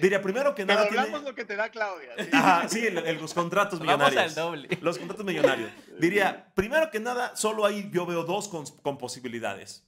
Diría, 0.00 0.20
primero 0.20 0.56
que 0.56 0.66
Pero 0.66 0.74
nada 0.80 0.88
hablamos 0.88 1.10
tiene... 1.12 1.24
lo 1.28 1.34
que 1.36 1.44
te 1.44 1.54
da 1.54 1.68
Claudia. 1.70 2.08
sí. 2.18 2.28
Ajá, 2.32 2.68
sí, 2.68 2.84
el- 2.84 2.98
el- 2.98 3.18
los 3.20 3.32
contratos 3.32 3.78
Vamos 3.78 3.94
millonarios. 4.10 4.22
al 4.24 4.34
doble. 4.34 4.68
Los 4.82 4.98
contratos 4.98 5.24
millonarios. 5.24 5.70
Diría, 6.00 6.52
primero 6.56 6.90
que 6.90 6.98
nada, 6.98 7.36
solo 7.36 7.64
ahí 7.64 7.88
yo 7.92 8.06
veo 8.06 8.24
dos 8.24 8.48
con, 8.48 8.66
con 8.82 8.98
posibilidades. 8.98 9.86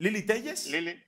Lili 0.00 0.22
Telles 0.22 0.66
Lili. 0.66 1.00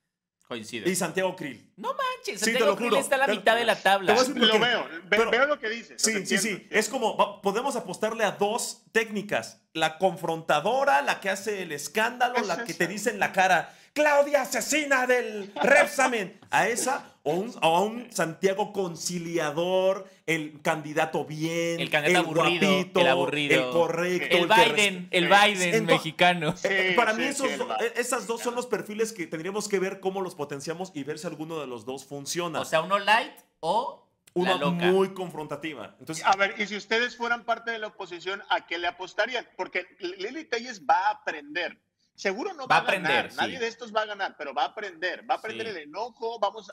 Coincido. 0.53 0.89
y 0.91 0.95
Santiago 0.97 1.35
Krill. 1.37 1.71
No 1.77 1.89
manches, 1.95 2.39
Sí, 2.41 2.45
te 2.47 2.53
Santiago 2.53 2.67
lo 2.73 2.77
Krill 2.77 2.91
juro. 2.91 3.01
está 3.01 3.15
a 3.17 3.19
la 3.19 3.27
Te 3.27 3.33
lo- 3.33 3.39
mitad 3.41 3.57
de 3.57 3.65
la 3.65 3.77
tabla. 3.77 4.15
Lo 4.15 4.59
veo, 4.59 4.85
ve- 4.89 5.01
Pero- 5.09 5.31
veo 5.31 5.47
lo 5.47 5.59
que 5.59 5.69
dices. 5.71 6.01
Sí, 6.03 6.27
sí, 6.27 6.39
sí. 6.39 6.67
Es 6.71 6.89
como, 6.89 7.41
podemos 7.43 7.75
apostarle 7.77 8.25
a 8.25 8.33
dos 8.33 8.83
técnicas. 8.93 9.61
La 9.73 9.97
confrontadora, 9.99 11.03
la 11.03 11.21
que 11.21 11.31
hace 11.31 11.63
el 11.63 11.73
escándalo, 11.73 12.37
Es 12.37 12.47
la 12.47 12.65
que 12.65 12.73
esa. 12.73 12.79
te 12.79 12.87
dice 12.87 13.11
en 13.11 13.19
la 13.19 13.33
cara, 13.33 13.75
Claudia 13.95 14.43
asesina 14.43 15.07
del 15.07 15.53
Repsamen. 15.63 16.41
A 16.51 16.69
esa 16.69 17.15
o, 17.25 17.35
un- 17.35 17.55
o 17.63 17.77
a 17.77 17.81
un 17.83 18.11
Santiago 18.13 18.73
conciliador, 18.73 20.09
el 20.27 20.61
candidato 20.63 21.25
bien, 21.25 21.81
El 21.81 21.91
candidato 21.91 22.27
aburrido, 22.31 22.73
guapito, 22.73 23.01
el 23.01 23.07
aburrido. 23.09 23.55
el 23.67 23.71
correcto. 23.71 24.37
el 24.37 24.49
Biden, 24.49 25.09
el. 25.11 25.29
Biden 25.29 25.85
mexicano. 25.87 26.55
Eh, 26.63 26.89
Sí, 26.91 26.97
para 26.97 27.13
sí, 27.15 27.21
mí 27.21 27.25
sí, 27.33 27.45
esos, 27.47 27.59
do- 27.59 27.75
eh, 27.81 27.93
esas 27.97 28.27
dos 28.27 28.41
son 28.43 28.55
los 28.55 28.67
perfiles 28.67 29.13
que 29.13 29.27
tendríamos 29.27 29.69
que 29.69 29.79
ver 29.79 30.01
cómo 30.01 30.21
los 30.23 30.35
potenciamos 30.35 30.91
y 30.95 31.05
ver 31.05 31.19
si 31.19 31.27
alguno 31.27 31.61
de 31.61 31.67
los 31.67 31.85
dos 31.85 32.05
funciona. 32.07 32.61
O 32.61 32.65
sea, 32.65 32.81
uno 32.83 32.99
light 32.99 33.33
o 33.61 34.09
loca. 34.35 34.71
muy 34.87 35.13
confrontativa. 35.15 35.95
Entonces, 36.01 36.25
A 36.27 36.35
ver, 36.37 36.55
y 36.59 36.67
si 36.67 36.77
ustedes 36.77 37.17
fueran 37.17 37.45
parte 37.45 37.71
de 37.71 37.79
la 37.79 37.89
oposición, 37.89 38.43
¿a 38.49 38.67
qué 38.67 38.79
le 38.79 38.87
apostarían? 38.89 39.47
Porque 39.57 39.85
Lili 40.01 40.45
Telles 40.47 40.83
va 40.89 41.09
a 41.09 41.11
aprender. 41.11 41.79
Seguro 42.15 42.53
no 42.53 42.67
va, 42.69 42.77
Va 42.81 42.89
a 42.89 42.93
ganar. 42.93 43.11
aprender, 43.13 43.31
sí. 43.33 43.37
Nadie 43.39 43.59
de 43.59 43.67
estos 43.69 43.95
va 43.95 44.03
a 44.03 44.07
ganar, 44.07 44.37
pero 44.37 44.53
va 44.55 44.63
a 44.65 44.67
aprender. 44.67 45.29
Va 45.29 45.35
a 45.37 45.39
aprender 45.39 45.67
Sí. 45.67 45.73
el 45.73 45.79
enojo. 45.89 46.39
Vamos, 46.39 46.71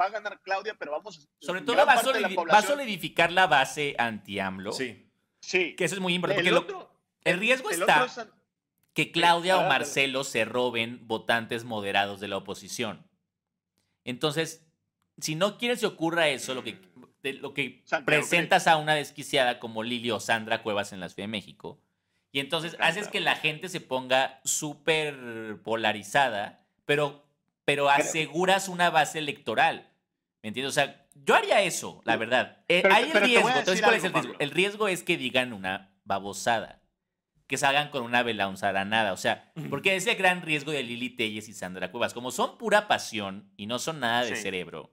va 0.00 0.04
a 0.06 0.08
ganar 0.10 0.40
Claudia, 0.42 0.74
pero 0.78 0.92
vamos. 0.92 1.28
Sobre 1.40 1.60
todo 1.60 1.76
va 1.76 1.82
a, 1.82 1.86
parte 1.86 2.12
de 2.14 2.20
la 2.20 2.28
solidi- 2.30 2.52
va 2.52 2.58
a 2.58 2.62
solidificar 2.62 3.30
la 3.30 3.46
base 3.46 3.94
anti-AMLO. 3.98 4.72
sí. 4.72 5.06
Sí. 5.42 5.74
Que 5.74 5.84
eso 5.86 5.94
es 5.94 6.00
muy 6.02 6.14
importante. 6.14 6.46
el, 6.48 6.54
porque 6.54 6.72
lo- 6.72 6.94
el 7.24 7.38
riesgo 7.40 7.70
el 7.70 7.80
está 7.80 8.04
otro 8.04 8.30
que 8.92 9.10
Claudia 9.10 9.58
o. 9.58 9.68
Marcelo 9.68 10.22
se 10.24 10.44
roben 10.44 11.06
votantes 11.06 11.64
moderados 11.64 12.20
de 12.20 12.28
la 12.28 12.36
oposición. 12.36 13.06
Entonces, 14.04 14.66
si 15.18 15.34
no 15.34 15.56
quieres 15.58 15.80
que 15.80 15.86
ocurra 15.86 16.28
eso, 16.28 16.54
lo 16.54 16.62
que, 16.64 16.78
de- 17.22 17.34
lo 17.34 17.54
que 17.54 17.82
Santiago 17.84 18.06
presentas 18.06 18.66
a 18.66 18.76
una 18.76 18.94
desquiciada 18.94 19.58
como 19.60 19.82
Lili 19.82 20.10
o 20.10 20.20
Sandra 20.20 20.62
Cuevas 20.62 20.92
en 20.92 21.00
la 21.00 21.08
Ciudad 21.08 21.24
de 21.24 21.28
México, 21.28 21.80
y 22.32 22.40
entonces 22.40 22.76
haces 22.80 23.08
que 23.08 23.20
la 23.20 23.36
gente 23.36 23.68
se 23.68 23.80
ponga 23.80 24.40
súper 24.44 25.60
polarizada, 25.64 26.64
pero, 26.86 27.26
pero 27.64 27.88
aseguras 27.90 28.68
una 28.68 28.90
base 28.90 29.18
electoral. 29.18 29.90
¿Me 30.42 30.48
entiendes? 30.48 30.70
O 30.70 30.74
sea, 30.74 31.06
yo 31.14 31.34
haría 31.34 31.60
eso, 31.62 32.00
la 32.04 32.16
verdad. 32.16 32.58
Eh, 32.68 32.80
Pero- 32.82 32.94
hay 32.94 33.04
el 33.04 33.12
pero 33.12 33.26
riesgo. 33.26 33.48
Entonces, 33.50 33.82
¿cuál 33.82 33.94
es 33.96 34.04
el 34.04 34.12
riesgo? 34.12 34.34
El 34.38 34.50
riesgo 34.50 34.88
es 34.88 35.02
que 35.02 35.16
digan 35.18 35.52
una 35.52 35.90
babosada. 36.04 36.80
Que 37.46 37.56
salgan 37.58 37.90
con 37.90 38.04
una 38.04 38.22
nada 38.84 39.12
O 39.12 39.16
sea, 39.16 39.52
porque 39.70 39.96
ese 39.96 40.14
gran 40.14 40.40
riesgo 40.42 40.70
de 40.70 40.84
Lili 40.84 41.10
Telles 41.10 41.48
y 41.48 41.52
Sandra 41.52 41.90
Cuevas, 41.90 42.14
como 42.14 42.30
son 42.30 42.56
pura 42.56 42.86
pasión 42.86 43.52
y 43.56 43.66
no 43.66 43.78
son 43.80 43.98
nada 44.00 44.24
de 44.24 44.36
Sí. 44.36 44.42
cerebro, 44.42 44.92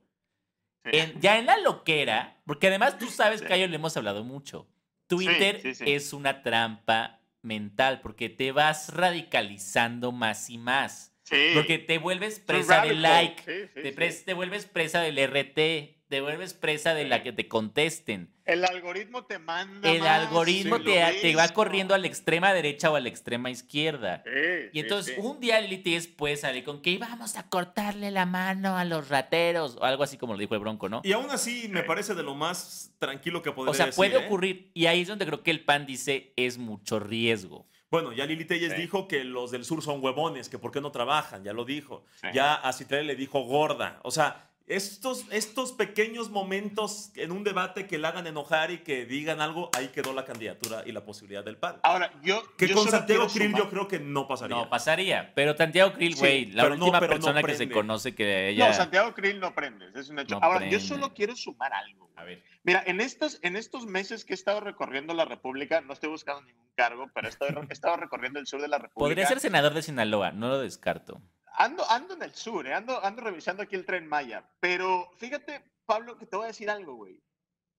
Sí. 0.84 0.90
en- 0.98 1.22
ya 1.22 1.38
en 1.38 1.46
la 1.46 1.58
loquera, 1.60 2.42
porque 2.48 2.68
además 2.68 2.98
tú 2.98 3.08
sabes 3.08 3.42
que 3.44 3.54
a 3.54 3.56
ellos 3.58 3.70
le 3.70 3.76
hemos 3.76 3.96
hablado 3.96 4.24
mucho. 4.24 4.68
Twitter 5.06 5.62
es 5.64 6.14
una 6.14 6.42
trampa 6.42 7.17
mental 7.42 8.02
porque 8.02 8.30
te 8.30 8.52
vas 8.52 8.94
radicalizando 8.94 10.12
más 10.12 10.50
y 10.50 10.58
más. 10.58 11.14
Sí. 11.24 11.52
Porque 11.54 11.78
te 11.78 11.98
vuelves 11.98 12.40
presa 12.40 12.84
del 12.84 13.02
like. 13.02 13.44
Sí, 13.44 13.70
sí, 13.76 13.92
te, 13.92 14.12
te 14.12 14.34
vuelves 14.34 14.66
presa 14.66 15.02
del 15.02 15.18
RT, 15.20 15.97
te 16.10 16.22
vuelves 16.22 16.54
presa 16.54 16.94
de 16.94 17.06
la 17.06 17.22
que 17.22 17.34
te 17.34 17.48
contesten. 17.48 18.34
El 18.46 18.64
algoritmo 18.64 19.26
te 19.26 19.40
manda. 19.40 19.92
El 19.92 20.00
más, 20.00 20.10
algoritmo 20.10 20.78
sí, 20.78 20.84
te, 20.86 21.04
te 21.22 21.36
va 21.36 21.50
corriendo 21.50 21.94
a 21.94 21.98
la 21.98 22.08
extrema 22.08 22.54
derecha 22.54 22.90
o 22.90 22.96
a 22.96 23.00
la 23.02 23.10
extrema 23.10 23.50
izquierda. 23.50 24.24
Sí, 24.26 24.70
Y 24.72 24.80
entonces 24.80 25.16
sí. 25.16 25.22
un 25.22 25.40
día 25.42 25.60
Lili 25.60 25.80
Telles 25.80 26.08
puede 26.08 26.38
salir 26.38 26.64
con 26.64 26.82
que 26.82 26.98
vamos 26.98 27.36
a 27.36 27.50
cortarle 27.50 28.10
la 28.12 28.26
mano 28.26 28.78
a 28.78 28.86
los 28.86 29.10
rateros 29.10 29.76
o 29.76 29.84
algo 29.84 30.04
así 30.04 30.18
como 30.18 30.34
lo 30.34 30.40
dijo 30.40 30.54
el 30.54 30.62
Bronco, 30.62 30.88
¿no? 30.88 31.02
Y 31.04 31.12
aún 31.12 31.30
así 31.30 31.68
me 31.70 31.84
parece 31.84 32.16
de 32.16 32.24
lo 32.24 32.36
más 32.36 32.94
tranquilo 33.00 33.42
que 33.42 33.52
podría 33.52 33.72
O 33.72 33.74
sea, 33.74 33.88
decir, 33.88 33.98
puede 33.98 34.16
¿eh? 34.16 34.26
ocurrir 34.26 34.72
y 34.74 34.86
ahí 34.86 35.02
es 35.02 35.08
donde 35.10 35.26
creo 35.26 35.44
que 35.44 35.52
el 35.52 35.66
PAN 35.66 35.86
dice 35.86 36.32
es 36.38 36.58
mucho 36.58 37.00
riesgo. 37.00 37.68
Bueno, 37.90 38.12
ya 38.14 38.26
Lili 38.26 38.46
Telles 38.46 38.74
Sí. 38.74 38.82
dijo 38.82 39.08
que 39.08 39.24
los 39.24 39.52
del 39.52 39.64
sur 39.66 39.82
son 39.82 40.04
huevones, 40.04 40.50
que 40.50 40.60
por 40.60 40.72
qué 40.72 40.80
no 40.82 40.92
trabajan, 40.92 41.44
ya 41.44 41.54
lo 41.54 41.64
dijo. 41.66 42.06
Sí. 42.22 42.28
Ya 42.34 42.54
a 42.56 42.72
Citlali 42.74 43.08
le 43.08 43.16
dijo 43.16 43.42
gorda. 43.42 44.00
O 44.04 44.12
sea, 44.12 44.50
estos, 44.68 45.26
estos 45.32 45.72
pequeños 45.72 46.30
momentos 46.30 47.12
en 47.16 47.32
un 47.32 47.44
debate 47.44 47.88
que 47.88 47.98
le 47.98 48.06
hagan 48.08 48.28
enojar 48.28 48.70
y 48.72 48.80
que 48.80 49.06
digan 49.06 49.40
algo, 49.40 49.70
ahí 49.78 49.88
quedó 49.88 50.12
la 50.14 50.26
candidatura 50.26 50.84
y 50.86 50.92
la 50.92 51.06
posibilidad 51.06 51.44
del 51.44 51.58
PAN. 51.58 51.78
Ahora, 51.84 52.12
yo. 52.22 52.44
que 52.58 52.68
yo 52.68 52.76
con 52.76 52.90
Santiago 52.90 53.28
Krill 53.28 53.52
sumar- 53.52 53.58
yo 53.64 53.70
creo 53.70 53.88
que 53.88 54.00
no 54.00 54.28
pasaría. 54.28 54.56
No, 54.58 54.70
pasaría. 54.70 55.32
Pero 55.36 55.56
Santiago 55.56 55.94
Krill, 55.94 56.14
Sí, 56.16 56.20
güey, 56.20 56.46
la 56.52 56.64
no, 56.70 56.76
última 56.76 57.00
no 57.00 57.08
persona 57.08 57.42
que 57.44 57.56
se 57.56 57.70
conoce 57.70 58.14
que 58.14 58.50
ella... 58.50 58.68
No, 58.68 58.74
Santiago 58.74 59.14
Krill 59.14 59.40
no 59.40 59.56
prendes, 59.56 59.96
es 59.96 60.10
un 60.10 60.20
hecho. 60.20 60.36
No 60.36 60.44
Ahora, 60.46 60.60
prende. 60.60 60.78
yo 60.78 60.86
solo 60.86 61.14
quiero 61.14 61.36
sumar 61.36 61.74
algo. 61.74 62.12
A 62.18 62.24
ver. 62.26 62.44
Mira, 62.64 62.84
en 62.86 63.00
estos, 63.00 63.40
en 63.44 63.56
estos 63.56 63.86
meses 63.86 64.26
que 64.26 64.34
he 64.34 64.36
estado 64.36 64.60
recorriendo 64.60 65.14
la 65.14 65.24
República, 65.24 65.80
no 65.80 65.94
estoy 65.94 66.10
buscando 66.10 66.42
ningún 66.42 66.68
cargo, 66.76 67.10
pero 67.14 67.28
he 67.28 67.30
estado, 67.30 67.62
he 67.70 67.74
estado 67.74 67.96
recorriendo 67.96 68.40
el 68.40 68.48
sur 68.48 68.62
de 68.62 68.68
la 68.68 68.78
República. 68.80 69.00
Podría 69.00 69.26
ser 69.28 69.40
senador 69.40 69.74
de 69.74 69.82
Sinaloa, 69.82 70.32
no 70.32 70.50
lo 70.50 70.60
descarto. 70.60 71.22
Ando, 71.60 71.90
ando 71.90 72.14
en 72.14 72.22
el 72.22 72.36
sur, 72.36 72.68
eh, 72.68 72.74
ando, 72.74 73.04
ando 73.04 73.24
revisando 73.24 73.64
aquí 73.64 73.76
el 73.76 73.86
tren 73.86 74.08
Maya. 74.08 74.48
Pero 74.60 75.10
fíjate, 75.18 75.64
Pablo, 75.88 76.18
que 76.18 76.28
te 76.28 76.36
voy 76.36 76.46
a 76.46 76.50
decir 76.50 76.70
algo, 76.70 76.96
güey. 76.96 77.20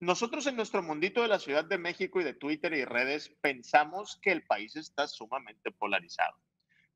Nosotros 0.01 0.47
en 0.49 0.57
nuestro 0.57 0.83
mundito 0.83 1.23
de 1.23 1.29
la 1.29 1.39
Ciudad 1.39 1.65
de 1.65 1.79
México 1.79 2.21
y 2.21 2.25
de 2.25 2.35
Twitter 2.35 2.73
y 2.73 2.85
redes 2.85 3.31
pensamos 3.41 4.19
que 4.21 4.33
el 4.33 4.45
país 4.45 4.75
está 4.75 5.07
sumamente 5.07 5.71
polarizado. 5.71 6.37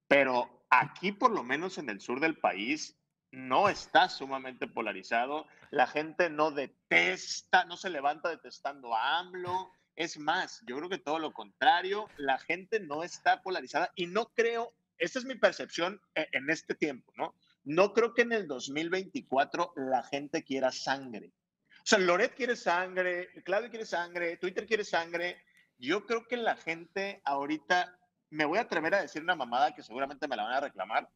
Pero 0.08 0.64
aquí, 0.70 1.12
por 1.12 1.30
lo 1.30 1.44
menos 1.44 1.78
en 1.78 1.88
el 1.88 2.00
sur 2.00 2.18
del 2.18 2.38
país, 2.38 2.96
no 3.30 3.68
está 3.68 4.08
sumamente 4.08 4.66
polarizado. 4.66 5.46
La 5.70 5.86
gente 5.86 6.30
no 6.30 6.50
detesta, 6.50 7.64
no 7.64 7.76
se 7.76 7.90
levanta 7.90 8.28
detestando 8.28 8.94
a 8.94 9.20
AMLO. 9.20 9.72
Es 9.94 10.18
más, 10.18 10.62
yo 10.66 10.76
creo 10.78 10.88
que 10.88 10.98
todo 10.98 11.18
lo 11.18 11.32
contrario, 11.32 12.08
la 12.16 12.38
gente 12.38 12.80
no 12.80 13.04
está 13.04 13.40
polarizada 13.42 13.90
y 13.94 14.06
no 14.06 14.26
creo, 14.34 14.72
esta 15.02 15.18
es 15.18 15.24
mi 15.24 15.34
percepción 15.34 16.00
e- 16.14 16.28
en 16.32 16.48
este 16.48 16.74
tiempo, 16.74 17.12
¿no? 17.16 17.34
No 17.64 17.92
creo 17.92 18.14
que 18.14 18.22
en 18.22 18.32
el 18.32 18.46
2024 18.46 19.72
la 19.76 20.04
gente 20.04 20.44
quiera 20.44 20.70
sangre. 20.70 21.32
O 21.78 21.84
sea, 21.84 21.98
Loret 21.98 22.34
quiere 22.34 22.54
sangre, 22.54 23.28
Claudio 23.44 23.68
quiere 23.68 23.84
sangre, 23.84 24.36
Twitter 24.36 24.64
quiere 24.64 24.84
sangre. 24.84 25.42
Yo 25.76 26.06
creo 26.06 26.26
que 26.28 26.36
la 26.36 26.56
gente 26.56 27.20
ahorita, 27.24 27.98
me 28.30 28.44
voy 28.44 28.58
a 28.58 28.62
atrever 28.62 28.94
a 28.94 29.02
decir 29.02 29.22
una 29.22 29.34
mamada 29.34 29.74
que 29.74 29.82
seguramente 29.82 30.28
me 30.28 30.36
la 30.36 30.44
van 30.44 30.54
a 30.54 30.60
reclamar. 30.60 31.08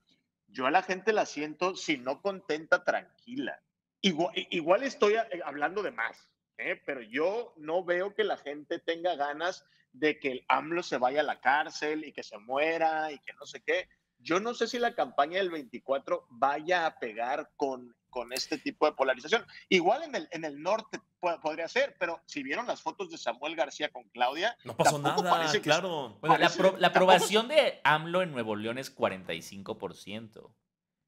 Yo 0.48 0.66
a 0.66 0.72
la 0.72 0.82
gente 0.82 1.12
la 1.12 1.24
siento, 1.24 1.76
si 1.76 1.96
no 1.96 2.20
contenta, 2.20 2.82
tranquila. 2.82 3.60
Igual, 4.00 4.32
igual 4.50 4.82
estoy 4.82 5.14
eh, 5.14 5.42
hablando 5.44 5.82
de 5.82 5.92
más, 5.92 6.28
¿eh? 6.58 6.80
pero 6.84 7.02
yo 7.02 7.54
no 7.56 7.84
veo 7.84 8.14
que 8.14 8.24
la 8.24 8.36
gente 8.36 8.80
tenga 8.80 9.14
ganas 9.14 9.64
de 9.98 10.18
que 10.18 10.32
el 10.32 10.44
AMLO 10.48 10.82
se 10.82 10.98
vaya 10.98 11.20
a 11.20 11.24
la 11.24 11.40
cárcel 11.40 12.04
y 12.04 12.12
que 12.12 12.22
se 12.22 12.38
muera 12.38 13.10
y 13.12 13.18
que 13.20 13.32
no 13.34 13.46
sé 13.46 13.62
qué. 13.64 13.88
Yo 14.18 14.40
no 14.40 14.54
sé 14.54 14.66
si 14.66 14.78
la 14.78 14.94
campaña 14.94 15.38
del 15.38 15.50
24 15.50 16.26
vaya 16.30 16.86
a 16.86 16.98
pegar 16.98 17.50
con, 17.56 17.94
con 18.08 18.32
este 18.32 18.56
tipo 18.58 18.86
de 18.86 18.92
polarización. 18.92 19.44
Igual 19.68 20.04
en 20.04 20.14
el, 20.14 20.28
en 20.30 20.44
el 20.46 20.62
norte 20.62 20.98
po- 21.20 21.38
podría 21.42 21.68
ser, 21.68 21.94
pero 21.98 22.22
si 22.26 22.42
vieron 22.42 22.66
las 22.66 22.80
fotos 22.80 23.10
de 23.10 23.18
Samuel 23.18 23.56
García 23.56 23.90
con 23.90 24.04
Claudia, 24.08 24.56
No 24.64 24.74
pasó 24.76 24.98
nada, 24.98 25.16
claro. 25.62 26.16
Bueno, 26.20 26.38
la, 26.38 26.48
Parece- 26.48 26.62
la 26.62 26.70
tampoco- 26.70 26.86
aprobación 26.86 27.48
de 27.48 27.80
AMLO 27.84 28.22
en 28.22 28.32
Nuevo 28.32 28.56
León 28.56 28.78
es 28.78 28.90
45%. 28.94 30.50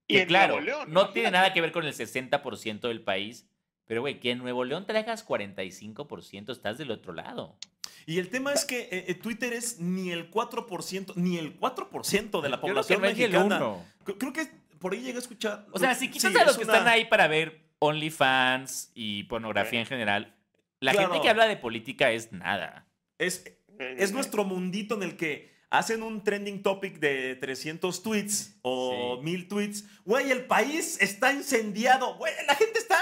Y 0.06 0.14
Que 0.14 0.22
en 0.22 0.28
claro, 0.28 0.54
Nuevo 0.60 0.66
León, 0.66 0.92
no 0.92 1.10
tiene 1.10 1.28
imagínate. 1.28 1.30
nada 1.32 1.52
que 1.54 1.60
ver 1.60 1.72
con 1.72 1.84
el 1.84 1.92
60% 1.94 2.88
del 2.88 3.02
país, 3.02 3.48
pero 3.86 4.00
güey, 4.02 4.20
que 4.20 4.30
en 4.32 4.38
Nuevo 4.38 4.64
León 4.64 4.86
traigas 4.86 5.26
45%, 5.26 6.52
estás 6.52 6.78
del 6.78 6.90
otro 6.90 7.12
lado. 7.12 7.58
Y 8.06 8.18
el 8.18 8.28
tema 8.28 8.52
es 8.52 8.64
que 8.64 8.80
eh, 8.80 9.04
eh, 9.08 9.14
Twitter 9.14 9.52
es 9.52 9.80
ni 9.80 10.10
el 10.10 10.30
4%, 10.30 11.14
ni 11.16 11.38
el 11.38 11.58
4% 11.58 12.40
de 12.40 12.48
la 12.48 12.60
población 12.60 13.00
creo 13.00 13.14
que 13.14 13.20
mexicana. 13.20 13.60
Creo 14.04 14.32
que 14.32 14.48
por 14.78 14.92
ahí 14.92 15.00
llegué 15.00 15.16
a 15.16 15.20
escuchar. 15.20 15.66
O 15.72 15.78
sea, 15.78 15.94
si 15.94 16.10
quitas 16.10 16.34
a 16.34 16.44
los 16.44 16.56
que 16.56 16.62
están 16.62 16.88
ahí 16.88 17.04
para 17.06 17.28
ver 17.28 17.60
OnlyFans 17.80 18.92
y 18.94 19.24
pornografía 19.24 19.80
en 19.80 19.86
general, 19.86 20.34
la 20.80 20.92
gente 20.92 21.20
que 21.20 21.28
habla 21.28 21.46
de 21.46 21.56
política 21.56 22.10
es 22.10 22.32
nada. 22.32 22.86
Es, 23.18 23.44
es 23.78 24.12
nuestro 24.12 24.44
mundito 24.44 24.94
en 24.94 25.02
el 25.02 25.16
que 25.16 25.58
hacen 25.70 26.02
un 26.02 26.24
trending 26.24 26.62
topic 26.62 26.98
de 26.98 27.34
300 27.36 28.02
tweets 28.02 28.58
o 28.62 29.20
1000 29.22 29.48
tweets. 29.48 29.84
Güey, 30.04 30.30
el 30.30 30.46
país 30.46 30.98
está 31.00 31.32
incendiado. 31.32 32.16
Güey, 32.16 32.32
la 32.46 32.54
gente 32.54 32.78
está 32.78 32.98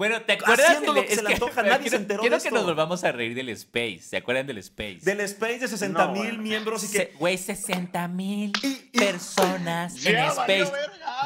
bueno, 0.00 0.22
¿te 0.22 0.32
acuerdas? 0.32 0.66
Haciendo 0.66 0.94
lo 0.94 1.04
que 1.04 1.14
se 1.14 1.22
le 1.22 1.34
antoja, 1.34 1.62
nadie 1.62 1.90
se 1.90 1.96
enteró 1.96 2.22
quiero 2.22 2.38
de 2.38 2.42
que 2.42 2.50
nos 2.50 2.64
volvamos 2.64 3.04
a 3.04 3.12
reír 3.12 3.34
del 3.34 3.50
Space. 3.50 3.98
¿Se 4.00 4.16
acuerdan 4.16 4.46
del 4.46 4.56
Space? 4.56 5.00
Del 5.02 5.20
Space 5.20 5.58
de 5.58 5.68
60 5.68 6.08
mil 6.12 6.38
miembros 6.38 6.84
y 6.84 6.90
que... 6.90 7.12
Güey, 7.18 7.36
60 7.36 8.08
mil 8.08 8.50
personas 8.94 10.06
en 10.06 10.16
Space. 10.16 10.72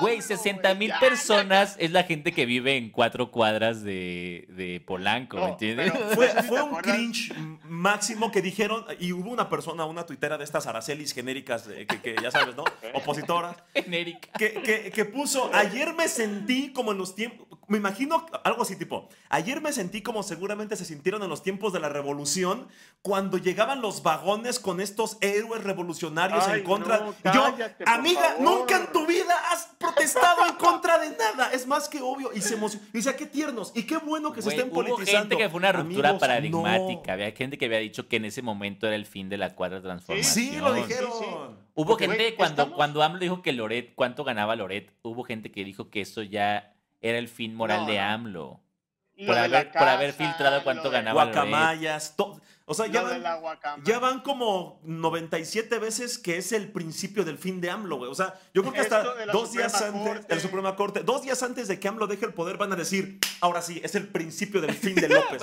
Güey, 0.00 0.22
60 0.22 0.74
mil 0.74 0.92
personas 1.00 1.76
es 1.78 1.90
la 1.90 2.04
gente 2.04 2.32
que 2.32 2.46
vive 2.46 2.76
en 2.76 2.90
cuatro 2.90 3.30
cuadras 3.30 3.82
de, 3.82 4.46
de 4.50 4.80
Polanco, 4.80 5.38
¿me 5.38 5.48
entiendes? 5.50 5.92
Fue, 6.14 6.28
fue 6.44 6.62
un 6.62 6.76
cringe 6.76 7.32
máximo 7.64 8.30
que 8.30 8.42
dijeron, 8.42 8.84
y 8.98 9.12
hubo 9.12 9.30
una 9.30 9.48
persona, 9.48 9.84
una 9.84 10.06
tuitera 10.06 10.38
de 10.38 10.44
estas 10.44 10.66
aracelis 10.66 11.12
genéricas, 11.12 11.62
que, 11.62 12.00
que, 12.00 12.16
ya 12.22 12.30
sabes, 12.30 12.56
¿no? 12.56 12.64
Opositoras. 12.94 13.56
Genérica. 13.74 14.28
Que, 14.38 14.54
que, 14.54 14.90
que 14.90 15.04
puso, 15.04 15.50
ayer 15.54 15.94
me 15.94 16.08
sentí 16.08 16.72
como 16.72 16.92
en 16.92 16.98
los 16.98 17.14
tiempos, 17.14 17.46
me 17.68 17.78
imagino 17.78 18.26
algo 18.44 18.62
así 18.62 18.76
tipo, 18.76 19.08
ayer 19.28 19.60
me 19.60 19.72
sentí 19.72 20.02
como 20.02 20.22
seguramente 20.22 20.76
se 20.76 20.84
sintieron 20.84 21.22
en 21.22 21.28
los 21.28 21.42
tiempos 21.42 21.72
de 21.72 21.80
la 21.80 21.88
revolución, 21.88 22.68
cuando 23.02 23.38
llegaban 23.38 23.80
los 23.80 24.02
vagones 24.02 24.58
con 24.58 24.80
estos 24.80 25.18
héroes 25.20 25.62
revolucionarios 25.62 26.46
en 26.48 26.64
contra. 26.64 27.06
Yo, 27.32 27.54
amiga, 27.86 28.36
nunca 28.40 28.76
en 28.76 28.92
tu 28.92 29.06
vida 29.06 29.34
has 29.50 29.68
protestado 29.84 30.46
en 30.46 30.54
contra 30.56 30.98
de 30.98 31.10
nada. 31.10 31.52
Es 31.52 31.66
más 31.66 31.88
que 31.88 32.00
obvio. 32.00 32.30
Y 32.34 32.40
se 32.40 32.54
emocionó. 32.54 32.84
Y 32.92 32.98
dice, 32.98 33.14
qué 33.16 33.26
tiernos. 33.26 33.72
Y 33.74 33.84
qué 33.84 33.98
bueno 33.98 34.32
que 34.32 34.42
se 34.42 34.50
estén 34.50 34.66
hubo 34.66 34.74
politizando. 34.74 35.20
gente 35.20 35.36
que 35.36 35.48
fue 35.48 35.58
una 35.58 35.72
ruptura 35.72 36.18
paradigmática. 36.18 37.12
Había 37.12 37.30
gente 37.32 37.58
que 37.58 37.66
había 37.66 37.78
dicho 37.78 38.08
que 38.08 38.16
en 38.16 38.24
ese 38.24 38.42
momento 38.42 38.86
era 38.86 38.96
el 38.96 39.06
fin 39.06 39.28
de 39.28 39.38
la 39.38 39.54
cuarta 39.54 39.80
transformación. 39.80 40.34
Sí, 40.34 40.56
lo 40.56 40.72
dijeron. 40.74 41.64
Hubo 41.74 41.96
gente 41.96 42.34
cuando, 42.36 42.72
cuando 42.72 43.02
AMLO 43.02 43.18
dijo 43.18 43.42
que 43.42 43.52
Loret, 43.52 43.94
cuánto 43.94 44.24
ganaba 44.24 44.54
Loret, 44.56 44.92
hubo 45.02 45.24
gente 45.24 45.50
que 45.50 45.64
dijo 45.64 45.90
que 45.90 46.00
eso 46.00 46.22
ya 46.22 46.74
era 47.00 47.18
el 47.18 47.28
fin 47.28 47.54
moral 47.54 47.86
de 47.86 47.98
AMLO. 47.98 48.60
Por 49.26 49.38
haber, 49.38 49.70
por 49.70 49.88
haber, 49.88 50.12
filtrado 50.12 50.64
cuánto 50.64 50.90
ganaba 50.90 51.24
Guacamayas, 51.24 52.16
o 52.66 52.72
sea, 52.72 52.86
ya 52.86 53.02
van, 53.02 53.22
ya 53.84 53.98
van, 53.98 54.20
como 54.20 54.80
97 54.84 55.78
veces 55.78 56.16
que 56.16 56.38
es 56.38 56.50
el 56.50 56.72
principio 56.72 57.22
del 57.22 57.36
fin 57.36 57.60
de 57.60 57.70
AMLO, 57.70 57.98
güey. 57.98 58.10
O 58.10 58.14
sea, 58.14 58.40
yo 58.54 58.62
creo 58.62 58.72
que 58.72 58.80
hasta 58.80 59.02
dos 59.26 59.52
días 59.52 59.82
antes 59.82 60.26
del 60.26 60.40
Suprema 60.40 60.74
Corte, 60.74 61.02
dos 61.02 61.22
días 61.22 61.42
antes 61.42 61.68
de 61.68 61.78
que 61.78 61.88
AMLO 61.88 62.06
deje 62.06 62.24
el 62.24 62.32
poder, 62.32 62.56
van 62.56 62.72
a 62.72 62.76
decir, 62.76 63.18
ahora 63.42 63.60
sí, 63.60 63.82
es 63.84 63.94
el 63.96 64.08
principio 64.08 64.62
del 64.62 64.72
fin 64.72 64.94
de 64.94 65.08
López. 65.10 65.42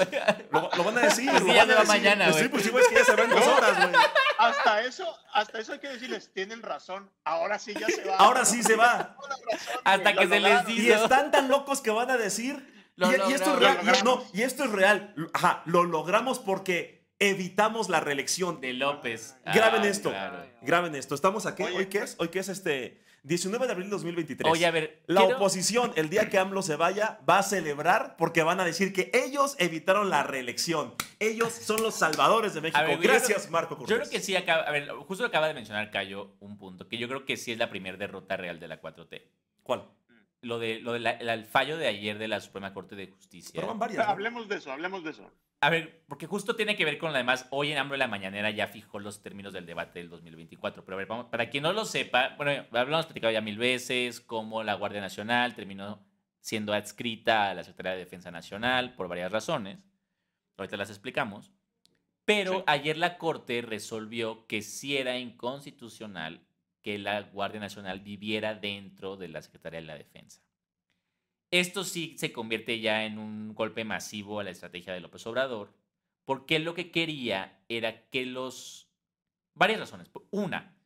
lo, 0.51 0.83
van 0.83 0.97
a 0.97 1.01
decir. 1.01 1.29
Pues 1.29 1.43
lo 1.43 1.47
van 1.53 1.69
a 1.69 1.75
decir. 1.75 1.87
mañana, 1.87 2.25
pues 2.31 2.37
sí, 2.37 2.49
pues 2.49 2.63
sí, 2.63 2.69
güey, 2.71 2.83
es 2.83 2.89
que 2.89 2.95
ya 2.95 3.05
se 3.05 3.15
ven 3.15 3.29
dos 3.29 3.45
horas, 3.45 3.77
güey. 3.77 4.03
Hasta 4.39 4.81
eso, 4.81 5.05
hasta 5.31 5.59
eso 5.59 5.73
hay 5.73 5.79
que 5.79 5.89
decirles, 5.89 6.31
tienen 6.33 6.63
razón. 6.63 7.07
Ahora 7.23 7.59
sí 7.59 7.75
ya 7.79 7.85
se 7.85 8.03
va. 8.03 8.15
Ahora 8.15 8.45
sí 8.45 8.63
se 8.63 8.75
va. 8.75 9.15
hasta 9.83 10.13
que 10.13 10.27
se 10.27 10.39
les 10.39 10.65
dice. 10.65 10.81
Y 10.81 10.91
están 10.91 11.29
tan 11.29 11.49
locos 11.49 11.81
que 11.81 11.91
van 11.91 12.09
a 12.09 12.17
decir. 12.17 12.67
Y, 12.97 13.33
esto 13.33 13.53
es 13.53 13.59
real. 13.59 13.79
Y, 13.83 14.03
no, 14.03 14.23
y 14.33 14.41
esto 14.41 14.63
es 14.63 14.71
real. 14.71 15.13
Ajá, 15.33 15.61
lo 15.65 15.83
logramos 15.83 16.39
porque 16.39 17.00
evitamos 17.21 17.87
la 17.87 17.99
reelección. 18.01 18.59
De 18.59 18.73
López. 18.73 19.37
Graben 19.45 19.83
ah, 19.83 19.87
esto. 19.87 20.13
Graben 20.61 20.95
esto. 20.95 21.15
Estamos 21.15 21.45
aquí. 21.45 21.63
¿Hoy 21.63 21.85
qué 21.85 21.99
es? 21.99 22.15
Hoy 22.19 22.27
qué 22.29 22.39
es 22.39 22.49
este 22.49 22.99
19 23.23 23.67
de 23.67 23.71
abril 23.71 23.87
de 23.87 23.91
2023. 23.91 24.51
Oye, 24.51 24.65
a 24.65 24.71
ver. 24.71 25.03
La 25.05 25.23
oposición, 25.23 25.93
el 25.95 26.09
día 26.09 26.29
que 26.29 26.39
AMLO 26.39 26.63
se 26.63 26.75
vaya, 26.75 27.19
va 27.29 27.37
a 27.37 27.43
celebrar 27.43 28.15
porque 28.17 28.41
van 28.41 28.59
a 28.59 28.65
decir 28.65 28.91
que 28.91 29.11
ellos 29.13 29.55
evitaron 29.59 30.09
la 30.09 30.23
reelección. 30.23 30.95
Ellos 31.19 31.53
son 31.53 31.83
los 31.83 31.95
salvadores 31.95 32.55
de 32.55 32.61
México. 32.61 32.81
Gracias, 32.99 33.49
Marco 33.51 33.77
Cortés. 33.77 33.89
Yo 33.89 34.01
creo 34.01 34.09
que 34.09 34.19
sí, 34.19 34.35
acaba, 34.35 34.63
a 34.63 34.71
ver, 34.71 34.89
justo 34.89 35.23
acaba 35.23 35.47
de 35.47 35.53
mencionar 35.53 35.91
Cayo 35.91 36.33
un 36.39 36.57
punto, 36.57 36.87
que 36.87 36.97
yo 36.97 37.07
creo 37.07 37.25
que 37.25 37.37
sí 37.37 37.51
es 37.51 37.59
la 37.59 37.69
primera 37.69 37.97
derrota 37.97 38.37
real 38.37 38.59
de 38.59 38.67
la 38.67 38.81
4T. 38.81 39.21
¿Cuál? 39.61 39.85
Lo 40.41 40.57
de, 40.57 40.79
lo 40.79 40.93
del 40.93 41.45
fallo 41.45 41.77
de 41.77 41.87
ayer 41.87 42.17
de 42.17 42.27
la 42.27 42.41
Suprema 42.41 42.73
Corte 42.73 42.95
de 42.95 43.07
Justicia. 43.07 43.51
Pero 43.53 43.67
van 43.67 43.77
varias. 43.77 44.07
Hablemos 44.07 44.47
de 44.47 44.55
eso, 44.55 44.71
hablemos 44.71 45.03
de 45.03 45.11
eso. 45.11 45.31
A 45.63 45.69
ver, 45.69 46.03
porque 46.07 46.25
justo 46.25 46.55
tiene 46.55 46.75
que 46.75 46.85
ver 46.85 46.97
con 46.97 47.11
lo 47.11 47.17
demás. 47.19 47.47
Hoy 47.51 47.71
en 47.71 47.77
AMLO 47.77 47.93
de 47.93 47.99
la 47.99 48.07
Mañanera 48.07 48.49
ya 48.49 48.65
fijó 48.65 48.97
los 48.97 49.21
términos 49.21 49.53
del 49.53 49.67
debate 49.67 49.99
del 49.99 50.09
2024. 50.09 50.83
Pero 50.83 50.95
a 50.95 50.97
ver, 50.97 51.07
vamos, 51.07 51.27
para 51.27 51.51
quien 51.51 51.61
no 51.61 51.71
lo 51.71 51.85
sepa, 51.85 52.33
bueno, 52.35 52.65
hablamos 52.71 53.05
platicado 53.05 53.31
ya 53.31 53.41
mil 53.41 53.59
veces 53.59 54.19
cómo 54.19 54.63
la 54.63 54.73
Guardia 54.73 55.01
Nacional 55.01 55.53
terminó 55.53 56.03
siendo 56.39 56.73
adscrita 56.73 57.51
a 57.51 57.53
la 57.53 57.63
Secretaría 57.63 57.91
de 57.97 58.05
Defensa 58.05 58.31
Nacional 58.31 58.95
por 58.95 59.07
varias 59.07 59.31
razones. 59.31 59.77
Ahorita 60.57 60.77
las 60.77 60.89
explicamos. 60.89 61.51
Pero 62.25 62.63
ayer 62.65 62.97
la 62.97 63.19
Corte 63.19 63.61
resolvió 63.61 64.47
que 64.47 64.63
sí 64.63 64.97
era 64.97 65.19
inconstitucional 65.19 66.41
que 66.81 66.97
la 66.97 67.21
Guardia 67.21 67.59
Nacional 67.59 67.99
viviera 67.99 68.55
dentro 68.55 69.17
de 69.17 69.27
la 69.27 69.41
Secretaría 69.41 69.81
de 69.81 69.87
la 69.87 69.97
Defensa. 69.97 70.41
Esto 71.51 71.83
sí 71.83 72.15
se 72.17 72.31
convierte 72.31 72.79
ya 72.79 73.05
en 73.05 73.17
un 73.17 73.53
golpe 73.53 73.83
masivo 73.83 74.39
a 74.39 74.43
la 74.43 74.51
estrategia 74.51 74.93
de 74.93 75.01
López 75.01 75.25
Obrador, 75.27 75.73
porque 76.25 76.59
lo 76.59 76.73
que 76.73 76.91
quería 76.91 77.59
era 77.67 78.09
que 78.09 78.25
los... 78.25 78.87
Varias 79.53 79.81
razones. 79.81 80.09
Una, 80.29 80.77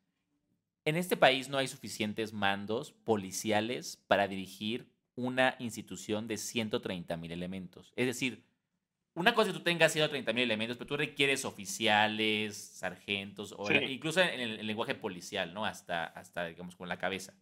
en 0.85 0.97
este 0.97 1.17
país 1.17 1.49
no 1.49 1.57
hay 1.57 1.67
suficientes 1.67 2.33
mandos 2.33 2.91
policiales 2.91 4.03
para 4.07 4.27
dirigir 4.27 4.87
una 5.15 5.55
institución 5.59 6.27
de 6.27 6.37
130 6.37 7.15
mil 7.17 7.31
elementos. 7.31 7.93
Es 7.95 8.05
decir, 8.05 8.43
una 9.15 9.33
cosa 9.33 9.49
es 9.49 9.53
que 9.53 9.59
tú 9.59 9.63
tengas 9.63 9.93
130 9.93 10.33
mil 10.33 10.43
elementos, 10.43 10.77
pero 10.77 10.89
tú 10.89 10.97
requieres 10.97 11.45
oficiales, 11.45 12.57
sargentos, 12.57 13.55
o 13.57 13.71
incluso 13.71 14.21
en 14.21 14.41
el, 14.41 14.67
lenguaje 14.67 14.93
policial, 14.93 15.53
¿no? 15.53 15.65
Hasta, 15.65 16.03
hasta, 16.03 16.45
digamos, 16.45 16.75
con 16.75 16.89
la 16.89 16.99
cabeza. 16.99 17.33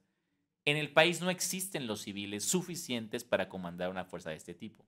En 0.66 0.78
el 0.78 0.92
país 0.92 1.20
no 1.20 1.32
existen 1.32 1.88
los 1.88 2.04
civiles 2.04 2.46
suficientes 2.46 3.24
para 3.24 3.50
comandar 3.50 3.90
una 3.90 4.06
fuerza 4.06 4.30
de 4.30 4.36
este 4.36 4.54
tipo. 4.54 4.86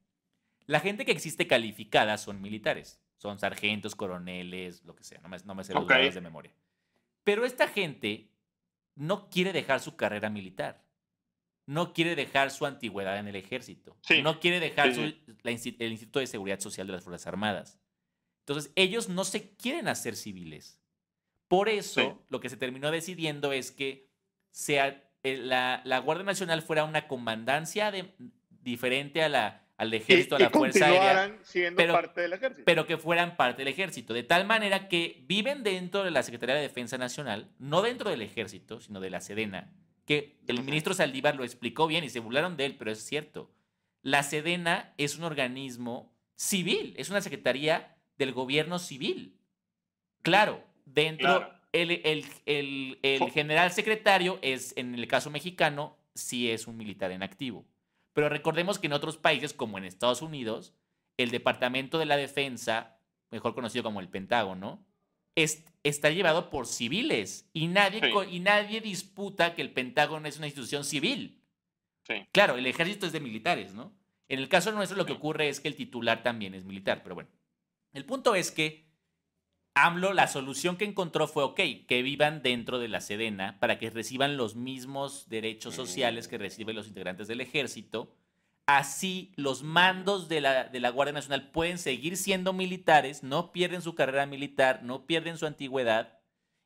La 0.68 0.80
gente 0.80 1.06
que 1.06 1.12
existe 1.12 1.48
calificada 1.48 2.20
son 2.20 2.40
militares, 2.40 3.02
son 3.18 3.40
sargentos, 3.40 3.96
coroneles, 3.96 4.84
lo 4.86 4.96
que 4.96 5.04
sea, 5.04 5.20
no 5.22 5.28
me, 5.28 5.38
no 5.44 5.56
me 5.56 5.64
sé 5.64 5.74
los 5.74 5.88
nombres 5.88 6.14
de 6.14 6.22
memoria. 6.22 6.54
Pero 7.24 7.46
esta 7.46 7.68
gente 7.68 8.30
no 8.94 9.28
quiere 9.30 9.54
dejar 9.54 9.80
su 9.80 9.96
carrera 9.96 10.30
militar, 10.30 10.85
no 11.66 11.94
quiere 11.94 12.16
dejar 12.16 12.52
su 12.52 12.66
antigüedad 12.66 13.18
en 13.18 13.28
el 13.28 13.36
ejército, 13.36 13.98
no 14.24 14.40
quiere 14.40 14.60
dejar 14.60 14.90
el 14.90 15.52
Instituto 15.92 16.20
de 16.20 16.28
Seguridad 16.28 16.60
Social 16.60 16.88
de 16.88 16.94
las 16.94 17.04
Fuerzas 17.04 17.28
Armadas. 17.28 17.80
Entonces, 18.40 18.72
ellos 18.76 19.10
no 19.10 19.24
se 19.24 19.56
quieren 19.56 19.88
hacer 19.88 20.16
civiles. 20.16 20.80
Por 21.48 21.70
eso, 21.70 22.24
lo 22.30 22.40
que 22.40 22.50
se 22.50 22.58
terminó 22.58 22.92
decidiendo 22.92 23.52
es 23.52 23.72
que 23.72 24.10
sea 24.52 25.04
eh, 25.24 25.38
la, 25.38 25.82
la, 25.84 26.00
Guardia 26.00 26.24
Nacional 26.24 26.62
fuera 26.62 26.84
una 26.84 27.08
comandancia 27.08 27.92
de, 27.92 28.14
diferente 28.62 29.24
a 29.24 29.30
la, 29.30 29.66
al 29.78 29.94
ejército, 29.94 30.36
a 30.36 30.40
la 30.40 30.50
Fuerza 30.50 30.86
Aérea. 30.86 31.38
siendo 31.44 31.78
pero, 31.78 31.94
parte 31.94 32.22
del 32.22 32.34
ejército. 32.34 32.64
Pero 32.66 32.86
que 32.86 32.98
fueran 32.98 33.36
parte 33.36 33.64
del 33.64 33.68
ejército. 33.68 34.14
De 34.14 34.24
tal 34.24 34.46
manera 34.46 34.88
que 34.88 35.24
viven 35.28 35.64
dentro 35.64 36.04
de 36.04 36.12
la 36.12 36.24
Secretaría 36.24 36.56
de 36.56 36.62
Defensa 36.62 36.98
Nacional, 36.98 37.50
no 37.60 37.82
dentro 37.82 38.10
del 38.10 38.22
ejército, 38.22 38.80
sino 38.80 39.00
de 39.00 39.10
la 39.10 39.22
Sedena. 39.22 39.74
Que 40.06 40.38
el 40.48 40.64
ministro 40.64 40.94
Saldívar 40.94 41.36
lo 41.36 41.44
explicó 41.44 41.88
bien 41.88 42.04
y 42.04 42.10
se 42.10 42.20
burlaron 42.20 42.58
de 42.58 42.66
él, 42.66 42.76
pero 42.78 42.92
es 42.92 43.04
cierto. 43.04 43.52
La 44.02 44.22
Sedena 44.24 44.94
es 44.98 45.18
un 45.18 45.24
organismo 45.24 46.14
civil, 46.36 46.94
es 46.98 47.10
una 47.10 47.22
secretaría 47.22 47.98
del 48.18 48.34
gobierno 48.34 48.78
civil. 48.80 49.38
Claro, 50.22 50.64
dentro, 50.86 51.52
el, 51.72 52.26
general 53.34 53.72
secretario 53.72 54.40
es, 54.42 54.74
en 54.78 54.96
el 54.96 55.08
caso 55.08 55.30
mexicano, 55.30 55.98
sí 56.14 56.50
es 56.50 56.68
un 56.68 56.78
militar 56.78 57.12
en 57.12 57.24
activo. 57.24 57.66
Pero 58.14 58.30
recordemos 58.30 58.80
que 58.80 58.88
en 58.88 58.94
otros 58.94 59.18
países, 59.18 59.54
como 59.54 59.78
en 59.78 59.84
Estados 59.84 60.22
Unidos, 60.22 60.74
el 61.18 61.32
Departamento 61.32 61.98
de 61.98 62.06
la 62.06 62.18
Defensa, 62.18 62.98
mejor 63.32 63.54
conocido 63.54 63.84
como 63.84 64.00
el 64.00 64.10
Pentágono, 64.10 64.86
está 65.86 66.10
llevado 66.10 66.50
por 66.50 66.66
civiles 66.66 67.48
y 67.54 67.68
nadie, 67.68 68.02
y 68.32 68.40
nadie 68.40 68.82
disputa 68.82 69.54
que 69.54 69.62
el 69.62 69.72
Pentágono 69.72 70.28
es 70.28 70.38
una 70.38 70.48
institución 70.48 70.84
civil. 70.84 71.44
Claro, 72.32 72.56
el 72.56 72.66
ejército 72.66 73.06
es 73.06 73.12
de 73.12 73.20
militares, 73.20 73.74
¿no? 73.74 73.96
En 74.28 74.40
el 74.40 74.50
caso 74.50 74.72
nuestro 74.72 74.98
lo 74.98 75.06
que 75.06 75.14
ocurre 75.14 75.48
es 75.48 75.60
que 75.60 75.68
el 75.68 75.76
titular 75.76 76.24
también 76.24 76.56
es 76.56 76.66
militar, 76.66 77.04
pero 77.04 77.16
bueno. 77.16 77.30
El 77.94 78.04
punto 78.06 78.34
es 78.34 78.52
que 78.52 78.86
AMLO, 79.76 80.14
la 80.14 80.28
solución 80.28 80.78
que 80.78 80.86
encontró 80.86 81.28
fue, 81.28 81.44
ok, 81.44 81.60
que 81.88 82.02
vivan 82.02 82.42
dentro 82.42 82.80
de 82.80 82.88
la 82.88 83.02
Sedena 83.02 83.60
para 83.60 83.78
que 83.78 83.90
reciban 83.92 84.38
los 84.38 84.56
mismos 84.56 85.30
derechos 85.30 85.76
sociales 85.76 86.28
que 86.28 86.38
reciben 86.38 86.76
los 86.76 86.88
integrantes 86.88 87.28
del 87.28 87.42
ejército, 87.42 88.16
así 88.68 89.32
los 89.36 89.64
mandos 89.64 90.28
de 90.28 90.42
la, 90.42 90.66
de 90.66 90.80
la 90.80 90.90
Guardia 90.90 91.14
Nacional 91.14 91.50
pueden 91.52 91.78
seguir 91.78 92.18
siendo 92.18 92.54
militares, 92.54 93.24
no 93.24 93.52
pierden 93.52 93.82
su 93.82 93.96
carrera 93.96 94.26
militar, 94.26 94.82
no 94.84 95.06
pierden 95.06 95.38
su 95.38 95.46
antigüedad 95.46 96.20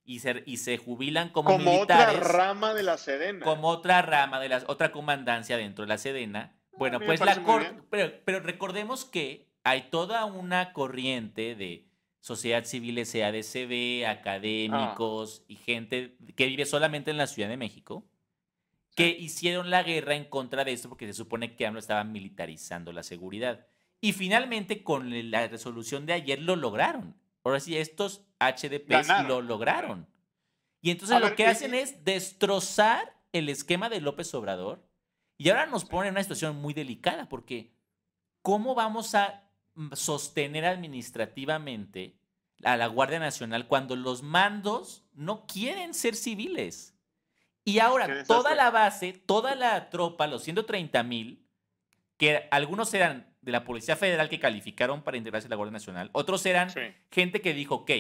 y 0.04 0.20
se, 0.20 0.44
y 0.46 0.58
se 0.58 0.78
jubilan 0.78 1.30
como, 1.30 1.52
como 1.52 1.72
militares. 1.72 2.18
otra 2.18 2.28
rama 2.32 2.74
de 2.74 2.84
la 2.84 2.98
Sedena. 2.98 3.46
Como 3.46 3.68
otra 3.70 4.02
rama 4.02 4.40
de 4.40 4.50
la 4.50 4.64
otra 4.68 4.92
comandancia 4.92 5.58
dentro 5.58 5.86
de 5.86 5.90
la 5.90 5.98
Sedena. 5.98 6.56
Bueno, 6.78 7.00
pues 7.00 7.20
la 7.20 7.44
corte. 7.44 7.74
Pero, 7.90 8.14
pero 8.26 8.40
recordemos 8.40 9.06
que 9.06 9.50
hay 9.64 9.90
toda 9.90 10.26
una 10.26 10.74
corriente 10.74 11.56
de 11.56 11.90
sociedad 12.22 12.64
civil 12.64 13.06
SADCB, 13.06 14.08
académicos 14.08 15.44
y 15.48 15.56
gente 15.56 16.18
que 16.36 16.48
vive 16.48 16.66
solamente 16.66 17.12
en 17.12 17.18
la 17.18 17.28
Ciudad 17.28 17.50
de 17.50 17.58
México, 17.58 18.06
que 19.00 19.16
hicieron 19.18 19.70
la 19.70 19.82
guerra 19.82 20.16
en 20.16 20.26
contra 20.26 20.66
de 20.66 20.74
esto 20.74 20.90
porque 20.90 21.08
se 21.08 21.14
supone 21.14 21.56
que 21.56 21.66
AMLO 21.66 21.80
estaba 21.80 22.04
militarizando 22.04 22.92
la 22.92 23.02
seguridad. 23.02 23.66
Y 24.02 24.12
finalmente, 24.12 24.84
con 24.84 25.32
la 25.32 25.48
resolución 25.48 26.06
de 26.06 26.12
ayer, 26.12 26.42
lo 26.42 26.58
lograron. 26.58 27.16
Ahora 27.46 27.62
sí, 27.62 27.78
estos 27.78 28.26
HDPs 28.42 29.26
lo 29.26 29.42
lograron. 29.42 30.06
Y 30.82 30.92
entonces 30.92 31.18
lo 31.22 31.34
que 31.34 31.46
hacen 31.46 31.76
es 31.76 32.04
destrozar 32.04 33.16
el 33.32 33.48
esquema 33.48 33.88
de 33.88 34.02
López 34.02 34.34
Obrador. 34.34 34.86
Y 35.38 35.48
ahora 35.48 35.66
nos 35.66 35.86
ponen 35.86 36.10
en 36.10 36.16
una 36.16 36.24
situación 36.24 36.58
muy 36.58 36.74
delicada 36.74 37.30
porque 37.30 37.72
¿cómo 38.42 38.76
vamos 38.76 39.16
a 39.16 39.50
sostener 39.94 40.66
administrativamente 40.66 42.20
a 42.66 42.76
la 42.76 42.88
Guardia 42.88 43.20
Nacional 43.20 43.66
cuando 43.66 43.96
los 43.96 44.24
mandos 44.24 45.06
no 45.14 45.46
quieren 45.46 45.94
ser 45.94 46.18
civiles? 46.18 46.99
Y 47.70 47.80
ahora 47.80 48.24
toda 48.24 48.56
la 48.56 48.72
base, 48.72 49.14
toda 49.14 49.56
la 49.56 49.90
tropa, 49.90 50.28
los 50.28 50.44
130 50.44 51.04
mil, 51.04 51.46
que 52.18 52.48
algunos 52.52 52.94
eran 52.94 53.34
de 53.42 53.52
la 53.52 53.64
Policía 53.64 53.96
Federal 53.96 54.30
que 54.30 54.40
calificaron 54.40 55.02
para 55.04 55.18
integrarse 55.18 55.48
a 55.48 55.50
la 55.50 55.56
Guardia 55.56 55.74
Nacional, 55.74 56.10
otros 56.14 56.46
eran 56.46 56.70
gente 57.12 57.42
que 57.42 57.54
dijo, 57.54 57.76
ok, 57.76 57.92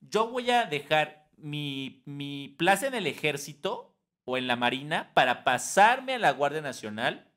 yo 0.00 0.28
voy 0.28 0.50
a 0.50 0.64
dejar 0.64 1.28
mi, 1.36 2.02
mi 2.06 2.54
plaza 2.58 2.86
en 2.86 2.94
el 2.94 3.06
ejército 3.06 3.94
o 4.24 4.36
en 4.36 4.46
la 4.46 4.56
Marina 4.56 5.10
para 5.14 5.44
pasarme 5.44 6.14
a 6.14 6.18
la 6.18 6.32
Guardia 6.32 6.60
Nacional 6.60 7.28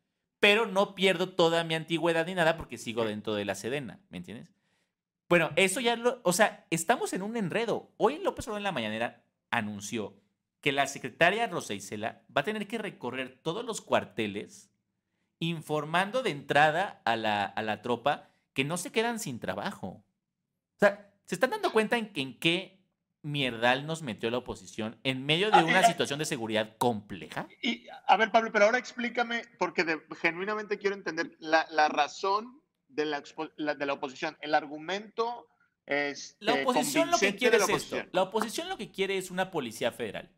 pero 0.42 0.66
no 0.66 0.96
pierdo 0.96 1.30
toda 1.30 1.64
mi 1.64 1.76
antigüedad 1.76 2.26
ni 2.26 2.34
nada 2.34 2.58
porque 2.58 2.80
sigo 2.80 3.06
dentro 3.06 3.36
de 3.36 3.46
la 3.46 3.54
Sedena, 3.54 4.00
¿me 4.10 4.18
entiendes? 4.18 4.52
Bueno, 5.30 5.52
eso 5.56 5.80
ya 5.80 5.96
lo, 5.96 6.20
o 6.24 6.34
sea, 6.34 6.66
estamos 6.72 7.14
en 7.14 7.22
un 7.22 7.38
enredo. 7.38 7.92
Hoy 7.98 8.18
López 8.18 8.48
Obrador 8.48 8.60
en 8.60 8.64
la 8.64 8.72
mañanera 8.72 9.24
anunció 9.52 10.16
que 10.62 10.72
la 10.72 10.88
secretaria 10.88 11.48
Rosa 11.48 11.74
Isela 11.74 12.24
va 12.36 12.42
a 12.42 12.46
tener 12.46 12.68
que 12.68 12.78
recorrer 12.78 13.40
todos 13.42 13.66
los 13.66 13.82
cuarteles 13.82 14.72
informando 15.40 16.22
de 16.22 16.30
entrada 16.30 17.02
a 17.04 17.16
la, 17.16 17.44
a 17.44 17.64
la 17.64 17.82
tropa 17.82 18.30
que 18.54 18.64
no 18.64 18.78
se 18.78 18.92
quedan 18.92 19.20
sin 19.20 19.40
trabajo. 19.40 20.06
O 20.76 20.80
sea, 20.80 21.12
¿se 21.26 21.36
están 21.36 21.50
dando 21.50 21.72
cuenta 21.72 21.98
en, 21.98 22.12
en 22.16 22.40
qué 22.40 22.82
mierdal 23.24 23.86
nos 23.86 24.02
metió 24.02 24.30
la 24.30 24.38
oposición 24.38 25.00
en 25.04 25.26
medio 25.26 25.52
de 25.52 25.58
ah, 25.58 25.66
una 25.66 25.84
situación 25.84 26.20
de 26.20 26.26
seguridad 26.26 26.78
compleja? 26.78 27.48
Y, 27.62 27.88
a 28.08 28.18
ver, 28.18 28.32
Pablo, 28.32 28.52
pero 28.52 28.66
ahora 28.66 28.78
explícame, 28.78 29.44
porque 29.58 30.02
genuinamente 30.20 30.78
quiero 30.78 30.96
entender 30.96 31.36
la, 31.40 31.66
razón 31.90 32.62
de 32.88 33.06
la, 33.06 33.22
de 33.22 33.86
la 33.86 33.94
oposición, 33.94 34.38
el 34.42 34.54
argumento 34.54 35.48
es 35.88 36.38
la 36.40 36.54
oposición 36.54 37.10
lo 37.10 37.18
que 37.18 37.36
quiere 37.36 37.58
es 37.58 37.70
esto. 37.70 37.98
La 38.12 38.24
oposición 38.24 38.70
lo 38.70 38.78
que 38.78 38.92
quiere 38.92 39.18
es 39.18 39.32
una 39.32 39.50
policía 39.50 39.92
federal. 39.92 40.30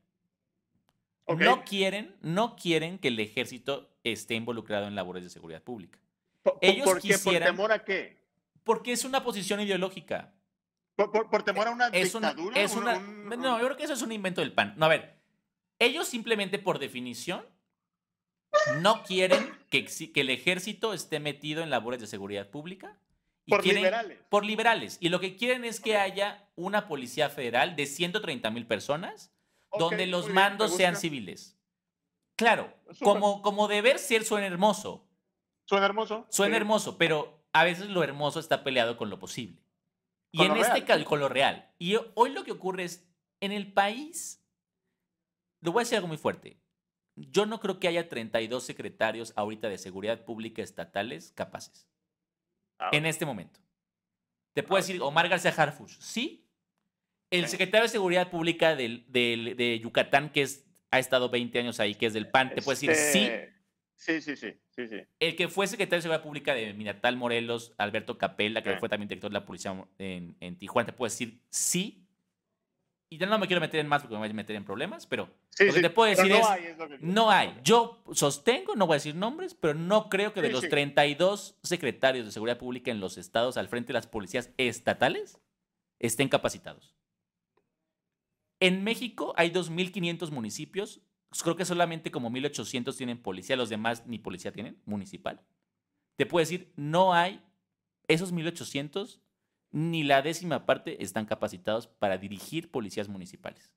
No 1.27 1.63
quieren, 1.63 2.15
no 2.21 2.55
quieren 2.55 2.99
que 2.99 3.07
el 3.07 3.19
ejército 3.19 3.89
esté 4.03 4.35
involucrado 4.35 4.87
en 4.87 4.95
labores 4.95 5.23
de 5.23 5.29
seguridad 5.29 5.63
pública. 5.63 5.99
Ellos 6.61 6.85
¿Por 6.85 7.01
qué? 7.01 7.17
¿Por 7.17 7.39
temor 7.39 7.71
a 7.71 7.83
qué? 7.83 8.17
Porque 8.63 8.91
es 8.91 9.05
una 9.05 9.23
posición 9.23 9.61
ideológica. 9.61 10.33
Por, 10.95 11.43
temor 11.43 11.67
a 11.67 11.71
una 11.71 11.89
dictadura. 11.89 12.59
es 12.59 12.75
una, 12.75 12.99
No, 12.99 13.59
yo 13.59 13.65
creo 13.65 13.77
que 13.77 13.83
eso 13.83 13.93
es 13.93 14.01
un 14.01 14.11
invento 14.11 14.41
del 14.41 14.53
PAN. 14.53 14.73
No, 14.77 14.85
a 14.85 14.89
ver, 14.89 15.15
ellos 15.79 16.07
simplemente 16.07 16.59
por 16.59 16.77
definición 16.77 17.45
no 18.79 19.03
quieren 19.03 19.51
que, 19.69 19.85
que 19.85 20.21
el 20.21 20.29
ejército 20.29 20.93
esté 20.93 21.19
metido 21.19 21.63
en 21.63 21.69
labores 21.69 21.99
de 21.99 22.07
seguridad 22.07 22.49
pública. 22.49 22.97
por 23.47 23.65
liberales. 23.65 24.19
Por 24.29 24.45
liberales. 24.45 24.97
Y 24.99 25.09
lo 25.09 25.19
que 25.19 25.35
quieren 25.35 25.65
es 25.65 25.79
que 25.79 25.97
haya 25.97 26.47
una 26.55 26.87
policía 26.87 27.29
federal 27.29 27.75
de 27.75 27.87
130 27.87 28.51
mil 28.51 28.67
personas 28.67 29.32
donde 29.77 30.07
los 30.07 30.29
mandos 30.29 30.75
sean 30.75 30.95
civiles. 30.95 31.57
Claro, 32.35 32.73
como, 33.01 33.41
como 33.41 33.67
deber 33.67 33.99
ser 33.99 34.23
suena 34.23 34.47
hermoso. 34.47 35.07
Suena 35.65 35.85
hermoso. 35.85 36.25
Suena 36.29 36.57
hermoso, 36.57 36.97
pero 36.97 37.45
a 37.53 37.63
veces 37.63 37.89
lo 37.89 38.03
hermoso 38.03 38.39
está 38.39 38.63
peleado 38.63 38.97
con 38.97 39.09
lo 39.09 39.19
posible. 39.19 39.63
Y 40.31 40.43
en 40.43 40.57
este 40.57 40.83
caso, 40.83 41.05
con 41.05 41.19
lo 41.19 41.29
real. 41.29 41.71
Y 41.77 41.95
hoy 42.15 42.31
lo 42.31 42.43
que 42.43 42.51
ocurre 42.51 42.85
es, 42.85 43.07
en 43.39 43.51
el 43.51 43.71
país, 43.71 44.43
le 45.61 45.69
voy 45.69 45.81
a 45.81 45.83
decir 45.83 45.97
algo 45.97 46.07
muy 46.07 46.17
fuerte. 46.17 46.59
Yo 47.15 47.45
no 47.45 47.59
creo 47.59 47.79
que 47.79 47.87
haya 47.87 48.09
32 48.09 48.63
secretarios 48.63 49.33
ahorita 49.35 49.69
de 49.69 49.77
seguridad 49.77 50.25
pública 50.25 50.63
estatales 50.63 51.31
capaces. 51.33 51.87
Ah, 52.79 52.89
en 52.91 53.05
este 53.05 53.25
momento. 53.27 53.59
Te 54.53 54.63
puedo 54.63 54.79
ah, 54.79 54.81
decir 54.81 54.99
Omar 55.01 55.29
García 55.29 55.53
Harfuch. 55.55 55.99
Sí. 55.99 56.42
El 57.37 57.47
secretario 57.47 57.83
de 57.83 57.89
Seguridad 57.89 58.29
Pública 58.29 58.75
de 58.75 59.79
Yucatán, 59.81 60.29
que 60.29 60.43
es, 60.43 60.65
ha 60.91 60.99
estado 60.99 61.29
20 61.29 61.59
años 61.59 61.79
ahí, 61.79 61.95
que 61.95 62.05
es 62.05 62.13
del 62.13 62.27
PAN, 62.27 62.53
te 62.53 62.61
puedo 62.61 62.75
decir 62.75 62.93
sí. 62.95 63.19
Este, 63.19 63.53
Sí, 63.95 64.21
sí, 64.21 64.35
sí, 64.35 64.53
sí, 64.75 64.87
sí. 64.89 64.97
El 65.17 65.35
que 65.37 65.47
fue 65.47 65.65
secretario 65.65 65.99
de 65.99 66.01
Seguridad 66.01 66.23
Pública 66.23 66.53
de 66.53 66.73
Minatal 66.73 67.15
Morelos, 67.15 67.73
Alberto 67.77 68.17
Capella, 68.17 68.61
que 68.61 68.75
fue 68.75 68.89
también 68.89 69.07
director 69.07 69.31
de 69.31 69.39
la 69.39 69.45
policía 69.45 69.73
en, 69.97 70.35
en, 70.41 70.57
Tijuana, 70.57 70.87
te 70.87 70.93
puedo 70.93 71.09
decir 71.09 71.39
sí. 71.49 72.05
Y 73.09 73.17
ya 73.17 73.27
no 73.27 73.39
me 73.39 73.47
quiero 73.47 73.61
meter 73.61 73.79
en 73.79 73.87
más 73.87 74.01
porque 74.01 74.15
me 74.15 74.19
voy 74.19 74.29
a 74.29 74.33
meter 74.33 74.57
en 74.57 74.65
problemas, 74.65 75.05
pero 75.07 75.29
lo 75.57 75.73
que 75.73 75.81
te 75.81 75.89
puedo 75.89 76.09
decir 76.09 76.29
no 76.29 76.37
es, 76.37 76.47
hay, 76.47 76.75
no 76.99 77.31
hay. 77.31 77.53
Yo 77.63 78.03
sostengo, 78.11 78.75
no 78.75 78.87
voy 78.87 78.95
a 78.95 78.97
decir 78.97 79.15
nombres, 79.15 79.53
pero 79.53 79.73
no 79.73 80.09
creo 80.09 80.33
que 80.33 80.41
de 80.41 80.51
los 80.51 80.67
32 80.67 81.57
secretarios 81.63 82.25
de 82.25 82.33
Seguridad 82.33 82.57
Pública 82.57 82.91
en 82.91 82.99
los 82.99 83.17
estados 83.17 83.55
al 83.55 83.69
frente 83.69 83.87
de 83.87 83.93
las 83.93 84.07
policías 84.07 84.49
estatales 84.57 85.39
estén 85.99 86.27
capacitados. 86.27 86.93
En 88.63 88.81
México 88.81 89.33
hay 89.35 89.51
2.500 89.51 90.31
municipios, 90.31 91.01
pues, 91.27 91.43
creo 91.43 91.57
que 91.57 91.65
solamente 91.65 92.11
como 92.11 92.29
1800 92.29 92.95
tienen 92.95 93.21
policía, 93.21 93.57
los 93.57 93.67
demás 93.67 94.07
ni 94.07 94.19
policía 94.19 94.53
tienen, 94.53 94.81
municipal. 94.85 95.41
Te 96.15 96.25
puedo 96.25 96.43
decir, 96.43 96.71
no 96.77 97.13
hay, 97.13 97.43
esos 98.07 98.31
1800, 98.31 99.19
ni 99.71 100.03
la 100.03 100.21
décima 100.21 100.65
parte 100.65 101.03
están 101.03 101.25
capacitados 101.25 101.87
para 101.87 102.17
dirigir 102.17 102.71
policías 102.71 103.09
municipales. 103.09 103.73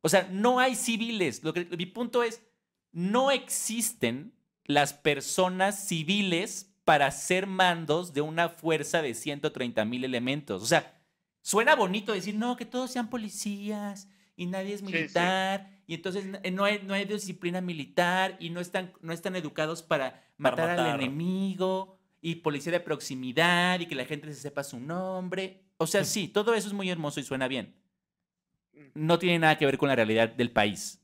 O 0.00 0.08
sea, 0.08 0.28
no 0.28 0.58
hay 0.58 0.74
civiles. 0.74 1.40
Mi 1.78 1.86
punto 1.86 2.24
es, 2.24 2.42
no 2.90 3.30
existen 3.30 4.34
las 4.64 4.92
personas 4.92 5.86
civiles 5.86 6.74
para 6.84 7.12
ser 7.12 7.46
mandos 7.46 8.12
de 8.12 8.22
una 8.22 8.48
fuerza 8.48 9.02
de 9.02 9.14
130 9.14 9.84
mil 9.84 10.04
elementos. 10.04 10.64
O 10.64 10.66
sea, 10.66 10.95
suena 11.46 11.76
bonito 11.76 12.12
decir, 12.12 12.34
no, 12.34 12.56
que 12.56 12.64
todos 12.64 12.90
sean 12.90 13.08
policías 13.08 14.08
y 14.34 14.46
nadie 14.46 14.74
es 14.74 14.82
militar 14.82 15.70
y 15.86 15.94
entonces 15.94 16.24
no 16.52 16.64
hay, 16.64 16.82
no 16.82 16.92
hay 16.92 17.04
disciplina 17.04 17.60
militar 17.60 18.36
y 18.40 18.50
no 18.50 18.58
están, 18.58 18.92
no 19.00 19.12
están 19.12 19.36
educados 19.36 19.80
para 19.84 20.24
matar, 20.38 20.70
al 20.70 21.00
enemigo 21.00 22.00
y 22.20 22.36
policía 22.36 22.72
de 22.72 22.80
proximidad 22.80 23.78
y 23.78 23.86
que 23.86 23.94
la 23.94 24.06
gente 24.06 24.26
se 24.34 24.40
sepa 24.40 24.64
su 24.64 24.80
nombre. 24.80 25.62
O 25.76 25.86
sea, 25.86 26.02
sí, 26.02 26.26
todo 26.26 26.52
eso 26.52 26.66
es 26.66 26.74
muy 26.74 26.90
hermoso 26.90 27.20
y 27.20 27.22
suena 27.22 27.46
bien. 27.46 27.76
No 28.94 29.20
tiene 29.20 29.38
nada 29.38 29.56
que 29.56 29.66
ver 29.66 29.78
con 29.78 29.88
la 29.88 29.94
realidad 29.94 30.30
del 30.30 30.50
país. 30.50 31.00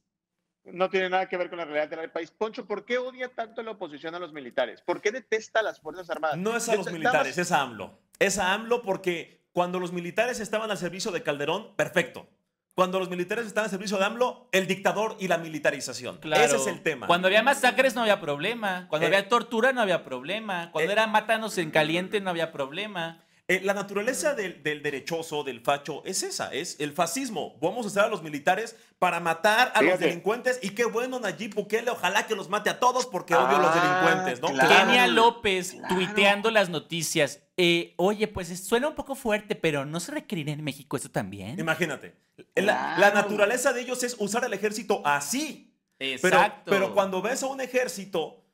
No 0.64 0.90
tiene 0.90 1.08
nada 1.08 1.28
que 1.28 1.36
ver 1.36 1.50
con 1.50 1.58
la 1.58 1.66
realidad 1.66 1.88
del 1.88 2.10
país. 2.10 2.32
Poncho, 2.32 2.66
¿por 2.66 2.84
qué 2.84 2.98
odia 2.98 3.28
tanto 3.28 3.62
la 3.62 3.70
oposición 3.70 4.16
a 4.16 4.18
los 4.18 4.32
militares? 4.32 4.82
¿Por 4.82 5.00
qué 5.00 5.12
detesta 5.12 5.60
a 5.60 5.62
las 5.62 5.78
Fuerzas 5.78 6.10
Armadas? 6.10 6.36
No 6.36 6.56
es 6.56 6.68
a 6.68 6.74
los 6.74 6.90
militares, 6.90 7.38
es 7.38 7.52
a 7.52 7.62
AMLO. 7.62 8.00
Es 8.18 8.38
a 8.38 8.52
AMLO 8.52 8.82
porque 8.82 9.41
cuando 9.52 9.78
los 9.78 9.92
militares 9.92 10.40
estaban 10.40 10.70
al 10.70 10.78
servicio 10.78 11.10
de 11.10 11.22
Calderón, 11.22 11.74
perfecto. 11.76 12.26
Cuando 12.74 12.98
los 12.98 13.10
militares 13.10 13.46
estaban 13.46 13.66
al 13.66 13.70
servicio 13.70 13.98
de 13.98 14.06
AMLO, 14.06 14.48
el 14.50 14.66
dictador 14.66 15.16
y 15.20 15.28
la 15.28 15.36
militarización. 15.36 16.18
Ese 16.24 16.56
es 16.56 16.66
el 16.66 16.82
tema. 16.82 17.06
Cuando 17.06 17.28
había 17.28 17.42
masacres 17.42 17.94
no 17.94 18.00
había 18.00 18.18
problema. 18.18 18.86
Cuando 18.88 19.06
eh, 19.06 19.08
había 19.08 19.28
tortura 19.28 19.72
no 19.72 19.82
había 19.82 20.04
problema. 20.04 20.70
Cuando 20.72 20.90
eh, 20.90 20.94
era 20.94 21.06
mátanos 21.06 21.58
en 21.58 21.70
caliente 21.70 22.20
no 22.22 22.30
había 22.30 22.50
problema. 22.50 23.20
Eh, 23.48 23.60
la 23.62 23.74
naturaleza 23.74 24.34
del, 24.34 24.62
derechoso, 24.62 25.44
del 25.44 25.60
facho, 25.60 26.02
es 26.06 26.22
esa, 26.22 26.54
es 26.54 26.80
el 26.80 26.92
fascismo. 26.92 27.58
Vamos 27.60 27.84
a 27.84 27.88
usar 27.88 28.04
a 28.06 28.08
los 28.08 28.22
militares 28.22 28.76
para 28.98 29.20
matar 29.20 29.72
a 29.74 29.82
los 29.82 29.98
delincuentes 29.98 30.60
y 30.62 30.70
qué 30.70 30.86
bueno 30.86 31.20
Nayib 31.20 31.54
Bukele, 31.54 31.90
ojalá 31.90 32.26
que 32.26 32.34
los 32.34 32.48
mate 32.48 32.70
a 32.70 32.80
todos 32.80 33.04
porque 33.04 33.34
odio 33.34 33.56
a 33.56 33.60
los 33.60 33.70
ah, 33.74 34.04
delincuentes, 34.04 34.40
¿no? 34.40 34.48
Kenia 34.48 35.08
López 35.08 35.76
tuiteando 35.88 36.50
las 36.50 36.70
noticias. 36.70 37.40
Eh, 37.64 37.94
oye, 37.96 38.26
pues 38.26 38.48
suena 38.66 38.88
un 38.88 38.96
poco 38.96 39.14
fuerte, 39.14 39.54
pero 39.54 39.84
¿no 39.84 40.00
se 40.00 40.10
requeriría 40.10 40.52
en 40.52 40.64
México 40.64 40.96
eso 40.96 41.12
también? 41.12 41.60
Imagínate. 41.60 42.16
La, 42.56 42.96
la, 42.98 43.12
naturaleza 43.12 43.72
de 43.72 43.82
ellos 43.82 44.02
es 44.02 44.16
usar 44.18 44.44
el 44.44 44.52
ejército 44.52 45.00
así. 45.04 45.72
Exacto. 46.00 46.62
Pero, 46.64 46.78
pero 46.78 46.94
cuando 46.94 47.22
ves 47.22 47.44
a 47.44 47.46
un 47.46 47.60
ejército 47.60 48.44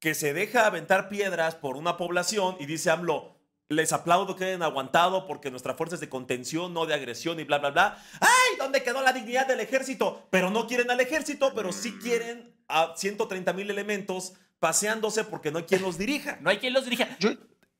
que 0.00 0.12
se 0.12 0.34
deja 0.34 0.66
aventar 0.66 1.08
piedras 1.08 1.54
por 1.54 1.78
una 1.78 1.96
población 1.96 2.56
y 2.60 2.66
dice 2.66 2.90
AMLO, 2.90 3.38
les 3.70 3.90
aplaudo 3.94 4.36
que 4.36 4.44
hayan 4.44 4.62
aguantado 4.62 5.26
porque 5.26 5.50
nuestra 5.50 5.72
fuerza 5.72 5.94
es 5.94 6.02
de 6.02 6.10
contención, 6.10 6.74
no 6.74 6.84
de 6.84 6.92
agresión 6.92 7.40
y 7.40 7.44
bla, 7.44 7.56
bla, 7.56 7.70
bla. 7.70 8.04
¡Ay! 8.20 8.58
¿Dónde 8.58 8.82
quedó 8.82 9.00
la 9.00 9.14
dignidad 9.14 9.46
del 9.46 9.60
ejército? 9.60 10.26
Pero 10.28 10.50
no 10.50 10.66
quieren 10.66 10.90
al 10.90 11.00
ejército, 11.00 11.54
pero 11.54 11.72
sí 11.72 11.96
quieren 12.02 12.54
a 12.68 12.92
130 12.98 13.50
mil 13.54 13.70
elementos 13.70 14.34
paseándose 14.58 15.24
porque 15.24 15.50
no 15.50 15.56
hay 15.56 15.64
quien 15.64 15.80
los 15.80 15.96
dirija. 15.96 16.36
No 16.42 16.50
hay 16.50 16.58
quien 16.58 16.74
los 16.74 16.84
dirija. 16.84 17.16
Yo, 17.18 17.30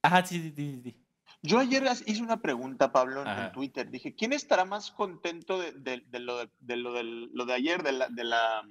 Ajá, 0.02 0.24
sí, 0.26 0.40
sí, 0.40 0.52
sí, 0.54 0.80
sí. 0.82 1.02
Yo 1.42 1.58
ayer 1.58 1.82
hice 2.06 2.22
una 2.22 2.40
pregunta, 2.40 2.92
Pablo, 2.92 3.24
en, 3.26 3.52
Twitter. 3.52 3.90
Dije, 3.90 4.14
¿quién 4.14 4.32
estará 4.32 4.64
más 4.64 4.92
contento 4.92 5.58
de, 5.58 5.72
lo, 6.20 6.46
de, 6.60 6.76
lo, 6.76 7.44
de, 7.46 7.52
ayer, 7.52 7.82
de 7.82 7.92
la... 7.92 8.08
De 8.08 8.24
la 8.24 8.62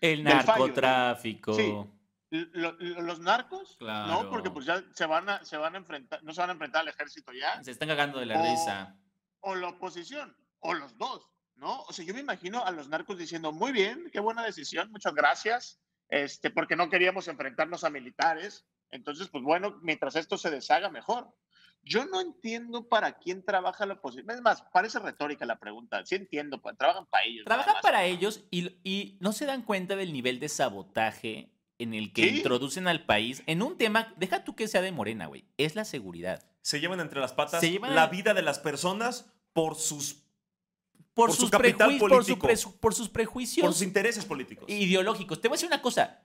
El 0.00 0.24
narcotráfico. 0.24 1.54
Sí. 1.54 1.74
los 2.30 3.20
narcos, 3.20 3.78
¿no? 3.80 4.28
Porque 4.28 4.50
pues 4.50 4.66
ya 4.66 4.84
se 4.92 5.06
van 5.06 5.28
a, 5.30 5.44
se 5.44 5.56
van 5.56 5.74
a 5.74 5.78
enfrentar, 5.78 6.22
no 6.22 6.34
se 6.34 6.40
van 6.42 6.50
a 6.50 6.52
enfrentar 6.52 6.82
al 6.82 6.88
ejército 6.88 7.32
ya. 7.32 7.62
Se 7.62 7.70
están 7.70 7.88
cagando 7.88 8.18
de 8.18 8.26
la 8.26 8.42
risa. 8.42 8.94
O 9.40 9.54
la 9.54 9.68
oposición, 9.68 10.36
o 10.58 10.74
los 10.74 10.98
dos, 10.98 11.30
¿no? 11.56 11.80
O 11.82 11.92
sea, 11.94 12.04
yo 12.04 12.12
me 12.12 12.20
imagino 12.20 12.62
a 12.62 12.70
los 12.72 12.88
narcos 12.88 13.16
diciendo, 13.16 13.52
muy 13.52 13.72
bien, 13.72 14.10
qué 14.12 14.20
buena 14.20 14.44
decisión, 14.44 14.90
muchas 14.90 15.14
gracias, 15.14 15.80
este, 16.10 16.50
porque 16.50 16.76
no 16.76 16.90
queríamos 16.90 17.28
enfrentarnos 17.28 17.84
a 17.84 17.90
militares. 17.90 18.66
Entonces, 18.90 19.28
pues 19.28 19.44
bueno, 19.44 19.78
mientras 19.82 20.16
esto 20.16 20.38
se 20.38 20.50
deshaga, 20.50 20.88
mejor. 20.90 21.32
Yo 21.82 22.04
no 22.04 22.20
entiendo 22.20 22.88
para 22.88 23.18
quién 23.18 23.44
trabaja 23.44 23.86
la 23.86 23.94
oposición. 23.94 24.30
Es 24.30 24.42
más, 24.42 24.62
parece 24.72 24.98
retórica 24.98 25.46
la 25.46 25.58
pregunta. 25.58 26.04
Sí 26.04 26.16
entiendo, 26.16 26.60
pues, 26.60 26.76
trabajan 26.76 27.06
para 27.06 27.24
ellos. 27.24 27.44
Trabajan 27.44 27.76
para 27.82 28.04
ellos 28.04 28.44
y, 28.50 29.16
no 29.20 29.32
se 29.32 29.46
dan 29.46 29.62
cuenta 29.62 29.96
del 29.96 30.12
nivel 30.12 30.40
de 30.40 30.48
sabotaje 30.48 31.50
en 31.78 31.94
el 31.94 32.12
que 32.12 32.26
introducen 32.26 32.88
al 32.88 33.06
país 33.06 33.42
en 33.46 33.62
un 33.62 33.78
tema, 33.78 34.12
deja 34.16 34.42
tú 34.42 34.56
que 34.56 34.66
sea 34.66 34.82
de 34.82 34.90
Morena, 34.90 35.26
güey, 35.26 35.44
es 35.56 35.76
la 35.76 35.84
seguridad. 35.84 36.44
Se 36.60 36.80
llevan 36.80 37.00
entre 37.00 37.20
las 37.20 37.32
patas 37.32 37.62
la 37.62 38.08
vida 38.08 38.34
de 38.34 38.42
las 38.42 38.58
personas 38.58 39.32
por 39.52 39.76
sus 39.76 40.24
por, 41.14 41.32
sus 41.32 41.50
capital 41.50 41.98
político, 41.98 42.48
por, 42.80 42.94
sus 42.94 43.08
prejuicios, 43.08 43.64
por 43.64 43.72
sus 43.72 43.82
intereses 43.82 44.24
políticos, 44.24 44.68
ideológicos. 44.68 45.40
Te 45.40 45.48
voy 45.48 45.54
a 45.54 45.56
decir 45.56 45.66
una 45.66 45.82
cosa. 45.82 46.22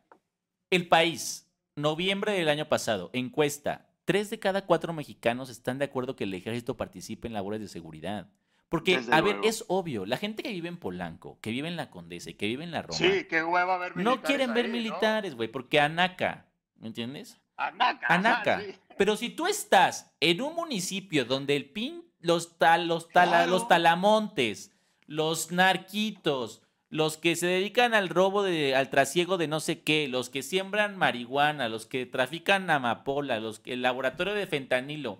El 0.70 0.88
país, 0.88 1.48
noviembre 1.76 2.34
del 2.34 2.50
año 2.50 2.68
pasado, 2.70 3.10
encuesta, 3.14 3.88
tres 4.06 4.30
de 4.30 4.40
cada 4.40 4.66
cuatro 4.66 4.94
mexicanos 4.94 5.50
están 5.50 5.80
de 5.80 5.86
acuerdo 5.86 6.16
que 6.16 6.26
el 6.26 6.34
ejército 6.34 6.78
participe 6.78 7.28
en 7.28 7.34
labores 7.34 7.62
de 7.62 7.68
seguridad. 7.68 8.30
Porque, 8.70 9.00
a 9.12 9.22
ver, 9.22 9.38
es 9.44 9.66
obvio, 9.68 10.08
la 10.08 10.18
gente 10.18 10.42
que 10.42 10.50
vive 10.50 10.68
en 10.68 10.78
Polanco, 10.78 11.38
que 11.42 11.52
vive 11.52 11.68
en 11.68 11.76
la 11.76 11.92
Condesa 11.92 12.32
y 12.32 12.34
que 12.34 12.48
vive 12.48 12.64
en 12.64 12.72
la 12.72 12.82
Roma. 12.82 12.98
Sí, 12.98 13.28
qué 13.30 13.44
hueva 13.44 13.78
ver 13.78 13.96
militares. 13.96 14.22
No 14.22 14.26
quieren 14.26 14.54
ver 14.56 14.68
militares, 14.68 15.36
güey, 15.36 15.48
porque 15.48 15.80
anaca, 15.80 16.48
¿me 16.78 16.88
entiendes? 16.88 17.40
Anaca. 17.56 18.08
Anaca. 18.10 18.64
Pero 18.98 19.16
si 19.16 19.30
tú 19.30 19.46
estás 19.46 20.12
en 20.20 20.42
un 20.42 20.56
municipio 20.56 21.24
donde 21.26 21.56
el 21.56 21.70
pin, 21.70 22.04
los, 22.20 22.58
tal, 22.58 22.88
los, 22.88 23.08
los 23.48 23.68
talamontes, 23.68 24.72
los 25.06 25.52
narquitos, 25.52 26.63
los 26.94 27.18
que 27.18 27.36
se 27.36 27.48
dedican 27.48 27.96
al 27.96 28.08
robo, 28.08 28.44
de, 28.44 28.76
al 28.76 28.92
trasiego 28.92 29.40
de 29.40 29.48
no 29.48 29.60
sé 29.60 29.82
qué, 29.82 30.08
los 30.08 30.30
que 30.30 30.44
siembran 30.44 30.96
marihuana, 30.96 31.68
los 31.68 31.88
que 31.88 32.06
trafican 32.06 32.70
amapola, 32.70 33.40
los 33.40 33.60
que, 33.60 33.74
el 33.74 33.82
laboratorio 33.82 34.36
de 34.36 34.46
fentanilo, 34.46 35.18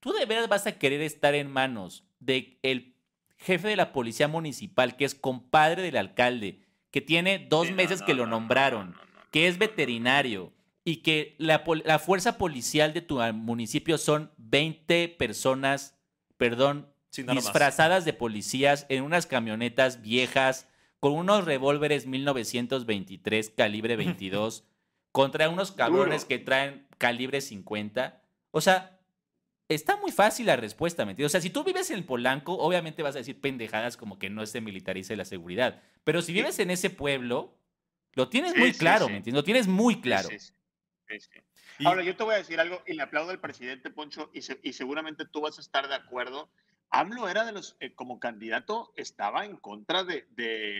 tú 0.00 0.12
de 0.12 0.26
veras 0.26 0.48
vas 0.48 0.66
a 0.66 0.76
querer 0.76 1.02
estar 1.02 1.36
en 1.36 1.48
manos 1.48 2.02
del 2.18 2.58
el 2.64 2.96
jefe 3.36 3.68
de 3.68 3.76
la 3.76 3.92
policía 3.92 4.26
municipal, 4.26 4.96
que 4.96 5.04
es 5.04 5.14
compadre 5.14 5.82
del 5.82 5.98
alcalde, 5.98 6.62
que 6.90 7.00
tiene 7.00 7.38
dos 7.38 7.70
meses 7.70 8.02
que 8.02 8.14
lo 8.14 8.26
nombraron, 8.26 8.96
que 9.30 9.46
es 9.46 9.56
veterinario 9.56 10.52
y 10.84 10.96
que 10.96 11.36
la, 11.38 11.62
la 11.84 12.00
fuerza 12.00 12.38
policial 12.38 12.92
de 12.92 13.02
tu 13.02 13.20
municipio 13.34 13.98
son 13.98 14.32
20 14.38 15.10
personas, 15.10 15.96
perdón, 16.38 16.92
disfrazadas 17.12 18.04
de 18.04 18.14
policías 18.14 18.84
en 18.88 19.04
unas 19.04 19.26
camionetas 19.26 20.02
viejas 20.02 20.66
con 21.04 21.12
unos 21.12 21.44
revólveres 21.44 22.06
1923 22.06 23.50
calibre 23.50 23.94
22 23.94 24.64
contra 25.12 25.50
unos 25.50 25.70
cabrones 25.70 26.24
que 26.24 26.38
traen 26.38 26.88
calibre 26.96 27.42
50. 27.42 28.22
O 28.50 28.62
sea, 28.62 28.98
está 29.68 29.98
muy 29.98 30.12
fácil 30.12 30.46
la 30.46 30.56
respuesta, 30.56 31.04
¿me 31.04 31.10
entiendes? 31.10 31.32
O 31.32 31.34
sea, 31.34 31.42
si 31.42 31.50
tú 31.50 31.62
vives 31.62 31.90
en 31.90 31.98
el 31.98 32.04
Polanco, 32.04 32.54
obviamente 32.54 33.02
vas 33.02 33.16
a 33.16 33.18
decir 33.18 33.38
pendejadas 33.38 33.98
como 33.98 34.18
que 34.18 34.30
no 34.30 34.46
se 34.46 34.62
militarice 34.62 35.14
la 35.14 35.26
seguridad. 35.26 35.82
Pero 36.04 36.22
si 36.22 36.32
vives 36.32 36.58
en 36.58 36.70
ese 36.70 36.88
pueblo, 36.88 37.54
lo 38.14 38.30
tienes 38.30 38.56
muy 38.56 38.72
claro, 38.72 39.10
¿me 39.10 39.18
entiendes? 39.18 39.42
Lo 39.42 39.44
tienes 39.44 39.66
muy 39.66 40.00
claro. 40.00 40.30
Ahora, 41.84 42.02
yo 42.02 42.16
te 42.16 42.24
voy 42.24 42.34
a 42.34 42.38
decir 42.38 42.58
algo 42.60 42.82
y 42.86 42.94
le 42.94 43.02
aplaudo 43.02 43.30
al 43.30 43.40
presidente 43.40 43.90
Poncho 43.90 44.30
y, 44.32 44.38
y 44.66 44.72
seguramente 44.72 45.26
tú 45.26 45.42
vas 45.42 45.58
a 45.58 45.60
estar 45.60 45.86
de 45.86 45.96
acuerdo 45.96 46.48
AMLO 46.90 47.28
era 47.28 47.44
de 47.44 47.52
los, 47.52 47.76
eh, 47.80 47.92
como 47.94 48.20
candidato, 48.20 48.92
estaba 48.96 49.44
en 49.44 49.56
contra 49.56 50.04
de, 50.04 50.26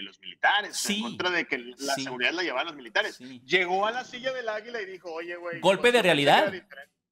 los 0.03 0.21
militares, 0.21 0.89
en 0.89 1.03
contra 1.03 1.31
de 1.31 1.47
que 1.47 1.59
la 1.59 1.95
seguridad 1.95 2.33
la 2.33 2.43
llevaban 2.43 2.67
los 2.67 2.77
militares. 2.77 3.19
Llegó 3.19 3.87
a 3.87 3.91
la 3.91 4.05
silla 4.05 4.33
del 4.33 4.49
águila 4.49 4.81
y 4.81 4.87
dijo, 4.87 5.13
oye, 5.13 5.37
güey. 5.37 5.61
Golpe 5.61 5.91
de 5.91 6.03
realidad. 6.03 6.53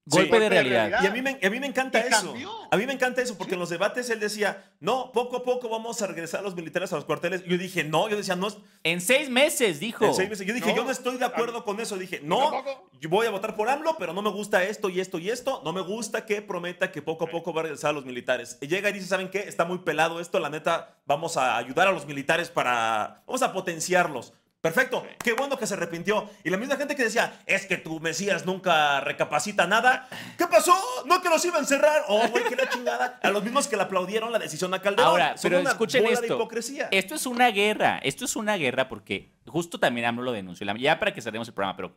Golpe, 0.05 0.41
de, 0.41 0.49
realidad. 0.49 1.01
Y 1.01 1.07
a 1.07 1.11
mí 1.13 1.23
me, 1.23 1.39
a 1.41 1.51
mí 1.51 1.61
me 1.61 1.67
encanta 1.67 2.01
eso. 2.01 2.35
A 2.71 2.77
mí 2.77 2.87
me 2.87 2.93
encanta 2.93 3.23
eso, 3.23 3.39
porque 3.39 3.55
en 3.55 3.61
los 3.61 3.71
debates 3.71 4.11
él 4.11 4.19
decía, 4.19 4.73
no, 4.81 5.13
poco 5.13 5.37
a 5.37 5.43
poco 5.45 5.69
vamos 5.69 6.03
a 6.03 6.09
regresar 6.09 6.41
a 6.41 6.43
los 6.43 6.57
militares 6.57 6.93
a 6.93 6.97
los 6.97 7.05
cuarteles. 7.05 7.45
Yo 7.45 7.57
dije, 7.57 7.85
no, 7.85 8.09
yo 8.09 8.17
decía, 8.17 8.35
no. 8.35 8.49
En 8.83 9.01
seis 9.01 9.31
meses, 9.31 9.79
dijo. 9.79 10.05
En 10.05 10.15
seis 10.15 10.29
meses. 10.29 10.45
Yo 10.45 10.55
dije, 10.55 10.75
yo 10.75 10.83
no 10.83 10.91
estoy 10.91 11.19
de 11.19 11.25
acuerdo 11.25 11.65
con 11.65 11.79
eso. 11.79 11.97
Dije, 11.97 12.21
no, 12.21 12.65
yo 13.01 13.09
voy 13.09 13.27
a 13.29 13.31
votar 13.31 13.55
por 13.55 13.69
AMLO, 13.69 13.97
pero 13.97 14.13
no 14.13 14.23
me 14.23 14.31
gusta 14.31 14.65
esto 14.65 14.89
y 14.89 14.99
esto 14.99 15.21
y 15.21 15.31
esto. 15.31 15.63
No 15.65 15.73
me 15.73 15.83
gusta 15.83 16.27
que 16.27 16.43
prometa 16.43 16.91
que 16.91 17.01
poco 17.01 17.27
a 17.27 17.29
poco 17.29 17.55
va 17.55 17.61
a 17.61 17.65
regresar 17.65 17.91
a 17.91 17.93
los 17.93 18.05
militares. 18.05 18.59
Y 18.61 18.67
llega 18.67 18.91
y 18.91 18.95
dice, 18.95 19.07
¿saben 19.07 19.31
qué? 19.31 19.41
Está 19.41 19.65
muy 19.65 19.79
pelado 19.79 20.19
esto, 20.19 20.41
la 20.41 20.51
neta, 20.51 20.97
vamos 21.07 21.37
a 21.37 21.57
ayudar 21.57 21.87
a 21.87 21.93
los 21.93 22.07
militares 22.07 22.51
para, 22.51 23.23
vamos 23.25 23.43
a 23.43 23.53
potenciarlos. 23.53 24.33
Perfecto, 24.63 25.05
qué 25.25 25.33
bueno 25.33 25.59
que 25.59 25.67
se 25.67 25.75
arrepintió. 25.75 26.31
Y 26.45 26.51
la 26.51 26.57
misma 26.57 26.77
gente 26.77 26.95
que 26.95 27.03
decía, 27.03 27.43
es 27.47 27.67
que 27.67 27.79
tu 27.79 27.99
Mesías 27.99 28.47
nunca 28.47 29.01
recapacita 29.01 29.67
nada. 29.67 30.09
¿Qué 30.39 30.47
pasó? 30.47 30.73
¿No 31.05 31.21
que 31.21 31.29
los 31.29 31.45
iba 31.45 31.57
a 31.57 31.61
encerrar? 31.61 32.05
Oh, 32.07 32.29
güey, 32.29 32.45
qué 32.45 32.55
la 32.55 32.69
chingada. 32.69 33.19
A 33.21 33.31
los 33.31 33.43
mismos 33.43 33.67
que 33.67 33.77
le 33.77 33.83
aplaudieron 33.83 34.31
la 34.31 34.39
decisión 34.39 34.73
a 34.73 34.81
Calderón. 34.81 35.11
Ahora, 35.11 35.35
pero 35.43 35.59
escuchen 35.59 36.07
esto. 36.07 36.37
hipocresía. 36.37 36.87
Esto 36.93 37.17
es 37.17 37.27
una 37.27 37.49
guerra. 37.49 37.99
Esto 38.05 38.25
es 38.25 38.37
una 38.37 38.57
guerra 38.57 38.89
porque 38.89 39.33
justo 39.49 39.81
también 39.81 40.07
AMLO 40.07 40.23
lo 40.23 40.31
denunció. 40.31 40.65
Ya 40.77 41.01
para 41.01 41.13
que 41.13 41.21
cerremos 41.21 41.49
el 41.49 41.55
programa, 41.55 41.75
pero 41.75 41.97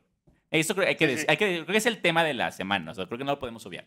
esto 0.50 0.74
creo, 0.74 0.88
hay 0.88 0.96
que, 0.96 1.24
hay 1.28 1.38
que, 1.38 1.46
creo 1.54 1.66
que 1.68 1.78
es 1.78 1.86
el 1.86 2.02
tema 2.02 2.24
de 2.24 2.34
la 2.34 2.52
semana. 2.52 2.90
O 2.90 2.96
sea, 2.96 3.06
creo 3.06 3.20
que 3.20 3.26
no 3.26 3.34
lo 3.34 3.40
podemos 3.40 3.64
obviar. 3.68 3.86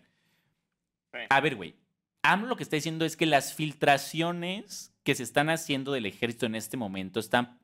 A 1.28 1.40
ver, 1.40 1.56
güey. 1.56 1.74
AMLO 2.22 2.46
lo 2.46 2.56
que 2.56 2.62
está 2.62 2.76
diciendo 2.76 3.04
es 3.04 3.16
que 3.16 3.26
las 3.26 3.54
filtraciones 3.54 4.94
que 5.02 5.16
se 5.16 5.24
están 5.24 5.50
haciendo 5.50 5.90
del 5.90 6.06
ejército 6.06 6.46
en 6.46 6.54
este 6.54 6.76
momento 6.76 7.18
están 7.18 7.58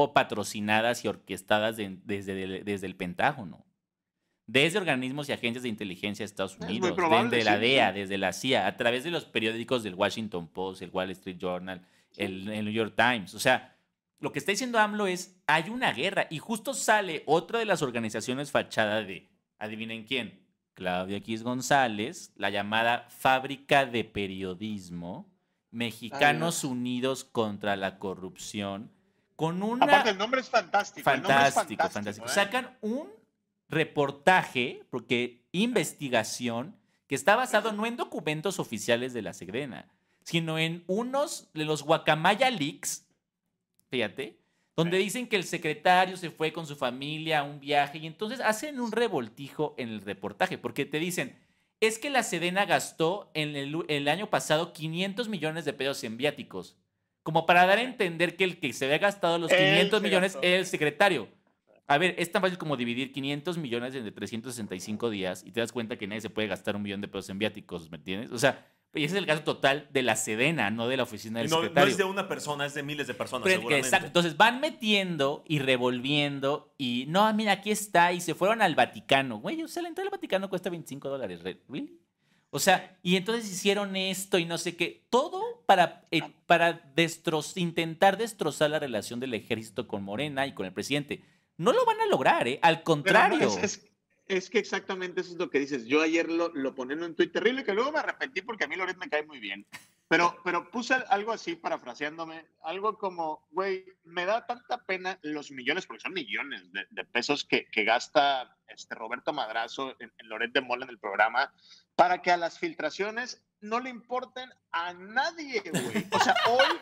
o 0.00 0.12
patrocinadas 0.12 1.04
y 1.04 1.08
orquestadas 1.08 1.76
desde, 1.76 2.44
el, 2.44 2.64
desde 2.64 2.86
el 2.86 2.94
Pentágono, 2.94 3.66
desde 4.46 4.78
organismos 4.78 5.28
y 5.28 5.32
agencias 5.32 5.64
de 5.64 5.70
inteligencia 5.70 6.22
de 6.22 6.26
Estados 6.26 6.56
Unidos, 6.56 6.94
desde 7.28 7.42
la 7.42 7.58
DEA, 7.58 7.92
desde 7.92 8.16
la 8.16 8.32
CIA, 8.32 8.68
a 8.68 8.76
través 8.76 9.02
de 9.02 9.10
los 9.10 9.24
periódicos 9.24 9.82
del 9.82 9.96
Washington 9.96 10.46
Post, 10.46 10.82
el 10.82 10.90
Wall 10.90 11.10
Street 11.10 11.36
Journal, 11.36 11.84
el, 12.16 12.44
New 12.44 12.72
York 12.72 12.94
Times. 12.96 13.34
O 13.34 13.40
sea, 13.40 13.76
lo 14.20 14.30
que 14.30 14.38
está 14.38 14.52
diciendo 14.52 14.78
AMLO 14.78 15.08
es, 15.08 15.36
hay 15.48 15.68
una 15.68 15.92
guerra 15.92 16.28
y 16.30 16.38
justo 16.38 16.74
sale 16.74 17.24
otra 17.26 17.58
de 17.58 17.64
las 17.64 17.82
organizaciones 17.82 18.52
fachada 18.52 19.02
de, 19.02 19.28
adivinen 19.58 20.04
quién, 20.04 20.46
Claudia 20.74 21.16
X 21.16 21.42
González, 21.42 22.32
la 22.36 22.50
llamada 22.50 23.08
Fábrica 23.10 23.84
de 23.84 24.04
Periodismo, 24.04 25.28
Mexicanos 25.72 26.62
Unidos 26.62 27.24
contra 27.24 27.74
la 27.74 27.98
Corrupción, 27.98 28.92
con 29.38 29.62
una... 29.62 29.84
Aparte, 29.84 30.10
el 30.10 30.18
nombre 30.18 30.40
es 30.40 30.50
fantástico. 30.50 31.04
Fantástico, 31.04 31.88
fantástico. 31.88 32.26
¿eh? 32.26 32.28
Sacan 32.28 32.76
un 32.80 33.08
reportaje, 33.68 34.82
porque 34.90 35.44
investigación, 35.52 36.74
que 37.06 37.14
está 37.14 37.36
basado 37.36 37.70
no 37.70 37.86
en 37.86 37.96
documentos 37.96 38.58
oficiales 38.58 39.12
de 39.12 39.22
la 39.22 39.32
Sedena, 39.32 39.86
sino 40.24 40.58
en 40.58 40.82
unos 40.88 41.50
de 41.54 41.64
los 41.64 41.84
Guacamaya 41.84 42.50
Leaks, 42.50 43.06
fíjate, 43.90 44.40
donde 44.74 44.98
dicen 44.98 45.28
que 45.28 45.36
el 45.36 45.44
secretario 45.44 46.16
se 46.16 46.30
fue 46.30 46.52
con 46.52 46.66
su 46.66 46.74
familia 46.74 47.38
a 47.38 47.44
un 47.44 47.60
viaje 47.60 47.98
y 47.98 48.08
entonces 48.08 48.40
hacen 48.40 48.80
un 48.80 48.90
revoltijo 48.90 49.76
en 49.78 49.90
el 49.90 50.00
reportaje, 50.00 50.58
porque 50.58 50.84
te 50.84 50.98
dicen, 50.98 51.38
es 51.78 52.00
que 52.00 52.10
la 52.10 52.24
Sedena 52.24 52.64
gastó 52.64 53.30
en 53.34 53.54
el, 53.54 53.84
el 53.86 54.08
año 54.08 54.30
pasado 54.30 54.72
500 54.72 55.28
millones 55.28 55.64
de 55.64 55.74
pesos 55.74 56.02
en 56.02 56.16
viáticos 56.16 56.76
como 57.28 57.44
para 57.44 57.66
dar 57.66 57.76
a 57.76 57.82
entender 57.82 58.36
que 58.36 58.44
el 58.44 58.58
que 58.58 58.72
se 58.72 58.86
había 58.86 58.96
gastado 58.96 59.36
los 59.36 59.52
500 59.52 60.00
millones 60.00 60.38
es 60.40 60.60
el 60.60 60.64
secretario. 60.64 61.28
A 61.86 61.98
ver, 61.98 62.14
es 62.16 62.32
tan 62.32 62.40
fácil 62.40 62.56
como 62.56 62.74
dividir 62.74 63.12
500 63.12 63.58
millones 63.58 63.94
entre 63.94 64.12
365 64.12 65.10
días 65.10 65.44
y 65.44 65.52
te 65.52 65.60
das 65.60 65.70
cuenta 65.70 65.98
que 65.98 66.06
nadie 66.06 66.22
se 66.22 66.30
puede 66.30 66.48
gastar 66.48 66.74
un 66.74 66.80
millón 66.80 67.02
de 67.02 67.08
pesos 67.08 67.28
en 67.28 67.38
viáticos, 67.38 67.90
¿me 67.90 67.98
entiendes? 67.98 68.32
O 68.32 68.38
sea, 68.38 68.66
Y 68.94 69.04
ese 69.04 69.16
es 69.16 69.18
el 69.18 69.26
caso 69.26 69.42
total 69.42 69.88
de 69.90 70.02
la 70.02 70.16
Sedena, 70.16 70.70
no 70.70 70.88
de 70.88 70.96
la 70.96 71.02
oficina 71.02 71.40
del 71.40 71.50
no, 71.50 71.56
secretario. 71.56 71.84
No 71.84 71.90
es 71.90 71.98
de 71.98 72.04
una 72.04 72.28
persona, 72.28 72.64
es 72.64 72.72
de 72.72 72.82
miles 72.82 73.06
de 73.06 73.12
personas, 73.12 73.44
Pero, 73.44 73.58
seguramente. 73.58 73.86
Exacto. 73.86 74.06
Entonces 74.06 74.38
van 74.38 74.62
metiendo 74.62 75.44
y 75.46 75.58
revolviendo 75.58 76.72
y 76.78 77.04
no, 77.08 77.30
mira, 77.34 77.52
aquí 77.52 77.70
está. 77.70 78.10
Y 78.14 78.22
se 78.22 78.34
fueron 78.34 78.62
al 78.62 78.74
Vaticano. 78.74 79.36
Güey, 79.36 79.62
o 79.62 79.68
sea, 79.68 79.82
la 79.82 79.90
entrada 79.90 80.06
al 80.06 80.12
Vaticano 80.12 80.48
cuesta 80.48 80.70
25 80.70 81.10
dólares. 81.10 81.42
¿Really? 81.42 82.00
O 82.48 82.58
sea, 82.58 82.98
y 83.02 83.16
entonces 83.16 83.50
hicieron 83.52 83.94
esto 83.96 84.38
y 84.38 84.46
no 84.46 84.56
sé 84.56 84.76
qué. 84.76 85.04
Todo 85.10 85.44
para, 85.68 86.06
eh, 86.10 86.22
para 86.46 86.80
intentar 87.56 88.16
destrozar 88.16 88.70
la 88.70 88.78
relación 88.78 89.20
del 89.20 89.34
ejército 89.34 89.86
con 89.86 90.02
Morena 90.02 90.46
y 90.46 90.54
con 90.54 90.64
el 90.64 90.72
presidente. 90.72 91.22
No 91.58 91.74
lo 91.74 91.84
van 91.84 92.00
a 92.00 92.06
lograr, 92.06 92.48
¿eh? 92.48 92.58
Al 92.62 92.82
contrario. 92.82 93.48
es, 93.48 93.56
es- 93.62 93.84
es 94.28 94.50
que 94.50 94.58
exactamente 94.58 95.20
eso 95.22 95.32
es 95.32 95.38
lo 95.38 95.48
que 95.50 95.58
dices. 95.58 95.86
Yo 95.86 96.02
ayer 96.02 96.30
lo, 96.30 96.48
lo 96.54 96.74
ponía 96.74 96.94
en 96.96 97.02
un 97.02 97.14
tuit 97.14 97.32
terrible 97.32 97.64
que 97.64 97.72
luego 97.72 97.92
me 97.92 97.98
arrepentí 97.98 98.42
porque 98.42 98.64
a 98.64 98.68
mí 98.68 98.76
Loret 98.76 98.96
me 98.98 99.08
cae 99.08 99.24
muy 99.24 99.40
bien. 99.40 99.66
Pero, 100.06 100.38
pero 100.44 100.70
puse 100.70 100.94
algo 101.08 101.32
así, 101.32 101.54
parafraseándome, 101.54 102.46
algo 102.62 102.96
como, 102.98 103.46
güey, 103.50 103.84
me 104.04 104.24
da 104.26 104.46
tanta 104.46 104.84
pena 104.84 105.18
los 105.22 105.50
millones, 105.50 105.86
porque 105.86 106.00
son 106.02 106.12
millones 106.14 106.70
de, 106.72 106.86
de 106.90 107.04
pesos 107.04 107.44
que, 107.44 107.66
que 107.70 107.84
gasta 107.84 108.56
este 108.68 108.94
Roberto 108.94 109.32
Madrazo 109.34 109.94
en, 109.98 110.12
en 110.18 110.28
Loret 110.28 110.52
de 110.52 110.60
Mola 110.62 110.84
en 110.84 110.90
el 110.90 110.98
programa, 110.98 111.52
para 111.94 112.20
que 112.22 112.30
a 112.30 112.36
las 112.38 112.58
filtraciones 112.58 113.42
no 113.60 113.80
le 113.80 113.90
importen 113.90 114.50
a 114.72 114.92
nadie, 114.92 115.62
güey. 115.70 116.06
O 116.12 116.20
sea, 116.20 116.34
hoy, 116.48 116.78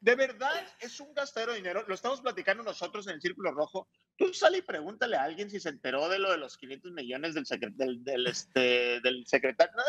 de 0.00 0.14
verdad, 0.16 0.52
es 0.80 0.98
un 1.00 1.14
gastadero 1.14 1.52
de 1.52 1.58
dinero. 1.58 1.84
Lo 1.86 1.94
estamos 1.94 2.20
platicando 2.20 2.62
nosotros 2.64 3.06
en 3.06 3.14
el 3.14 3.20
Círculo 3.20 3.52
Rojo. 3.52 3.86
Tú 4.16 4.34
sale 4.34 4.58
y 4.58 4.62
pregúntale 4.62 5.16
a 5.16 5.22
alguien 5.22 5.48
si 5.48 5.58
se 5.60 5.68
enteró 5.68 6.08
de 6.08 6.18
lo 6.18 6.30
de 6.32 6.38
los 6.38 6.56
500 6.58 6.92
millones 6.92 7.34
del, 7.34 7.44
secre- 7.46 7.74
del, 7.74 8.02
del, 8.04 8.26
este, 8.26 9.00
del 9.00 9.24
secretario. 9.26 9.72
No, 9.76 9.82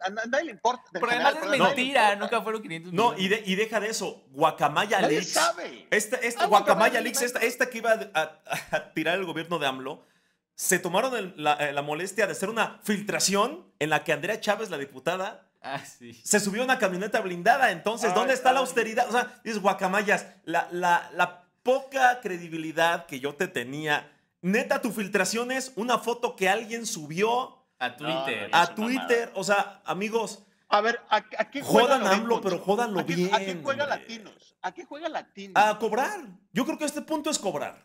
a 0.00 0.10
nadie- 0.10 0.44
le 0.44 0.50
importa. 0.50 0.82
del 0.92 1.00
Pero 1.00 1.12
además 1.12 1.34
general, 1.34 1.54
es 1.54 1.60
a 1.60 1.64
nadie 1.64 1.76
le 1.76 1.82
mentira, 1.84 2.16
nunca 2.16 2.42
fueron 2.42 2.62
500 2.62 2.92
No, 2.92 3.12
millones. 3.12 3.24
y, 3.24 3.28
de- 3.28 3.42
y 3.46 3.54
deja 3.54 3.80
de 3.80 3.88
eso. 3.90 4.24
Guacamaya 4.30 5.00
Nadie 5.02 5.16
Leaks. 5.18 5.32
sabe. 5.32 5.86
Esta, 5.90 6.16
esta 6.16 6.44
Ah, 6.44 6.46
Guacamaya 6.46 6.48
Guacamaya 6.48 7.00
Leaks, 7.02 7.20
Leaks. 7.20 7.34
esta, 7.34 7.46
esta 7.46 7.70
que 7.70 7.78
iba 7.78 7.92
a, 7.92 8.10
a- 8.14 8.76
a 8.76 8.92
tirar 8.94 9.18
el 9.18 9.24
gobierno 9.24 9.58
de 9.58 9.66
AMLO, 9.66 10.04
se 10.54 10.78
tomaron 10.78 11.16
el- 11.16 11.34
la, 11.36 11.54
eh, 11.54 11.72
la 11.72 11.82
molestia 11.82 12.26
de 12.26 12.32
hacer 12.32 12.48
una 12.48 12.80
filtración 12.84 13.66
en 13.78 13.90
la 13.90 14.04
que 14.04 14.12
Andrea 14.12 14.40
Chávez, 14.40 14.70
la 14.70 14.78
diputada, 14.78 15.48
Ah, 15.62 15.80
sí. 15.84 16.12
se 16.24 16.40
subió 16.40 16.62
a 16.62 16.64
una 16.64 16.78
camioneta 16.78 17.20
blindada. 17.20 17.70
Entonces, 17.70 18.10
Ay, 18.10 18.14
¿dónde 18.14 18.34
está 18.34 18.52
la 18.52 18.60
austeridad? 18.60 19.08
O 19.08 19.12
sea, 19.12 19.40
dices, 19.44 19.60
guacamayas, 19.60 20.26
la, 20.44 20.68
la, 20.70 21.10
la 21.14 21.44
poca 21.62 22.20
credibilidad 22.20 23.06
que 23.06 23.18
yo 23.20 23.34
te 23.34 23.48
tenía. 23.48 24.10
Neta, 24.42 24.82
tu 24.82 24.92
filtración 24.92 25.50
es 25.50 25.72
una 25.76 25.98
foto 25.98 26.36
que 26.36 26.48
alguien 26.50 26.84
subió 26.86 27.64
A 27.78 27.96
Twitter. 27.96 28.50
no, 28.52 28.56
a 28.58 28.74
Twitter. 28.74 29.32
O 29.34 29.42
sea, 29.42 29.80
amigos, 29.86 30.44
A 30.68 30.80
ver, 30.82 31.00
¿a, 31.08 31.16
a 31.16 31.50
qué 31.50 31.62
juega 31.62 31.96
Jodan 31.98 32.06
AMLO, 32.06 32.40
pero 32.42 32.58
jódanlo 32.58 33.00
¿a 33.00 33.06
qué- 33.06 33.30
¿A 33.32 33.38
qué 33.38 33.44
bien, 33.46 33.62
juega 33.62 33.84
hombre. 33.84 34.00
Latinos? 34.00 34.56
¿A 34.60 34.72
qué 34.72 34.84
juega 34.84 35.08
Latinos? 35.08 35.54
a 35.56 35.78
cobrar. 35.78 36.20
Yo 36.52 36.64
creo 36.66 36.76
que 36.78 36.84
este 36.84 37.00
punto 37.02 37.30
es 37.30 37.38
cobrar. 37.38 37.82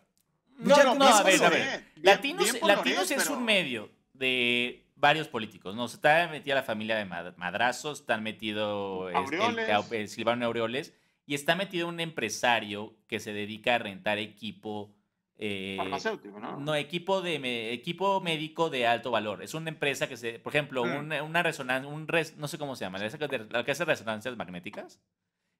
No, 0.60 0.76
Ya 0.76 0.84
no, 0.84 0.94
no, 0.94 1.06
a 1.06 1.22
ver, 1.22 1.44
a 1.44 1.48
ver. 1.50 1.60
Bien- 1.94 2.04
Latinos, 2.04 2.52
bien 2.52 2.66
Latinos 2.66 2.98
Loret, 3.02 3.10
es 3.18 3.24
pero- 3.24 3.36
un 3.38 3.44
medio 3.44 3.90
de 4.14 4.84
varios 4.96 5.28
políticos, 5.28 5.74
¿no? 5.74 5.86
Está 5.86 6.28
metida 6.28 6.54
la 6.54 6.62
familia 6.62 6.96
de 6.96 7.04
Mad- 7.06 7.34
Madrazo, 7.36 7.92
están 7.92 8.22
metido 8.22 9.08
el- 9.08 9.16
Aureoles. 9.16 9.68
el 9.92 10.08
Silvano 10.08 10.44
Aureoles 10.46 10.94
y 11.26 11.34
está 11.34 11.54
metido 11.54 11.88
un 11.88 12.00
empresario 12.00 12.94
que 13.06 13.20
se 13.20 13.32
dedica 13.32 13.76
a 13.76 13.78
rentar 13.78 14.18
equipo. 14.18 14.94
eh, 15.42 15.76
Farmacéutico, 15.78 16.38
¿no? 16.38 16.58
no, 16.58 16.74
equipo, 16.74 17.22
de, 17.22 17.38
me- 17.38 17.72
equipo 17.72 18.20
médico 18.20 18.68
de 18.68 18.86
alto 18.86 19.10
valor. 19.10 19.42
Es 19.42 19.54
una 19.54 19.70
empresa 19.70 20.06
que 20.06 20.18
se, 20.18 20.38
por 20.38 20.52
ejemplo, 20.54 20.84
Mm. 20.84 20.96
una, 20.98 21.22
una 21.22 21.42
resonancia, 21.42 21.88
un 21.90 22.06
res- 22.08 22.36
no 22.36 22.46
sé 22.46 22.58
cómo 22.58 22.76
se 22.76 22.84
llama, 22.84 22.98
la 22.98 23.64
que 23.64 23.70
hace 23.70 23.86
resonancias 23.86 24.36
magnéticas. 24.36 25.00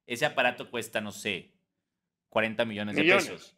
Ese 0.06 0.26
aparato 0.26 0.70
cuesta, 0.70 1.00
no 1.00 1.12
sé, 1.12 1.52
40 2.28 2.66
millones, 2.66 2.94
Millones, 2.94 3.24
de 3.24 3.30
pesos. 3.32 3.56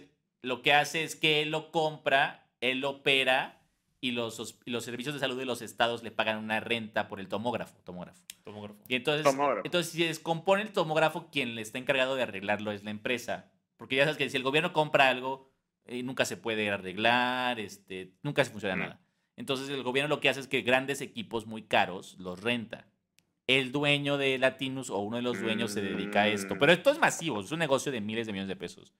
sí. 0.00 0.08
Lo 0.42 0.62
que 0.62 0.72
hace 0.72 1.04
es 1.04 1.16
que 1.16 1.42
él 1.42 1.50
lo 1.50 1.70
compra, 1.70 2.48
él 2.60 2.80
lo 2.80 2.90
opera 2.90 3.60
y 4.00 4.10
los, 4.10 4.34
servicios 4.80 5.14
de 5.14 5.20
salud 5.20 5.38
de 5.38 5.44
los 5.44 5.62
estados 5.62 6.02
le 6.02 6.10
pagan 6.10 6.38
una 6.38 6.58
renta 6.60 7.06
por 7.08 7.20
el 7.20 7.28
tomógrafo. 7.28 7.76
tomógrafo. 7.84 8.20
Tomógrafo. 8.44 8.80
Y 8.88 8.96
entonces, 8.96 9.22
Tomógrafo. 9.22 9.62
entonces, 9.64 9.92
si 9.92 9.98
se 9.98 10.06
descompone 10.08 10.62
el 10.62 10.72
tomógrafo, 10.72 11.28
quien 11.30 11.54
le 11.54 11.62
está 11.62 11.78
encargado 11.78 12.16
de 12.16 12.24
arreglarlo 12.24 12.72
es 12.72 12.82
la 12.82 12.90
empresa. 12.90 13.52
Porque 13.76 13.94
ya 13.96 14.02
sabes 14.04 14.16
que 14.18 14.28
si 14.28 14.36
el 14.36 14.42
gobierno 14.42 14.72
compra 14.72 15.08
algo, 15.08 15.48
eh, 15.86 16.02
nunca 16.02 16.24
se 16.24 16.36
puede 16.36 16.68
arreglar, 16.70 17.60
este, 17.60 18.12
nunca 18.22 18.44
se 18.44 18.50
funciona 18.50 18.74
Mm. 18.76 18.80
nada. 18.80 19.00
Entonces 19.36 19.68
el 19.68 19.82
gobierno 19.84 20.08
lo 20.14 20.20
que 20.20 20.28
hace 20.28 20.40
es 20.40 20.48
que 20.48 20.62
grandes 20.62 21.00
equipos 21.00 21.46
muy 21.46 21.62
caros 21.62 22.16
los 22.18 22.42
renta. 22.42 22.86
El 23.46 23.72
dueño 23.72 24.18
de 24.18 24.38
Latinus 24.38 24.90
o 24.90 24.98
uno 24.98 25.16
de 25.16 25.22
los 25.22 25.40
dueños 25.40 25.72
se 25.72 25.80
dedica 25.82 26.22
a 26.22 26.28
esto. 26.28 26.56
Pero 26.58 26.72
esto 26.72 26.90
es 26.90 26.98
masivo, 26.98 27.40
es 27.40 27.50
un 27.52 27.58
negocio 27.60 27.90
de 27.92 28.00
miles 28.00 28.26
de 28.26 28.32
millones 28.32 28.48
de 28.48 28.56
pesos. 28.56 28.92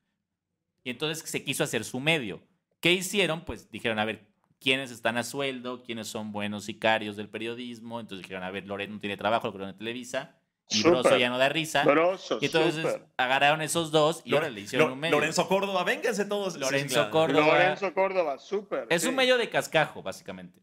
Y 0.84 0.90
entonces 0.90 1.28
se 1.28 1.44
quiso 1.44 1.64
hacer 1.64 1.84
su 1.84 2.00
medio. 2.00 2.42
¿Qué 2.80 2.92
hicieron? 2.92 3.44
Pues 3.44 3.70
dijeron, 3.70 3.98
a 3.98 4.04
ver, 4.04 4.26
¿quiénes 4.60 4.90
están 4.90 5.16
a 5.16 5.22
sueldo? 5.22 5.82
¿Quiénes 5.84 6.08
son 6.08 6.32
buenos 6.32 6.64
sicarios 6.64 7.16
del 7.16 7.28
periodismo? 7.28 8.00
Entonces 8.00 8.22
dijeron, 8.24 8.42
a 8.44 8.50
ver, 8.50 8.66
Loret 8.66 8.90
no 8.90 8.98
tiene 8.98 9.16
trabajo, 9.16 9.50
lo 9.50 9.68
en 9.68 9.76
Televisa. 9.76 10.38
Y 10.70 10.76
Súper. 10.76 10.92
Broso 11.02 11.18
ya 11.18 11.28
no 11.28 11.38
da 11.38 11.48
risa. 11.48 11.84
Grosso, 11.84 12.38
Y 12.40 12.46
entonces 12.46 12.82
súper. 12.82 13.06
agarraron 13.18 13.60
esos 13.62 13.90
dos 13.90 14.22
y 14.24 14.34
ahora 14.34 14.48
le 14.48 14.62
hicieron 14.62 14.88
Lo- 14.88 14.94
un 14.94 15.00
medio. 15.00 15.16
Lorenzo 15.16 15.46
Córdoba, 15.46 15.84
vénganse 15.84 16.24
todos. 16.24 16.56
Lorenzo 16.56 16.94
claro. 16.94 17.10
Córdoba. 17.10 17.46
Lorenzo 17.58 17.92
Córdoba, 17.92 18.38
súper. 18.38 18.86
Es 18.88 19.02
sí. 19.02 19.08
un 19.08 19.14
medio 19.16 19.36
de 19.38 19.50
cascajo, 19.50 20.02
básicamente. 20.02 20.60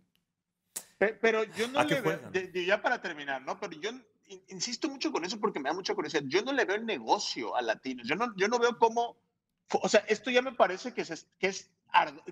Pe- 0.98 1.14
Pero 1.22 1.44
yo 1.56 1.68
no 1.68 1.80
¿A 1.80 1.86
qué 1.88 1.96
le 1.96 2.02
veo, 2.02 2.66
ya 2.66 2.82
para 2.82 3.02
terminar, 3.02 3.42
¿no? 3.44 3.60
Pero 3.60 3.74
yo 3.80 3.90
in- 3.92 4.44
insisto 4.50 4.90
mucho 4.90 5.12
con 5.12 5.24
eso 5.26 5.40
porque 5.40 5.60
me 5.60 5.70
da 5.70 5.76
mucha 5.76 5.94
curiosidad. 5.96 6.24
Yo 6.26 6.42
no 6.42 6.52
le 6.54 6.66
veo 6.66 6.76
el 6.76 6.86
negocio 6.86 7.56
a 7.56 7.62
Latinos. 7.62 8.08
Yo 8.08 8.16
no, 8.16 8.34
yo 8.36 8.48
no 8.48 8.58
veo 8.60 8.78
cómo, 8.78 9.18
o 9.72 9.90
sea, 9.90 10.04
esto 10.08 10.30
ya 10.32 10.42
me 10.42 10.52
parece 10.54 10.94
que, 10.94 11.06
se- 11.06 11.26
que 11.40 11.48
es, 11.48 11.70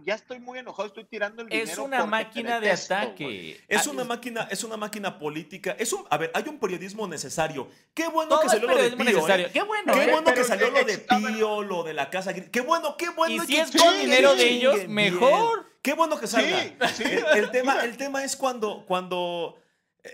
ya 0.06 0.16
estoy 0.16 0.40
muy 0.40 0.60
enojado, 0.60 0.88
estoy 0.88 1.06
tirando 1.06 1.42
el 1.42 1.50
dinero. 1.50 1.72
Es 1.72 1.78
una 1.78 2.06
máquina 2.06 2.60
de 2.60 2.68
detesto, 2.68 2.94
ataque. 2.96 3.64
Es 3.68 3.88
Ah, 3.88 3.92
una 3.92 4.04
máquina, 4.04 4.48
es 4.52 4.64
una 4.64 4.78
máquina 4.78 5.18
política. 5.20 5.76
Es 5.80 5.94
un, 5.94 6.06
a 6.10 6.18
ver, 6.18 6.32
hay 6.34 6.44
un 6.48 6.60
periodismo 6.60 7.08
necesario. 7.08 7.68
Qué 7.94 8.08
bueno 8.08 8.30
Todo 8.30 8.40
que 8.42 8.46
es 8.48 8.52
salió 8.54 8.68
lo 8.70 8.78
de 8.78 8.92
Pío. 8.92 9.28
¿eh? 9.30 9.50
Qué 9.52 9.62
bueno. 9.64 9.94
Qué 9.94 10.04
¿eh? 10.04 10.12
bueno 10.12 10.34
que 10.34 10.44
salió 10.44 10.70
lo 10.70 10.84
de. 10.84 10.98
Pío, 11.00 11.62
lo 11.64 11.84
de 11.84 11.94
la 11.94 12.10
casa. 12.10 12.34
Gris. 12.34 12.50
Qué 12.50 12.62
bueno, 12.62 12.96
qué 12.98 13.10
bueno. 13.10 13.44
Y 13.44 13.48
si 13.48 13.54
que 13.56 13.62
es 13.62 13.72
con 13.72 13.98
dinero 13.98 14.36
de 14.36 14.48
ellos, 14.50 14.76
bien. 14.76 14.94
mejor. 14.94 15.66
Qué 15.82 15.94
bueno 15.94 16.20
que 16.20 16.28
salga. 16.28 16.60
Sí, 16.90 17.04
sí. 17.04 17.04
El, 17.04 17.26
el 17.46 17.52
tema, 17.52 17.84
el 17.84 17.98
tema 17.98 18.24
es 18.24 18.36
cuando, 18.36 18.86
cuando, 18.86 19.58
eh, 20.04 20.12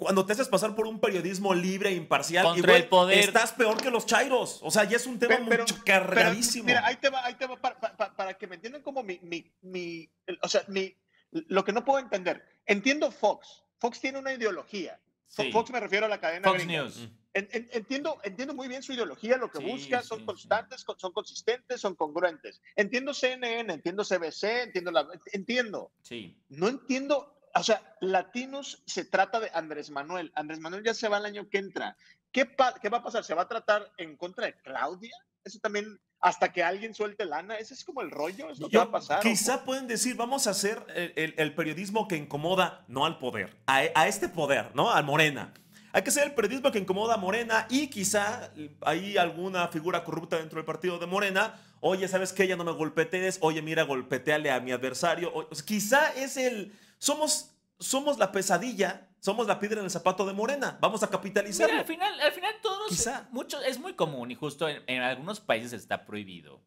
cuando 0.00 0.26
te 0.26 0.32
haces 0.32 0.48
pasar 0.48 0.74
por 0.74 0.86
un 0.86 0.98
periodismo 1.00 1.54
libre 1.54 1.90
e 1.90 1.94
imparcial. 1.94 2.44
Contra 2.44 2.76
el 2.76 2.88
poder. 2.88 3.18
Estás 3.18 3.52
peor 3.52 3.80
que 3.80 3.90
los 3.90 4.06
chairos. 4.06 4.58
O 4.62 4.70
sea, 4.70 4.84
ya 4.84 4.96
es 4.96 5.06
un 5.06 5.18
tema 5.18 5.36
Pero- 5.36 5.48
pero- 5.48 5.62
mucho 5.62 5.74
Pero, 5.74 5.84
cargadísimo. 5.84 6.64
mira, 6.64 6.84
ahí 6.86 6.96
te 6.96 7.08
va, 7.10 7.24
ahí 7.24 7.34
te 7.34 7.46
va, 7.46 7.56
para, 7.60 7.78
para- 7.78 8.16
para 8.16 8.34
que 8.34 8.46
me 8.46 8.56
entiendan 8.56 8.82
como 8.82 9.02
mi, 9.02 9.18
mi, 9.22 9.50
mi, 9.62 10.08
o 10.42 10.48
sea, 10.48 10.62
mi, 10.68 10.96
lo 11.30 11.64
que 11.64 11.72
no 11.72 11.84
puedo 11.84 11.98
entender. 12.00 12.44
Entiendo 12.66 13.10
Fox. 13.12 13.62
Fox 13.78 14.00
tiene 14.00 14.18
una 14.18 14.32
ideología. 14.32 14.98
Sí. 15.28 15.52
Fox 15.52 15.70
me 15.70 15.78
refiero 15.80 16.06
a 16.06 16.08
la 16.08 16.18
cadena 16.20 16.48
Fox 16.48 16.64
gringa. 16.64 16.82
News. 16.82 17.08
En- 17.32 17.48
en- 17.52 17.68
entiendo, 17.72 18.18
entiendo 18.24 18.54
muy 18.54 18.66
bien 18.66 18.82
su 18.82 18.92
ideología, 18.92 19.36
lo 19.36 19.48
que 19.52 19.58
Sí, 19.58 19.64
busca, 19.64 20.02
sí, 20.02 20.08
son 20.08 20.18
sí. 20.18 20.24
constantes, 20.24 20.82
con- 20.84 20.98
son 20.98 21.12
consistentes, 21.12 21.80
son 21.80 21.94
congruentes. 21.94 22.60
Entiendo 22.74 23.14
CNN, 23.14 23.72
entiendo 23.72 24.02
CBC, 24.04 24.62
entiendo 24.64 24.90
la, 24.90 25.06
entiendo. 25.32 25.92
Sí. 26.02 26.36
No 26.48 26.66
entiendo, 26.66 27.39
o 27.54 27.62
sea, 27.62 27.82
Latinos 28.00 28.82
se 28.86 29.04
trata 29.04 29.40
de 29.40 29.50
Andrés 29.54 29.90
Manuel. 29.90 30.32
Andrés 30.34 30.60
Manuel 30.60 30.84
ya 30.84 30.94
se 30.94 31.08
va 31.08 31.18
el 31.18 31.24
año 31.26 31.48
que 31.48 31.58
entra. 31.58 31.96
¿Qué, 32.32 32.44
va 32.44 32.98
a 32.98 33.02
pasar? 33.02 33.24
¿Se 33.24 33.34
va 33.34 33.42
a 33.42 33.48
tratar 33.48 33.90
en 33.96 34.16
contra 34.16 34.46
de 34.46 34.54
Claudia? 34.62 35.14
Eso 35.42 35.58
también, 35.58 35.98
hasta 36.20 36.52
que 36.52 36.62
alguien 36.62 36.94
suelte 36.94 37.24
lana, 37.24 37.56
ese 37.56 37.74
es 37.74 37.82
como 37.84 38.02
el 38.02 38.10
rollo, 38.10 38.50
es 38.50 38.58
lo 38.60 38.68
que 38.68 38.76
va 38.76 38.84
a 38.84 38.90
pasar. 38.90 39.20
Quizá 39.20 39.64
pueden 39.64 39.86
decir, 39.88 40.14
vamos 40.16 40.46
a 40.46 40.50
hacer 40.50 40.84
el, 40.94 41.12
el- 41.16 41.34
el 41.38 41.54
periodismo 41.54 42.06
que 42.06 42.16
incomoda, 42.16 42.84
no 42.88 43.04
al 43.06 43.18
poder, 43.18 43.56
a, 43.66 43.78
a 43.94 44.06
este 44.06 44.28
poder, 44.28 44.70
¿no? 44.74 44.90
Al 44.92 45.02
Morena. 45.04 45.52
Hay 45.92 46.02
que 46.02 46.12
ser 46.12 46.22
el 46.28 46.34
periodismo 46.34 46.70
que 46.70 46.78
incomoda 46.78 47.14
a 47.14 47.16
Morena 47.16 47.66
y 47.68 47.88
quizá 47.88 48.52
hay 48.82 49.16
alguna 49.16 49.66
figura 49.68 50.04
corrupta 50.04 50.36
dentro 50.36 50.58
del 50.58 50.64
partido 50.66 51.00
de 51.00 51.06
Morena. 51.06 51.58
Oye, 51.80 52.06
¿sabes 52.06 52.32
qué? 52.32 52.46
Ya 52.46 52.54
no 52.54 52.62
me 52.62 52.70
golpetees. 52.72 53.38
Oye, 53.40 53.60
mira, 53.60 53.82
golpeteale 53.82 54.52
a 54.52 54.60
mi 54.60 54.70
adversario. 54.70 55.32
O- 55.34 55.48
quizá 55.64 56.12
es 56.14 56.36
el... 56.36 56.72
Somos, 57.00 57.56
somos 57.78 58.18
la 58.18 58.30
pesadilla, 58.30 59.08
somos 59.20 59.46
la 59.46 59.58
piedra 59.58 59.78
en 59.80 59.86
el 59.86 59.90
zapato 59.90 60.26
de 60.26 60.34
Morena. 60.34 60.76
Vamos 60.82 61.02
a 61.02 61.08
capitalizarlo. 61.10 61.72
Mira, 61.72 61.80
al 61.80 61.86
final, 61.86 62.20
al 62.20 62.32
final 62.32 62.54
todos, 62.62 62.88
Quizá. 62.90 63.26
mucho, 63.32 63.60
es 63.62 63.78
muy 63.78 63.94
común 63.94 64.30
y 64.30 64.34
justo 64.34 64.68
en, 64.68 64.82
en 64.86 65.00
algunos 65.02 65.40
países 65.40 65.72
está 65.72 66.04
prohibido 66.04 66.60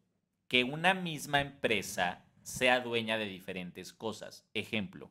que 0.48 0.64
una 0.64 0.92
misma 0.92 1.40
empresa 1.40 2.24
sea 2.42 2.80
dueña 2.80 3.16
de 3.16 3.26
diferentes 3.26 3.92
cosas. 3.92 4.44
Ejemplo, 4.54 5.10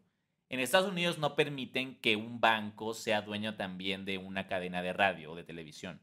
en 0.49 0.59
Estados 0.59 0.91
Unidos 0.91 1.17
no 1.17 1.35
permiten 1.35 1.99
que 2.01 2.17
un 2.17 2.39
banco 2.41 2.93
sea 2.93 3.21
dueño 3.21 3.55
también 3.55 4.03
de 4.05 4.17
una 4.17 4.45
cadena 4.47 4.81
de 4.81 4.91
radio 4.93 5.31
o 5.31 5.35
de 5.35 5.43
televisión. 5.45 6.01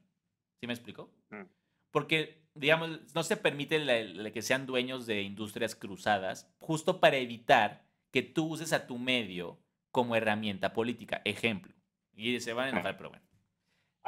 ¿Sí 0.60 0.66
me 0.66 0.72
explico? 0.72 1.12
Mm. 1.28 1.42
Porque, 1.90 2.48
digamos, 2.54 3.14
no 3.14 3.22
se 3.22 3.36
permite 3.36 3.78
la- 3.78 4.02
la 4.02 4.30
que 4.32 4.42
sean 4.42 4.64
dueños 4.66 5.06
de 5.06 5.22
industrias 5.22 5.74
cruzadas 5.74 6.50
justo 6.58 7.00
para 7.00 7.18
evitar 7.18 7.84
que 8.11 8.22
tú 8.22 8.46
uses 8.46 8.72
a 8.72 8.86
tu 8.86 8.98
medio 8.98 9.61
como 9.90 10.16
herramienta 10.16 10.72
política. 10.72 11.20
Ejemplo, 11.24 11.74
Y 12.12 12.38
se 12.40 12.52
van 12.52 12.66
a 12.66 12.70
enojar, 12.70 12.96
pero 12.96 13.11
bueno. 13.11 13.24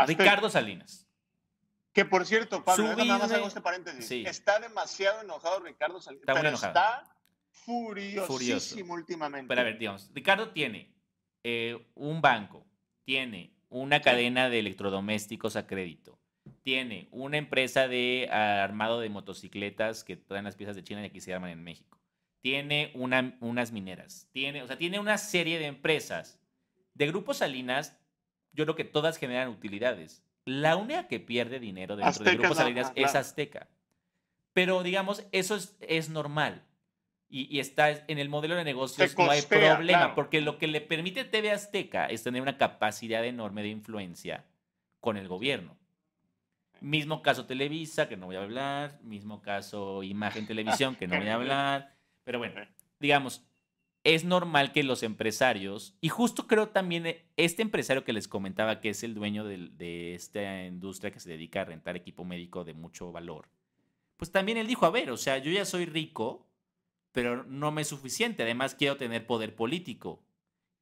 Ricardo 0.07 0.51
Salinas. 0.51 1.09
Que 1.93 2.05
por 2.05 2.25
cierto, 2.25 2.65
Pablo, 2.65 2.97
nada 2.97 3.19
más 3.19 3.31
hago 3.33 3.47
este 3.47 3.61
paréntesis. 3.61 4.27
Está 4.27 4.59
demasiado 4.59 5.21
enojado 5.21 5.61
Ricardo 5.61 6.01
Salinas. 6.01 6.23
Está 6.23 6.35
pero 6.35 6.55
está 6.55 7.17
furiosísimo 7.51 8.95
últimamente. 8.95 9.49
Pero 9.49 9.61
a 9.61 9.65
ver, 9.65 9.79
digamos, 9.79 10.11
Ricardo 10.15 10.51
tiene 10.51 10.95
eh, 11.45 11.87
un 11.95 12.23
banco, 12.23 12.67
tiene 13.05 13.55
una 13.69 14.01
cadena 14.01 14.49
de 14.49 14.61
electrodomésticos 14.61 15.57
a 15.57 15.67
crédito, 15.67 16.19
tiene 16.63 17.09
una 17.11 17.37
empresa 17.37 17.89
de 17.89 18.29
armado 18.31 19.01
de 19.01 19.11
motocicletas 19.11 20.03
que 20.03 20.17
traen 20.17 20.45
las 20.45 20.57
piezas 20.57 20.77
de 20.77 20.85
China 20.85 21.03
y 21.03 21.07
aquí 21.07 21.21
se 21.21 21.35
arman 21.35 21.51
en 21.51 21.63
México. 21.63 22.02
Tiene 22.43 22.91
una, 22.95 23.37
unas 23.41 23.73
mineras. 23.73 24.29
Tiene, 24.33 24.63
o 24.63 24.67
sea, 24.67 24.77
tiene 24.77 24.99
una 24.99 25.17
serie 25.17 25.59
de 25.59 25.67
empresas. 25.67 26.41
De 26.95 27.07
Grupo 27.07 27.35
Salinas, 27.35 27.97
yo 28.53 28.65
creo 28.65 28.75
que 28.75 28.85
todas 28.85 29.17
generan 29.17 29.49
utilidades. 29.49 30.25
La 30.45 30.77
única 30.77 31.07
que 31.07 31.21
pierde 31.21 31.61
dinero 31.61 31.97
dentro 31.97 32.25
de 32.25 32.37
Grupo 32.37 32.55
Salinas 32.55 32.93
es 32.97 33.15
Azteca. 33.15 33.69
Pero 34.53 34.83
digamos, 34.83 35.25
eso 35.31 35.55
es, 35.55 35.77
es 35.81 36.11
normal. 36.11 36.65
Y, 37.29 37.47
y, 37.57 37.61
está 37.61 37.91
en 37.91 38.19
el 38.19 38.29
modelo 38.29 38.57
de 38.57 38.65
negocios, 38.65 39.17
no 39.17 39.31
hay 39.31 39.41
problema, 39.41 40.15
porque 40.15 40.43
lo 40.43 40.59
que 40.59 40.67
le 40.67 40.83
permite 40.83 41.25
TV 41.25 41.51
Azteca 41.51 42.05
es 42.07 42.23
tener 42.23 42.43
una 42.43 42.59
capacidad 42.59 43.25
enorme 43.25 43.63
de 43.63 43.69
influencia 43.69 44.45
con 45.01 45.17
el 45.17 45.29
gobierno. 45.29 45.79
Mismo 46.83 47.23
caso 47.23 47.47
Televisa, 47.47 48.09
que 48.09 48.19
no 48.19 48.27
voy 48.27 48.37
a 48.37 48.43
hablar, 48.43 49.01
mismo 49.03 49.41
caso 49.41 50.03
Imagen 50.03 50.47
Televisión, 50.47 50.95
que 50.95 51.07
no 51.07 51.17
voy 51.17 51.29
a 51.29 51.35
hablar, 51.37 51.95
pero 52.25 52.39
bueno, 52.39 52.61
digamos, 52.99 53.45
es 54.05 54.25
normal 54.25 54.73
que 54.73 54.83
los 54.83 55.03
empresarios, 55.03 55.97
y 56.01 56.09
justo 56.09 56.47
creo 56.47 56.69
también 56.69 57.07
eh, 57.07 57.25
este 57.37 57.63
empresario 57.63 58.05
que 58.05 58.13
les 58.13 58.29
comentaba 58.29 58.81
que 58.81 58.91
es 58.91 59.03
el 59.05 59.15
dueño 59.15 59.45
de, 59.45 60.15
esta 60.15 60.65
industria 60.65 61.13
que 61.13 61.21
se 61.21 61.31
dedica 61.31 61.61
a 61.61 61.67
rentar 61.67 61.97
equipo 61.97 62.25
médico 62.25 62.65
de 62.65 62.75
mucho 62.75 63.13
valor, 63.13 63.49
pues 64.17 64.33
también 64.33 64.59
él 64.59 64.67
dijo, 64.67 64.87
a 64.87 64.91
ver, 64.91 65.11
o 65.11 65.17
sea, 65.17 65.39
yo 65.39 65.51
ya 65.53 65.65
soy 65.65 65.87
rico, 65.87 66.47
pero 67.13 67.45
no 67.45 67.71
me 67.71 67.83
es 67.83 67.89
suficiente, 67.89 68.43
además 68.43 68.75
quiero 68.75 68.97
tener 68.97 69.27
poder 69.27 69.55
político. 69.55 70.23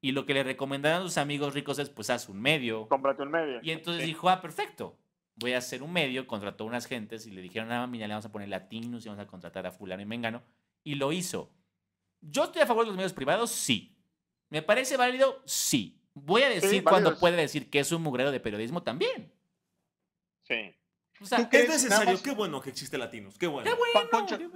Y 0.03 0.13
lo 0.13 0.25
que 0.25 0.33
le 0.33 0.43
recomendaron 0.43 1.03
a 1.03 1.03
sus 1.03 1.19
amigos 1.19 1.53
ricos 1.53 1.79
es, 1.79 1.91
pues 1.91 2.09
haz 2.09 2.31
un 2.31 2.41
medio. 2.41 2.89
Cómprate 2.89 3.23
un 3.23 3.31
medio. 3.31 3.61
Y 3.63 3.71
entonces 3.71 4.07
dijo, 4.07 4.31
ah, 4.31 4.41
perfecto, 4.41 4.97
voy 5.37 5.53
a 5.53 5.59
hacer 5.59 5.83
un 5.83 5.93
medio, 5.93 6.27
contrató 6.27 6.65
unas 6.65 6.87
gentes 6.87 7.27
y 7.27 7.31
le 7.31 7.43
dijeron, 7.43 7.71
ah, 7.71 7.87
mira, 7.87 8.07
le 8.07 8.15
vamos 8.15 8.25
a 8.25 8.33
poner 8.33 8.49
latinos 8.49 9.05
y 9.05 9.09
vamos 9.09 9.23
a 9.23 9.27
contratar 9.27 9.67
a 9.67 9.73
fulano 9.73 10.01
y 10.01 10.07
mengano. 10.07 10.43
Y 10.85 10.95
lo 10.95 11.13
hizo. 11.13 11.53
¿Yo 12.21 12.45
estoy 12.45 12.63
a 12.63 12.67
favor 12.67 12.85
de 12.85 12.89
los 12.89 12.97
medios 12.97 13.13
privados? 13.13 13.51
Sí. 13.51 13.97
¿Me 14.49 14.63
parece 14.63 14.97
válido? 14.97 15.43
Sí. 15.47 16.01
Voy 16.15 16.43
a 16.43 16.49
decir 16.49 16.83
cuando 16.85 17.19
puede 17.19 17.37
decir 17.37 17.71
que 17.71 17.81
es 17.81 17.93
un 17.93 18.03
mugrero 18.03 18.31
de 18.31 18.41
periodismo 18.41 18.83
también. 18.83 19.33
Sí. 20.43 20.75
O 21.21 21.27
sea, 21.27 21.49
es 21.51 21.69
necesario. 21.69 22.21
Qué 22.23 22.33
bueno 22.33 22.61
que 22.61 22.71
existe 22.71 22.99
Latinos. 22.99 23.39
Qué 23.39 23.47
bueno. 23.47 23.71
Qué 23.71 24.37
bueno. 24.37 24.51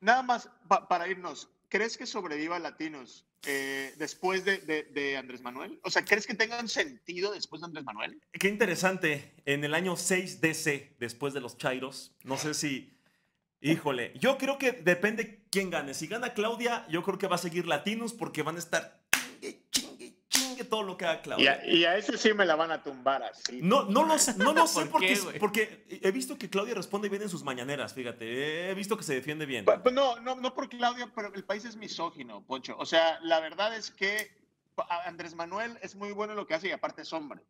Nada 0.00 0.22
más 0.22 0.48
para 0.88 1.08
irnos. 1.08 1.50
¿Crees 1.68 1.96
que 1.96 2.06
sobreviva 2.06 2.58
Latinos 2.60 3.26
eh, 3.44 3.92
después 3.96 4.44
de, 4.44 4.58
de, 4.58 5.16
Andrés 5.16 5.40
Manuel? 5.40 5.80
O 5.82 5.90
sea, 5.90 6.04
¿crees 6.04 6.26
que 6.26 6.34
tengan 6.34 6.68
sentido 6.68 7.32
después 7.32 7.60
de 7.60 7.66
Andrés 7.66 7.84
Manuel? 7.84 8.20
Qué 8.32 8.48
interesante. 8.48 9.34
En 9.46 9.64
el 9.64 9.74
año 9.74 9.96
6 9.96 10.40
DC, 10.40 10.96
después 11.00 11.34
de 11.34 11.40
los 11.40 11.58
Chairos, 11.58 12.14
no 12.22 12.36
sé 12.36 12.54
si 12.54 12.95
Híjole, 13.60 14.12
yo 14.18 14.36
creo 14.38 14.58
que 14.58 14.72
depende 14.72 15.44
quién 15.50 15.70
gane. 15.70 15.94
Si 15.94 16.06
gana 16.06 16.34
Claudia, 16.34 16.86
yo 16.88 17.02
creo 17.02 17.18
que 17.18 17.26
va 17.26 17.36
a 17.36 17.38
seguir 17.38 17.66
Latinos 17.66 18.12
porque 18.12 18.42
van 18.42 18.56
a 18.56 18.58
estar 18.58 19.02
chingue, 19.10 19.62
chingue, 19.70 20.16
chingue 20.28 20.64
todo 20.64 20.82
lo 20.82 20.96
que 20.96 21.06
haga 21.06 21.22
Claudia. 21.22 21.62
Y 21.66 21.84
a, 21.84 21.96
ese 21.96 22.18
sí 22.18 22.34
me 22.34 22.44
la 22.44 22.54
van 22.54 22.70
a 22.70 22.82
tumbar 22.82 23.22
así. 23.22 23.60
No, 23.62 23.84
no, 23.84 24.04
lo, 24.04 24.14
no 24.36 24.52
lo 24.52 24.66
sé 24.66 24.86
porque, 24.86 25.18
porque 25.40 25.86
he 25.88 26.10
visto 26.10 26.36
que 26.36 26.50
Claudia 26.50 26.74
responde 26.74 27.08
bien 27.08 27.22
en 27.22 27.28
sus 27.28 27.42
mañaneras, 27.42 27.94
fíjate. 27.94 28.70
He 28.70 28.74
visto 28.74 28.96
que 28.96 29.04
se 29.04 29.14
defiende 29.14 29.46
bien. 29.46 29.64
Pues, 29.64 29.80
pues 29.82 29.94
no, 29.94 30.20
no, 30.20 30.36
no 30.36 30.54
por 30.54 30.68
Claudia, 30.68 31.10
pero 31.14 31.32
el 31.34 31.44
país 31.44 31.64
es 31.64 31.76
misógino, 31.76 32.44
Poncho. 32.44 32.76
O 32.78 32.86
sea, 32.86 33.18
la 33.22 33.40
verdad 33.40 33.74
es 33.74 33.90
que 33.90 34.30
Andrés 35.06 35.34
Manuel 35.34 35.78
es 35.80 35.94
muy 35.94 36.12
bueno 36.12 36.34
en 36.34 36.36
lo 36.36 36.46
que 36.46 36.54
hace 36.54 36.68
y 36.68 36.72
aparte 36.72 37.02
es 37.02 37.12
hombre. 37.12 37.40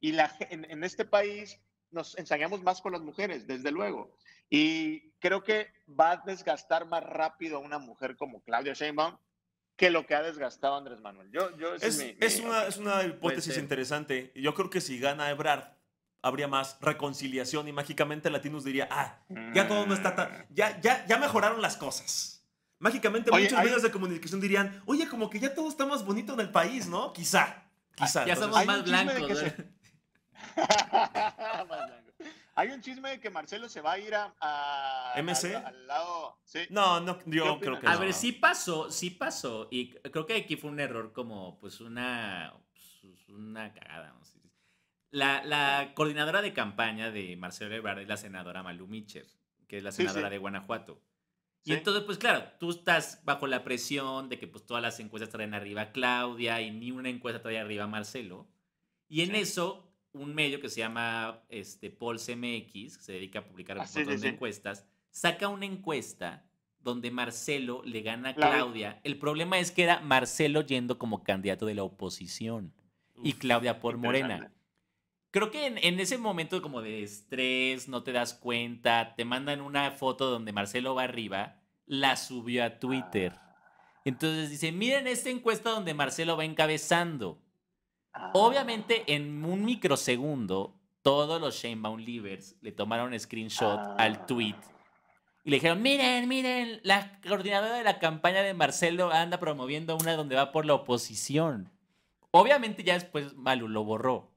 Y 0.00 0.12
la, 0.12 0.36
en, 0.50 0.70
en 0.70 0.84
este 0.84 1.04
país 1.04 1.58
nos 1.90 2.18
ensañamos 2.18 2.62
más 2.62 2.80
con 2.82 2.92
las 2.92 3.00
mujeres, 3.00 3.46
desde 3.46 3.70
luego. 3.70 4.14
Y 4.50 5.12
creo 5.18 5.42
que 5.42 5.72
va 5.88 6.12
a 6.12 6.16
desgastar 6.24 6.86
más 6.86 7.02
rápido 7.02 7.56
a 7.56 7.60
una 7.60 7.78
mujer 7.78 8.16
como 8.16 8.42
Claudia 8.42 8.74
Sheinbaum 8.74 9.16
que 9.76 9.90
lo 9.90 10.06
que 10.06 10.14
ha 10.14 10.22
desgastado 10.22 10.76
Andrés 10.76 11.00
Manuel. 11.00 11.30
Yo, 11.32 11.56
yo 11.56 11.74
es, 11.74 11.82
es, 11.82 12.40
una, 12.40 12.64
es, 12.64 12.76
una, 12.76 13.02
hipótesis 13.02 13.58
interesante. 13.58 14.32
Yo 14.36 14.54
creo 14.54 14.70
que 14.70 14.80
si 14.80 14.98
gana 15.00 15.30
Ebrard, 15.30 15.64
habría 16.22 16.46
más 16.48 16.78
reconciliación 16.80 17.66
y 17.68 17.72
mágicamente 17.72 18.30
Latinos 18.30 18.64
diría, 18.64 18.88
ah, 18.90 19.18
ya 19.52 19.66
todo 19.66 19.84
no 19.86 19.94
está 19.94 20.14
tan... 20.14 20.46
Ya, 20.50 20.80
ya, 20.80 21.04
ya 21.06 21.18
mejoraron 21.18 21.60
las 21.60 21.76
cosas. 21.76 22.46
Mágicamente 22.78 23.30
muchos 23.30 23.58
medios 23.58 23.82
de 23.82 23.90
comunicación 23.90 24.40
dirían, 24.40 24.82
oye, 24.86 25.08
como 25.08 25.28
que 25.30 25.40
ya 25.40 25.54
todo 25.54 25.68
está 25.68 25.86
más 25.86 26.04
bonito 26.04 26.34
en 26.34 26.40
el 26.40 26.50
país, 26.50 26.86
¿no? 26.86 27.12
Quizá, 27.12 27.64
quizá. 27.94 28.26
Ya 28.26 28.36
somos 28.36 28.64
más 28.66 28.84
blancos. 28.84 29.42
Hay 32.56 32.68
un 32.68 32.80
chisme 32.80 33.10
de 33.10 33.20
que 33.20 33.30
Marcelo 33.30 33.68
se 33.68 33.80
va 33.80 33.92
a 33.92 33.98
ir 33.98 34.14
a, 34.14 35.14
MC 35.16 35.56
al, 35.56 35.86
lado. 35.86 36.38
¿sí? 36.44 36.60
No, 36.70 37.00
no, 37.00 37.18
yo 37.26 37.58
creo 37.58 37.80
que 37.80 37.86
no. 37.86 37.92
A 37.92 37.96
ver, 37.96 38.12
sí 38.12 38.32
pasó, 38.32 38.90
sí 38.90 39.10
pasó. 39.10 39.66
Y 39.70 39.90
creo 39.90 40.24
que 40.24 40.36
aquí 40.36 40.56
fue 40.56 40.70
un 40.70 40.78
error 40.78 41.12
como, 41.12 41.58
pues, 41.58 41.80
una, 41.80 42.54
pues, 43.00 43.28
una 43.28 43.72
cagada. 43.72 44.14
La, 45.10 45.44
la, 45.44 45.92
coordinadora 45.94 46.42
de 46.42 46.52
campaña 46.52 47.10
de 47.10 47.36
Marcelo 47.36 47.74
Ebrard 47.74 48.00
es 48.00 48.08
la 48.08 48.16
senadora 48.16 48.64
Malu 48.64 48.88
Micher, 48.88 49.26
que 49.68 49.78
es 49.78 49.84
la 49.84 49.92
senadora 49.92 50.28
de 50.28 50.38
Guanajuato. 50.38 51.00
Y 51.64 51.72
entonces, 51.72 52.02
pues 52.02 52.18
claro, 52.18 52.44
tú 52.60 52.70
estás 52.70 53.22
bajo 53.24 53.46
la 53.46 53.64
presión 53.64 54.28
de 54.28 54.38
que 54.38 54.46
pues 54.46 54.66
todas 54.66 54.82
las 54.82 55.00
encuestas 55.00 55.30
traen 55.30 55.54
arriba 55.54 55.82
a 55.82 55.92
Claudia 55.92 56.60
y 56.60 56.70
ni 56.70 56.90
una 56.90 57.08
encuesta 57.08 57.40
trae 57.40 57.58
arriba 57.58 57.84
a 57.84 57.88
Marcelo. 57.88 58.46
Y 59.08 59.22
en 59.22 59.34
eso 59.34 59.93
un 60.14 60.34
medio 60.34 60.60
que 60.60 60.68
se 60.68 60.80
llama 60.80 61.42
este, 61.48 61.90
Polls 61.90 62.28
MX, 62.28 62.96
que 62.96 63.02
se 63.02 63.12
dedica 63.12 63.40
a 63.40 63.44
publicar 63.44 63.78
ah, 63.78 63.86
un 63.96 64.20
de 64.20 64.28
encuestas, 64.28 64.86
saca 65.10 65.48
una 65.48 65.66
encuesta 65.66 66.46
donde 66.80 67.10
Marcelo 67.10 67.82
le 67.84 68.02
gana 68.02 68.30
a 68.30 68.34
Claudia. 68.34 69.00
El 69.04 69.18
problema 69.18 69.58
es 69.58 69.70
que 69.70 69.82
era 69.82 70.00
Marcelo 70.00 70.60
yendo 70.60 70.98
como 70.98 71.24
candidato 71.24 71.66
de 71.66 71.74
la 71.74 71.82
oposición 71.82 72.72
y 73.22 73.32
Claudia 73.34 73.80
por 73.80 73.96
Morena. 73.96 74.52
Creo 75.30 75.50
que 75.50 75.66
en, 75.66 75.98
ese 75.98 76.16
momento 76.16 76.62
como 76.62 76.80
de 76.80 77.02
estrés, 77.02 77.88
no 77.88 78.04
te 78.04 78.12
das 78.12 78.34
cuenta, 78.34 79.14
te 79.16 79.24
mandan 79.24 79.62
una 79.62 79.90
foto 79.90 80.30
donde 80.30 80.52
Marcelo 80.52 80.94
va 80.94 81.02
arriba, 81.02 81.60
la 81.86 82.16
subió 82.16 82.64
a 82.64 82.78
Twitter. 82.78 83.32
Ah. 83.34 83.56
Entonces 84.04 84.50
dice, 84.50 84.70
miren 84.70 85.08
esta 85.08 85.30
encuesta 85.30 85.70
donde 85.70 85.94
Marcelo 85.94 86.36
va 86.36 86.44
encabezando. 86.44 87.42
Obviamente, 88.32 89.04
en 89.14 89.44
un 89.44 89.64
microsegundo, 89.64 90.74
todos 91.02 91.40
los 91.40 91.56
Shanebaum 91.56 91.98
Livers 91.98 92.56
le 92.60 92.72
tomaron 92.72 93.18
screenshot 93.18 93.80
al 93.98 94.14
ah. 94.14 94.26
tweet 94.26 94.56
y 95.44 95.50
le 95.50 95.56
dijeron, 95.56 95.82
miren, 95.82 96.26
miren, 96.26 96.80
la 96.84 97.20
coordinadora 97.20 97.76
de 97.76 97.84
la 97.84 97.98
campaña 97.98 98.42
de 98.42 98.54
Marcelo 98.54 99.12
anda 99.12 99.38
promoviendo 99.38 99.94
una 99.94 100.16
donde 100.16 100.36
va 100.36 100.52
por 100.52 100.64
la 100.64 100.72
oposición. 100.72 101.70
Obviamente 102.30 102.82
ya 102.82 102.94
después 102.94 103.34
Malu 103.34 103.68
lo 103.68 103.84
borró. 103.84 104.32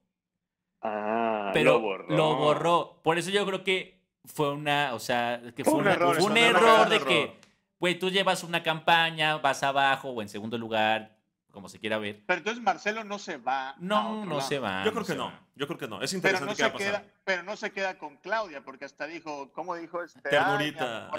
Ah, 0.81 1.51
pero 1.53 1.73
lo 1.73 1.79
borró. 1.79 2.17
Lo 2.17 2.35
borró. 2.35 3.01
Por 3.03 3.17
eso 3.17 3.29
yo 3.29 3.45
creo 3.45 3.63
que 3.63 4.01
fue 4.25 4.51
una, 4.51 4.93
o 4.93 4.99
sea, 4.99 5.41
que 5.55 5.63
fue, 5.63 5.75
un 5.75 5.87
error, 5.87 6.17
un 6.19 6.35
error 6.35 6.89
de 6.89 6.99
que, 6.99 7.39
güey, 7.79 7.97
tú 7.97 8.09
llevas 8.09 8.43
una 8.43 8.61
campaña, 8.61 9.37
vas 9.37 9.63
abajo 9.63 10.09
o 10.09 10.21
en 10.21 10.27
segundo 10.27 10.57
lugar, 10.57 11.16
como 11.57 11.69
se 11.69 11.79
quiera 11.79 11.97
ver. 11.97 12.21
Pero 12.27 12.37
entonces 12.37 12.61
Marcelo 12.61 13.03
no 13.03 13.17
se 13.17 13.37
va. 13.37 13.73
No, 13.79 14.23
no 14.25 14.41
se 14.41 14.59
va. 14.59 14.85
Yo 14.85 14.93
creo 14.93 15.03
que 15.03 15.15
no. 15.15 15.33
Yo 15.55 15.65
creo 15.65 15.79
que 15.79 15.87
no. 15.87 16.03
Es 16.03 16.13
interesante 16.13 16.53
pero 16.55 16.71
no 16.71 16.77
se 16.77 16.85
queda, 16.85 17.03
Pero 17.23 17.41
no 17.41 17.57
se 17.57 17.71
queda 17.71 17.97
con 17.97 18.17
Claudia, 18.17 18.63
porque 18.63 18.85
hasta 18.85 19.07
dijo, 19.07 19.51
¿cómo 19.53 19.73
dijo 19.73 20.03
este? 20.03 20.21
Ternurita. 20.21 21.09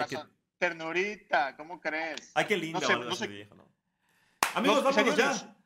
Ternurita, 0.56 1.56
¿cómo 1.56 1.80
crees? 1.80 2.30
Ay, 2.34 2.44
qué 2.44 2.56
linda. 2.56 2.78
No 2.78 3.16
sé, 3.16 3.46
no 3.52 3.66
Amigos, 4.54 4.84
vámonos 4.84 5.16
ya. 5.16 5.56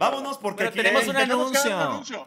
vámonos 0.00 0.38
porque 0.38 0.72
tenemos 0.72 1.06
un 1.06 1.16
anuncio. 1.16 1.70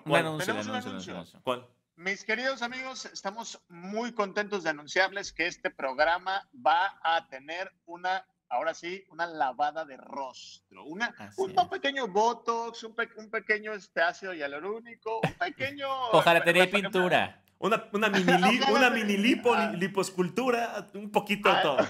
Un 0.05 0.15
anuncio. 0.15 0.45
Tenemos 0.45 0.65
un 0.65 0.75
anuncio. 0.75 1.25
¿Cuál? 1.43 1.67
Mis 1.97 2.23
queridos 2.23 2.61
amigos, 2.61 3.03
estamos 3.05 3.59
muy 3.67 4.13
contentos 4.13 4.63
de 4.63 4.69
anunciarles 4.69 5.33
que 5.33 5.47
este 5.47 5.71
programa 5.71 6.47
va 6.65 6.97
a 7.03 7.27
tener 7.27 7.73
una 7.85 8.25
ahora 8.49 8.73
sí, 8.73 9.05
una 9.09 9.25
lavada 9.25 9.85
de 9.85 9.97
rostro, 9.97 10.85
una, 10.85 11.13
un, 11.37 11.53
pequeño 11.69 12.07
botox, 12.07 12.83
un, 12.83 12.95
pequeño 12.95 13.73
este 13.73 14.01
ácido 14.01 14.33
hialurónico, 14.33 15.19
un 15.23 15.33
pequeño... 15.33 15.87
Ojalá 16.11 16.43
tenía 16.43 16.69
pintura. 16.69 17.43
Una, 17.59 17.89
una 17.91 18.09
mini, 18.09 18.31
una 18.71 18.89
mini 18.91 19.17
lipo, 19.17 19.53
ah. 19.53 19.71
liposcultura, 19.71 20.89
un 20.93 21.11
poquito 21.11 21.49
ah. 21.49 21.61
todo. 21.61 21.87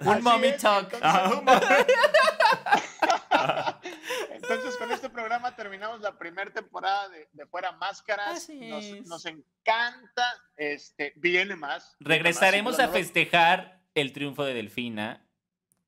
un 0.12 0.22
mommy 0.22 0.56
talk. 0.56 0.92
Entonces, 4.30 4.76
con 4.76 4.90
este 4.90 5.08
programa 5.08 5.54
terminamos 5.54 6.00
la 6.00 6.18
primera 6.18 6.50
temporada 6.50 7.08
de, 7.08 7.46
Fuera 7.46 7.70
Máscaras. 7.72 8.48
Nos, 8.48 9.06
nos, 9.06 9.26
encanta. 9.26 10.24
Este, 10.56 11.12
viene 11.16 11.54
más. 11.54 11.96
Regresaremos 12.00 12.80
a 12.80 12.88
festejar 12.88 13.80
el 13.94 14.12
triunfo 14.12 14.44
de 14.44 14.54
Delfina 14.54 15.29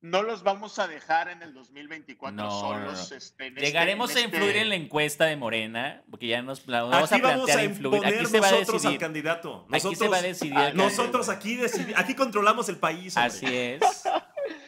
no 0.02 0.24
los 0.24 0.42
vamos 0.42 0.80
a 0.80 0.88
dejar 0.88 1.28
en 1.28 1.42
el 1.42 1.54
2024 1.54 2.50
solos. 2.50 3.12
Este, 3.12 3.46
este, 3.46 3.60
Llegaremos 3.60 4.14
a 4.14 4.20
influir 4.20 4.56
en 4.56 4.68
la 4.68 4.74
encuesta 4.74 5.26
de 5.26 5.36
Morena, 5.36 6.02
porque 6.10 6.26
ya 6.26 6.42
nos 6.42 6.66
vamos 6.66 7.12
a 7.12 7.18
plantear 7.18 7.58
a 7.58 7.64
influir. 7.64 8.04
Aquí 8.04 8.26
se 8.26 8.40
va 8.40 8.48
a 8.48 8.52
decidir. 8.52 8.88
al 8.88 8.98
candidato. 8.98 9.64
Nosotros, 9.68 9.84
aquí 9.84 9.96
se 9.96 10.08
va 10.08 10.16
a 10.16 10.22
decidir. 10.22 10.74
nosotros 10.74 11.28
aquí, 11.28 11.60
aquí 11.94 12.14
controlamos 12.14 12.68
el 12.68 12.78
país. 12.78 13.16
Así 13.16 13.46
es. 13.46 13.80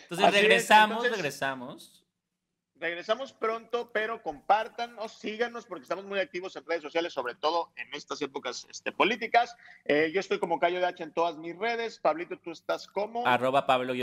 Entonces 0.03 0.33
regresamos, 0.33 1.11
regresamos. 1.11 2.04
Regresamos 2.85 3.33
pronto, 3.33 3.91
pero 3.95 4.23
compártanos, 4.23 5.15
síganos, 5.15 5.65
porque 5.65 5.85
estamos 5.85 6.05
muy 6.05 6.19
activos 6.19 6.55
en 6.57 6.67
redes 6.67 6.83
sociales, 6.83 7.15
sobre 7.15 7.35
todo 7.35 7.73
en 7.77 7.95
estas 7.95 8.21
épocas 8.21 8.67
este, 8.69 8.93
políticas. 8.93 9.57
Eh, 9.87 10.11
yo 10.13 10.21
estoy 10.21 10.39
como 10.39 10.61
Cayo 10.61 10.81
de 10.81 10.85
H 10.85 11.03
en 11.03 11.15
todas 11.15 11.39
mis 11.39 11.57
redes. 11.57 11.99
Pablito, 11.99 12.39
tú 12.39 12.51
estás 12.51 12.87
como. 12.87 13.27
Arroba 13.27 13.65
Pablo-HDZ. 13.65 13.97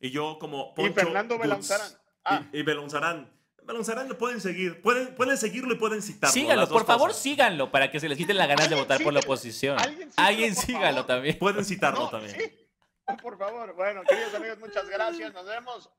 Y 0.00 0.10
yo 0.10 0.40
como 0.40 0.74
Poncho 0.74 0.90
Y 0.90 0.92
Fernando 0.92 1.38
Belonzarán. 1.38 1.92
Ah. 2.24 2.42
Y, 2.52 2.58
y 2.58 2.62
Belonzarán. 2.64 3.32
Belonzarán 3.62 4.08
lo 4.08 4.18
pueden 4.18 4.40
seguir. 4.40 4.82
Pueden, 4.82 5.14
pueden 5.14 5.38
seguirlo 5.38 5.72
y 5.72 5.76
pueden 5.76 6.02
citarlo. 6.02 6.34
Síganlo, 6.34 6.68
por 6.68 6.84
favor, 6.84 7.14
síganlo 7.14 7.70
para 7.70 7.92
que 7.92 8.00
se 8.00 8.08
les 8.08 8.18
quiten 8.18 8.38
las 8.38 8.48
ganas 8.48 8.68
de 8.68 8.74
votar 8.74 9.00
por 9.04 9.12
la 9.12 9.20
oposición. 9.20 9.78
Alguien, 10.16 10.56
sígalo 10.56 11.06
también. 11.06 11.38
Pueden 11.38 11.64
citarlo 11.64 12.08
también. 12.08 12.65
Por 13.22 13.38
favor. 13.38 13.72
Bueno, 13.74 14.02
queridos 14.02 14.34
amigos, 14.34 14.58
muchas 14.58 14.88
gracias. 14.88 15.32
Nos 15.32 15.46
vemos. 15.46 15.90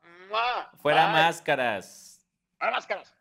Fuera 0.81 1.07
máscaras. 1.07 2.25
Fuera 2.57 2.73
máscaras. 2.73 3.16